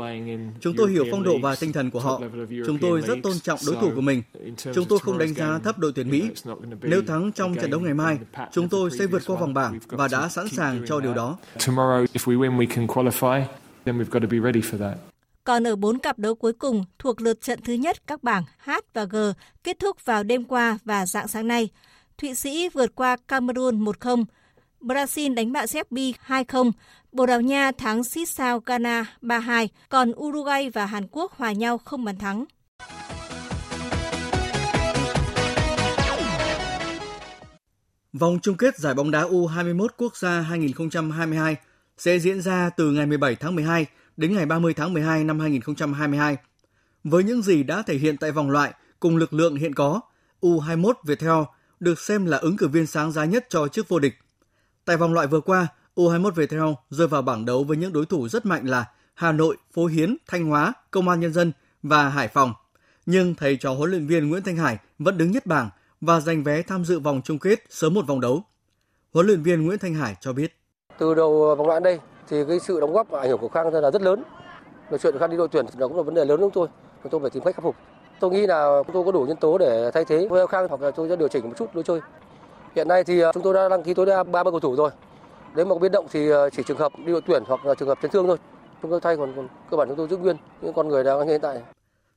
Chúng 0.60 0.76
tôi 0.76 0.90
hiểu 0.90 1.04
phong 1.10 1.22
độ 1.22 1.38
và 1.42 1.54
tinh 1.54 1.72
thần 1.72 1.90
của 1.90 2.00
họ. 2.00 2.20
Chúng 2.66 2.78
tôi 2.78 3.00
rất 3.00 3.18
tôn 3.22 3.40
trọng 3.42 3.58
đối 3.66 3.76
thủ 3.76 3.90
của 3.94 4.00
mình. 4.00 4.22
Chúng 4.74 4.84
tôi 4.88 4.98
không 4.98 5.18
đánh 5.18 5.34
giá 5.34 5.58
thấp 5.58 5.78
đội 5.78 5.92
tuyển 5.94 6.10
Mỹ. 6.10 6.30
Nếu 6.82 7.02
thắng 7.02 7.32
trong 7.32 7.54
trận 7.54 7.70
đấu 7.70 7.80
ngày 7.80 7.94
mai, 7.94 8.18
chúng 8.52 8.68
tôi 8.68 8.90
sẽ 8.90 9.06
vượt 9.06 9.22
qua 9.26 9.36
vòng 9.36 9.54
bảng 9.54 9.78
và 9.86 10.08
đã 10.08 10.28
sẵn 10.28 10.48
sàng 10.48 10.82
cho 10.86 11.00
điều 11.00 11.14
đó. 11.14 11.38
Còn 15.44 15.66
ở 15.66 15.76
bốn 15.76 15.98
cặp 15.98 16.18
đấu 16.18 16.34
cuối 16.34 16.52
cùng 16.52 16.84
thuộc 16.98 17.20
lượt 17.20 17.40
trận 17.40 17.60
thứ 17.64 17.72
nhất 17.72 18.06
các 18.06 18.22
bảng 18.22 18.44
H 18.58 18.70
và 18.94 19.04
G 19.04 19.16
kết 19.64 19.78
thúc 19.78 20.04
vào 20.04 20.22
đêm 20.22 20.44
qua 20.44 20.78
và 20.84 21.06
dạng 21.06 21.28
sáng 21.28 21.48
nay. 21.48 21.68
Thụy 22.18 22.34
Sĩ 22.34 22.68
vượt 22.68 22.94
qua 22.94 23.16
Cameroon 23.28 23.84
1-0, 23.84 24.24
Brazil 24.82 25.34
đánh 25.34 25.52
bại 25.52 25.66
Serbia 25.66 26.12
2-0, 26.26 26.72
Bồ 27.12 27.26
Đào 27.26 27.40
Nha 27.40 27.72
thắng 27.72 28.04
Sisao 28.04 28.60
Ghana 28.66 29.04
3-2, 29.22 29.68
còn 29.88 30.12
Uruguay 30.16 30.70
và 30.70 30.86
Hàn 30.86 31.06
Quốc 31.10 31.32
hòa 31.32 31.52
nhau 31.52 31.78
không 31.78 32.04
bàn 32.04 32.18
thắng. 32.18 32.44
Vòng 38.12 38.38
chung 38.42 38.56
kết 38.56 38.78
giải 38.78 38.94
bóng 38.94 39.10
đá 39.10 39.22
U21 39.22 39.86
quốc 39.96 40.16
gia 40.16 40.40
2022 40.40 41.56
sẽ 41.98 42.18
diễn 42.18 42.40
ra 42.40 42.70
từ 42.76 42.90
ngày 42.90 43.06
17 43.06 43.34
tháng 43.34 43.54
12 43.54 43.86
đến 44.16 44.34
ngày 44.34 44.46
30 44.46 44.74
tháng 44.74 44.92
12 44.92 45.24
năm 45.24 45.40
2022. 45.40 46.36
Với 47.04 47.24
những 47.24 47.42
gì 47.42 47.62
đã 47.62 47.82
thể 47.82 47.94
hiện 47.94 48.16
tại 48.16 48.32
vòng 48.32 48.50
loại 48.50 48.72
cùng 49.00 49.16
lực 49.16 49.32
lượng 49.32 49.56
hiện 49.56 49.74
có, 49.74 50.00
U21 50.40 50.92
Viettel 51.04 51.42
được 51.80 52.00
xem 52.00 52.26
là 52.26 52.38
ứng 52.38 52.56
cử 52.56 52.68
viên 52.68 52.86
sáng 52.86 53.12
giá 53.12 53.24
nhất 53.24 53.46
cho 53.48 53.68
chức 53.68 53.88
vô 53.88 53.98
địch. 53.98 54.14
Tại 54.84 54.96
vòng 54.96 55.12
loại 55.12 55.26
vừa 55.26 55.40
qua, 55.40 55.66
U21 55.96 56.30
Viettel 56.30 56.62
rơi 56.90 57.08
vào 57.08 57.22
bảng 57.22 57.44
đấu 57.44 57.64
với 57.64 57.76
những 57.76 57.92
đối 57.92 58.06
thủ 58.06 58.28
rất 58.28 58.46
mạnh 58.46 58.66
là 58.66 58.84
Hà 59.14 59.32
Nội, 59.32 59.56
Phố 59.72 59.86
Hiến, 59.86 60.16
Thanh 60.26 60.46
Hóa, 60.46 60.72
Công 60.90 61.08
an 61.08 61.20
Nhân 61.20 61.32
dân 61.32 61.52
và 61.82 62.08
Hải 62.08 62.28
Phòng. 62.28 62.54
Nhưng 63.06 63.34
thầy 63.34 63.56
trò 63.56 63.74
huấn 63.74 63.90
luyện 63.90 64.06
viên 64.06 64.28
Nguyễn 64.28 64.42
Thanh 64.42 64.56
Hải 64.56 64.78
vẫn 64.98 65.18
đứng 65.18 65.30
nhất 65.30 65.46
bảng 65.46 65.70
và 66.00 66.20
giành 66.20 66.44
vé 66.44 66.62
tham 66.62 66.84
dự 66.84 66.98
vòng 66.98 67.20
chung 67.24 67.38
kết 67.38 67.58
sớm 67.70 67.94
một 67.94 68.06
vòng 68.06 68.20
đấu. 68.20 68.42
Huấn 69.14 69.26
luyện 69.26 69.42
viên 69.42 69.66
Nguyễn 69.66 69.78
Thanh 69.78 69.94
Hải 69.94 70.16
cho 70.20 70.32
biết. 70.32 70.56
Từ 70.98 71.14
đầu 71.14 71.54
vòng 71.58 71.66
loại 71.66 71.80
đây 71.80 71.98
thì 72.28 72.44
cái 72.48 72.60
sự 72.60 72.80
đóng 72.80 72.92
góp 72.92 73.10
và 73.10 73.20
ảnh 73.20 73.28
hưởng 73.28 73.38
của 73.38 73.48
Khang 73.48 73.74
là 73.74 73.90
rất 73.90 74.02
lớn. 74.02 74.22
Về 74.90 74.98
chuyện 74.98 75.18
Khang 75.18 75.30
đi 75.30 75.36
đội 75.36 75.48
tuyển 75.48 75.66
đó 75.78 75.88
cũng 75.88 75.96
là 75.96 76.02
vấn 76.02 76.14
đề 76.14 76.24
lớn 76.24 76.40
của 76.40 76.50
tôi. 76.54 76.68
Chúng 77.02 77.10
tôi 77.10 77.20
phải 77.20 77.30
tìm 77.30 77.42
cách 77.42 77.54
khắc 77.54 77.62
phục. 77.62 77.76
Tôi 78.20 78.30
nghĩ 78.30 78.46
là 78.46 78.82
chúng 78.86 78.94
tôi 78.94 79.04
có 79.04 79.12
đủ 79.12 79.24
nhân 79.28 79.36
tố 79.36 79.58
để 79.58 79.90
thay 79.94 80.04
thế 80.04 80.28
với 80.30 80.46
Khang 80.46 80.68
hoặc 80.68 80.80
là 80.80 80.90
tôi 80.90 81.08
sẽ 81.08 81.16
điều 81.16 81.28
chỉnh 81.28 81.48
một 81.48 81.54
chút 81.58 81.66
lối 81.74 81.84
chơi. 81.84 82.00
Hiện 82.76 82.88
nay 82.88 83.04
thì 83.04 83.20
ờ, 83.20 83.30
chúng 83.34 83.42
tôi 83.42 83.54
đã 83.54 83.68
đăng 83.68 83.82
ký 83.82 83.94
tối 83.94 84.06
đa 84.06 84.22
30 84.22 84.50
cầu 84.50 84.60
thủ 84.60 84.76
rồi. 84.76 84.90
Nếu 85.54 85.64
mà 85.64 85.74
biến 85.80 85.92
động 85.92 86.06
thì 86.10 86.30
ờ, 86.30 86.50
chỉ 86.50 86.62
trường 86.62 86.78
hợp 86.78 86.92
đi 86.98 87.12
đội 87.12 87.20
tuyển 87.26 87.42
hoặc 87.46 87.66
là 87.66 87.74
trường 87.74 87.88
hợp 87.88 87.98
chấn 88.02 88.10
thương 88.10 88.26
thôi. 88.26 88.38
Chúng 88.82 88.90
tôi 88.90 89.00
thay 89.00 89.16
còn, 89.16 89.32
còn 89.36 89.48
cơ 89.70 89.76
bản 89.76 89.88
chúng 89.88 89.96
tôi 89.96 90.08
giữ 90.08 90.16
nguyên 90.16 90.36
những 90.62 90.72
con 90.72 90.88
người 90.88 91.04
đang 91.04 91.28
hiện 91.28 91.40
tại. 91.40 91.62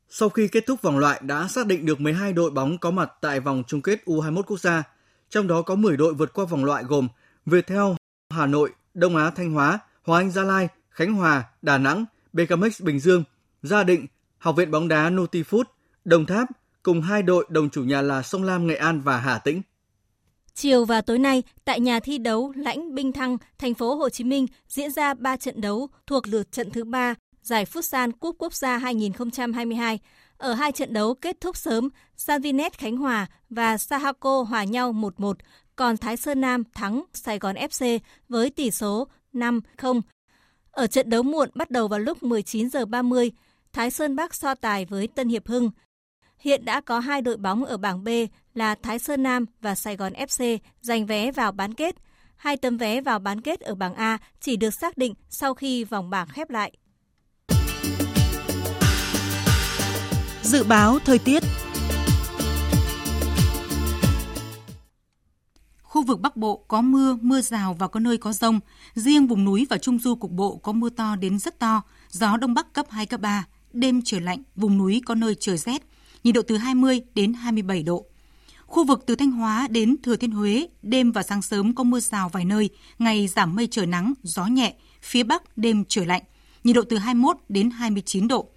Sau 0.09 0.29
khi 0.29 0.47
kết 0.47 0.63
thúc 0.67 0.81
vòng 0.81 0.97
loại 0.97 1.19
đã 1.23 1.47
xác 1.47 1.67
định 1.67 1.85
được 1.85 2.01
12 2.01 2.33
đội 2.33 2.51
bóng 2.51 2.77
có 2.77 2.91
mặt 2.91 3.11
tại 3.21 3.39
vòng 3.39 3.63
chung 3.67 3.81
kết 3.81 3.99
U21 4.05 4.41
quốc 4.43 4.59
gia, 4.59 4.83
trong 5.29 5.47
đó 5.47 5.61
có 5.61 5.75
10 5.75 5.97
đội 5.97 6.13
vượt 6.13 6.33
qua 6.33 6.45
vòng 6.45 6.65
loại 6.65 6.83
gồm 6.83 7.07
Viettel, 7.45 7.83
Hà 8.29 8.45
Nội, 8.45 8.69
Đông 8.93 9.15
Á 9.15 9.29
Thanh 9.35 9.51
Hóa, 9.51 9.79
Hòa 10.03 10.19
Anh 10.19 10.31
Gia 10.31 10.43
Lai, 10.43 10.67
Khánh 10.89 11.13
Hòa, 11.13 11.43
Đà 11.61 11.77
Nẵng, 11.77 12.05
BKMX 12.33 12.81
Bình 12.81 12.99
Dương, 12.99 13.23
Gia 13.63 13.83
Định, 13.83 14.07
Học 14.37 14.55
viện 14.55 14.71
bóng 14.71 14.87
đá 14.87 15.09
Nutifood, 15.09 15.63
Đồng 16.05 16.25
Tháp 16.25 16.47
cùng 16.83 17.01
hai 17.01 17.23
đội 17.23 17.45
đồng 17.49 17.69
chủ 17.69 17.83
nhà 17.83 18.01
là 18.01 18.21
Sông 18.21 18.43
Lam 18.43 18.67
Nghệ 18.67 18.75
An 18.75 19.01
và 19.01 19.17
Hà 19.17 19.39
Tĩnh. 19.39 19.61
Chiều 20.55 20.85
và 20.85 21.01
tối 21.01 21.19
nay, 21.19 21.43
tại 21.65 21.79
nhà 21.79 21.99
thi 21.99 22.17
đấu 22.17 22.53
Lãnh 22.55 22.95
Binh 22.95 23.11
Thăng, 23.11 23.37
thành 23.57 23.73
phố 23.73 23.95
Hồ 23.95 24.09
Chí 24.09 24.23
Minh 24.23 24.47
diễn 24.67 24.91
ra 24.91 25.13
3 25.13 25.37
trận 25.37 25.61
đấu 25.61 25.87
thuộc 26.07 26.27
lượt 26.27 26.51
trận 26.51 26.71
thứ 26.71 26.83
3 26.83 27.15
giải 27.41 27.65
Futsal 27.65 28.11
Cúp 28.19 28.35
Quốc 28.39 28.53
gia 28.53 28.77
2022. 28.77 29.99
Ở 30.37 30.53
hai 30.53 30.71
trận 30.71 30.93
đấu 30.93 31.13
kết 31.13 31.41
thúc 31.41 31.57
sớm, 31.57 31.89
Sanvinet 32.17 32.77
Khánh 32.77 32.97
Hòa 32.97 33.27
và 33.49 33.77
Sahako 33.77 34.41
hòa 34.41 34.63
nhau 34.63 34.93
1-1, 34.93 35.33
còn 35.75 35.97
Thái 35.97 36.17
Sơn 36.17 36.41
Nam 36.41 36.63
thắng 36.73 37.03
Sài 37.13 37.39
Gòn 37.39 37.55
FC 37.55 37.99
với 38.29 38.49
tỷ 38.49 38.71
số 38.71 39.07
5-0. 39.33 40.01
Ở 40.71 40.87
trận 40.87 41.09
đấu 41.09 41.23
muộn 41.23 41.49
bắt 41.55 41.71
đầu 41.71 41.87
vào 41.87 41.99
lúc 41.99 42.23
19 42.23 42.69
giờ 42.69 42.85
30, 42.85 43.31
Thái 43.73 43.91
Sơn 43.91 44.15
Bắc 44.15 44.35
so 44.35 44.55
tài 44.55 44.85
với 44.85 45.07
Tân 45.07 45.29
Hiệp 45.29 45.47
Hưng. 45.47 45.69
Hiện 46.39 46.65
đã 46.65 46.81
có 46.81 46.99
hai 46.99 47.21
đội 47.21 47.37
bóng 47.37 47.65
ở 47.65 47.77
bảng 47.77 48.03
B 48.03 48.09
là 48.53 48.75
Thái 48.75 48.99
Sơn 48.99 49.23
Nam 49.23 49.45
và 49.61 49.75
Sài 49.75 49.95
Gòn 49.95 50.13
FC 50.13 50.57
giành 50.81 51.05
vé 51.05 51.31
vào 51.31 51.51
bán 51.51 51.73
kết. 51.73 51.95
Hai 52.35 52.57
tấm 52.57 52.77
vé 52.77 53.01
vào 53.01 53.19
bán 53.19 53.41
kết 53.41 53.59
ở 53.59 53.75
bảng 53.75 53.95
A 53.95 54.17
chỉ 54.39 54.55
được 54.55 54.73
xác 54.73 54.97
định 54.97 55.13
sau 55.29 55.53
khi 55.53 55.83
vòng 55.83 56.09
bảng 56.09 56.27
khép 56.27 56.49
lại. 56.49 56.71
Dự 60.41 60.63
báo 60.63 60.99
thời 60.99 61.19
tiết 61.19 61.43
Khu 65.95 66.03
vực 66.03 66.19
Bắc 66.19 66.37
Bộ 66.37 66.65
có 66.67 66.81
mưa, 66.81 67.17
mưa 67.21 67.41
rào 67.41 67.75
và 67.79 67.87
có 67.87 67.99
nơi 67.99 68.17
có 68.17 68.33
rông. 68.33 68.59
Riêng 68.93 69.27
vùng 69.27 69.45
núi 69.45 69.67
và 69.69 69.77
Trung 69.77 69.99
Du 69.99 70.15
cục 70.15 70.31
bộ 70.31 70.55
có 70.55 70.71
mưa 70.71 70.89
to 70.89 71.15
đến 71.15 71.39
rất 71.39 71.59
to, 71.59 71.81
gió 72.09 72.37
Đông 72.37 72.53
Bắc 72.53 72.73
cấp 72.73 72.85
2, 72.89 73.05
cấp 73.05 73.21
3. 73.21 73.45
Đêm 73.73 74.01
trời 74.05 74.21
lạnh, 74.21 74.43
vùng 74.55 74.77
núi 74.77 75.01
có 75.05 75.15
nơi 75.15 75.35
trời 75.39 75.57
rét, 75.57 75.81
nhiệt 76.25 76.35
độ 76.35 76.41
từ 76.41 76.57
20 76.57 77.01
đến 77.15 77.33
27 77.33 77.83
độ. 77.83 78.05
Khu 78.65 78.85
vực 78.85 79.03
từ 79.05 79.15
Thanh 79.15 79.31
Hóa 79.31 79.67
đến 79.67 79.95
Thừa 80.03 80.15
Thiên 80.15 80.31
Huế, 80.31 80.67
đêm 80.81 81.11
và 81.11 81.23
sáng 81.23 81.41
sớm 81.41 81.75
có 81.75 81.83
mưa 81.83 81.99
rào 81.99 82.29
vài 82.29 82.45
nơi, 82.45 82.69
ngày 82.99 83.27
giảm 83.27 83.55
mây 83.55 83.67
trời 83.71 83.85
nắng, 83.85 84.13
gió 84.23 84.45
nhẹ, 84.45 84.75
phía 85.01 85.23
Bắc 85.23 85.57
đêm 85.57 85.83
trời 85.87 86.05
lạnh, 86.05 86.23
nhiệt 86.63 86.75
độ 86.75 86.81
từ 86.89 86.97
21 86.97 87.37
đến 87.49 87.69
29 87.69 88.27
độ. 88.27 88.49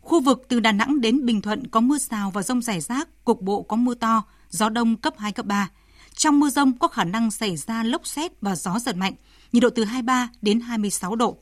Khu 0.00 0.20
vực 0.20 0.46
từ 0.48 0.60
Đà 0.60 0.72
Nẵng 0.72 1.00
đến 1.00 1.26
Bình 1.26 1.40
Thuận 1.40 1.66
có 1.66 1.80
mưa 1.80 1.98
rào 1.98 2.30
và 2.30 2.42
rông 2.42 2.62
rải 2.62 2.80
rác, 2.80 3.24
cục 3.24 3.42
bộ 3.42 3.62
có 3.62 3.76
mưa 3.76 3.94
to, 3.94 4.22
gió 4.50 4.68
đông 4.68 4.96
cấp 4.96 5.14
2, 5.18 5.32
cấp 5.32 5.46
3. 5.46 5.70
Trong 6.14 6.40
mưa 6.40 6.50
rông 6.50 6.78
có 6.78 6.88
khả 6.88 7.04
năng 7.04 7.30
xảy 7.30 7.56
ra 7.56 7.82
lốc 7.82 8.06
xét 8.06 8.40
và 8.40 8.56
gió 8.56 8.78
giật 8.78 8.96
mạnh, 8.96 9.14
nhiệt 9.52 9.62
độ 9.62 9.70
từ 9.70 9.84
23 9.84 10.28
đến 10.42 10.60
26 10.60 11.16
độ. 11.16 11.38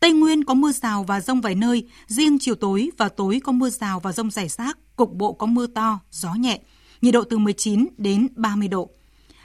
Tây 0.00 0.12
Nguyên 0.12 0.44
có 0.44 0.54
mưa 0.54 0.72
rào 0.72 1.04
và 1.04 1.20
rông 1.20 1.40
vài 1.40 1.54
nơi, 1.54 1.88
riêng 2.06 2.38
chiều 2.38 2.54
tối 2.54 2.90
và 2.96 3.08
tối 3.08 3.40
có 3.44 3.52
mưa 3.52 3.70
rào 3.70 4.00
và 4.00 4.12
rông 4.12 4.30
rải 4.30 4.48
rác, 4.48 4.78
cục 4.96 5.12
bộ 5.12 5.32
có 5.32 5.46
mưa 5.46 5.66
to, 5.66 6.00
gió 6.10 6.34
nhẹ, 6.34 6.60
nhiệt 7.02 7.14
độ 7.14 7.24
từ 7.24 7.38
19 7.38 7.88
đến 7.96 8.28
30 8.36 8.68
độ. 8.68 8.90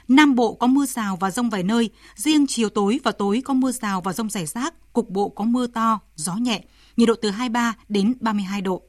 Nam 0.08 0.34
Bộ 0.34 0.54
có 0.54 0.66
mưa 0.66 0.86
rào 0.86 1.16
và 1.16 1.30
rông 1.30 1.50
vài 1.50 1.62
nơi, 1.62 1.90
riêng 2.16 2.46
chiều 2.48 2.68
tối 2.68 3.00
và 3.04 3.12
tối 3.12 3.42
có 3.44 3.54
mưa 3.54 3.72
rào 3.72 4.00
và 4.00 4.12
rông 4.12 4.30
rải 4.30 4.46
rác, 4.46 4.92
cục 4.92 5.10
bộ 5.10 5.28
có 5.28 5.44
mưa 5.44 5.66
to, 5.66 6.00
gió 6.16 6.34
nhẹ, 6.34 6.64
nhiệt 6.96 7.08
độ 7.08 7.14
từ 7.22 7.30
23 7.30 7.74
đến 7.88 8.14
32 8.20 8.60
độ. 8.60 8.82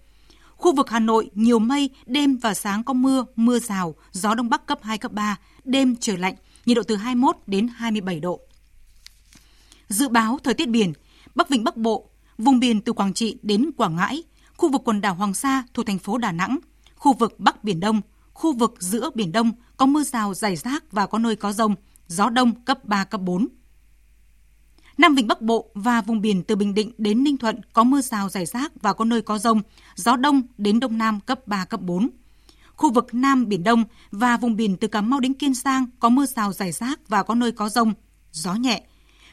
Khu 0.56 0.76
vực 0.76 0.90
Hà 0.90 1.00
Nội 1.00 1.30
nhiều 1.34 1.60
mây, 1.60 1.90
đêm 2.06 2.38
và 2.38 2.54
sáng 2.54 2.84
có 2.84 2.94
mưa, 2.94 3.26
mưa 3.36 3.60
rào, 3.60 3.96
gió 4.12 4.36
đông 4.36 4.50
bắc 4.50 4.66
cấp 4.66 4.80
2 4.82 4.98
cấp 4.98 5.12
3, 5.12 5.38
đêm 5.64 5.96
trời 5.96 6.18
lạnh, 6.18 6.36
nhiệt 6.66 6.78
độ 6.78 6.84
từ 6.84 6.96
21 6.96 7.38
đến 7.48 7.68
27 7.68 8.20
độ. 8.20 8.40
Dự 9.90 10.10
báo 10.10 10.40
thời 10.44 10.54
tiết 10.54 10.70
biển, 10.70 10.94
Bắc 11.36 11.50
Vịnh 11.50 11.64
Bắc 11.64 11.78
Bộ, 11.78 12.10
vùng 12.38 12.60
biển 12.60 12.82
từ 12.82 12.94
Quảng 12.94 13.14
Trị 13.14 13.38
đến 13.42 13.72
Quảng 13.78 13.96
Ngãi, 13.96 14.24
khu 14.62 14.72
vực 14.72 14.82
quần 14.86 15.02
đảo 15.02 15.16
Hoàng 15.16 15.34
Sa 15.34 15.64
thuộc 15.74 15.86
thành 15.86 16.00
phố 16.00 16.18
Đà 16.18 16.32
Nẵng, 16.32 16.60
khu 16.96 17.14
vực 17.14 17.40
Bắc 17.40 17.64
Biển 17.64 17.80
Đông, 17.80 18.02
khu 18.34 18.54
vực 18.54 18.76
giữa 18.80 19.10
Biển 19.16 19.32
Đông 19.32 19.52
có 19.78 19.86
mưa 19.86 20.04
rào 20.04 20.34
rải 20.34 20.56
rác 20.56 20.92
và 20.92 21.08
có 21.08 21.20
nơi 21.20 21.36
có 21.36 21.54
rông, 21.54 21.76
gió 22.08 22.30
đông 22.30 22.64
cấp 22.66 22.86
3, 22.86 23.04
cấp 23.04 23.22
4. 23.22 23.48
Nam 24.98 25.16
Vịnh 25.16 25.28
Bắc 25.28 25.42
Bộ 25.42 25.72
và 25.74 26.02
vùng 26.02 26.22
biển 26.22 26.44
từ 26.44 26.56
Bình 26.56 26.74
Định 26.74 26.92
đến 26.98 27.24
Ninh 27.24 27.38
Thuận 27.38 27.62
có 27.74 27.84
mưa 27.84 28.02
rào 28.02 28.30
rải 28.30 28.46
rác 28.46 28.72
và 28.82 28.94
có 28.94 29.06
nơi 29.06 29.22
có 29.22 29.38
rông, 29.38 29.62
gió 29.96 30.16
đông 30.16 30.42
đến 30.58 30.80
đông 30.80 30.98
nam 30.98 31.20
cấp 31.20 31.48
3, 31.48 31.66
cấp 31.66 31.82
4. 31.82 32.10
Khu 32.76 32.94
vực 32.94 33.14
Nam 33.14 33.48
Biển 33.48 33.64
Đông 33.64 33.84
và 34.12 34.38
vùng 34.38 34.56
biển 34.56 34.78
từ 34.78 34.88
Cà 34.88 35.02
Mau 35.02 35.20
đến 35.20 35.34
Kiên 35.34 35.54
Giang 35.54 35.86
có 36.00 36.10
mưa 36.10 36.26
rào 36.26 36.54
rải 36.54 36.72
rác 36.72 37.00
và 37.08 37.24
có 37.24 37.36
nơi 37.36 37.52
có 37.52 37.70
rông, 37.70 37.94
gió 38.32 38.54
nhẹ. 38.54 38.84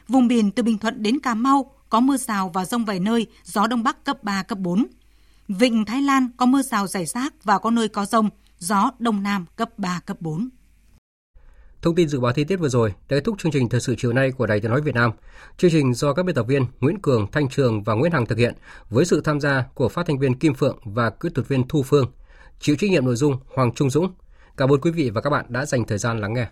Vùng 0.07 0.27
biển 0.27 0.51
từ 0.51 0.63
Bình 0.63 0.77
Thuận 0.77 1.03
đến 1.03 1.19
Cà 1.19 1.33
Mau 1.33 1.71
có 1.89 1.99
mưa 1.99 2.17
rào 2.17 2.51
và 2.53 2.65
rông 2.65 2.85
vài 2.85 2.99
nơi, 2.99 3.27
gió 3.43 3.67
đông 3.67 3.83
bắc 3.83 4.03
cấp 4.03 4.23
3, 4.23 4.43
cấp 4.43 4.57
4. 4.59 4.85
Vịnh 5.49 5.85
Thái 5.85 6.01
Lan 6.01 6.27
có 6.37 6.45
mưa 6.45 6.61
rào 6.61 6.87
rải 6.87 7.05
rác 7.05 7.33
và 7.43 7.59
có 7.59 7.71
nơi 7.71 7.87
có 7.87 8.05
rông, 8.05 8.29
gió 8.57 8.91
đông 8.99 9.23
nam 9.23 9.45
cấp 9.55 9.69
3, 9.79 10.01
cấp 10.05 10.17
4. 10.19 10.49
Thông 11.81 11.95
tin 11.95 12.07
dự 12.07 12.19
báo 12.19 12.31
thời 12.31 12.45
tiết 12.45 12.55
vừa 12.55 12.69
rồi 12.69 12.89
đã 12.89 12.95
kết 13.09 13.21
thúc 13.23 13.35
chương 13.39 13.51
trình 13.51 13.69
thời 13.69 13.81
sự 13.81 13.95
chiều 13.97 14.13
nay 14.13 14.31
của 14.31 14.45
Đài 14.45 14.59
Tiếng 14.59 14.71
nói 14.71 14.81
Việt 14.81 14.95
Nam. 14.95 15.11
Chương 15.57 15.71
trình 15.71 15.93
do 15.93 16.13
các 16.13 16.23
biên 16.23 16.35
tập 16.35 16.43
viên 16.43 16.65
Nguyễn 16.79 17.01
Cường, 17.01 17.31
Thanh 17.31 17.49
Trường 17.49 17.83
và 17.83 17.93
Nguyễn 17.93 18.11
Hằng 18.11 18.25
thực 18.25 18.37
hiện 18.37 18.53
với 18.89 19.05
sự 19.05 19.21
tham 19.21 19.39
gia 19.39 19.65
của 19.73 19.89
phát 19.89 20.05
thanh 20.07 20.19
viên 20.19 20.35
Kim 20.35 20.53
Phượng 20.53 20.77
và 20.83 21.09
kỹ 21.09 21.29
thuật 21.35 21.47
viên 21.47 21.67
Thu 21.67 21.83
Phương. 21.83 22.11
Chịu 22.59 22.75
trách 22.75 22.89
nhiệm 22.89 23.05
nội 23.05 23.15
dung 23.15 23.37
Hoàng 23.55 23.71
Trung 23.75 23.89
Dũng. 23.89 24.13
Cảm 24.57 24.69
ơn 24.69 24.81
quý 24.81 24.91
vị 24.91 25.09
và 25.09 25.21
các 25.21 25.29
bạn 25.29 25.45
đã 25.49 25.65
dành 25.65 25.85
thời 25.85 25.97
gian 25.97 26.21
lắng 26.21 26.33
nghe. 26.33 26.47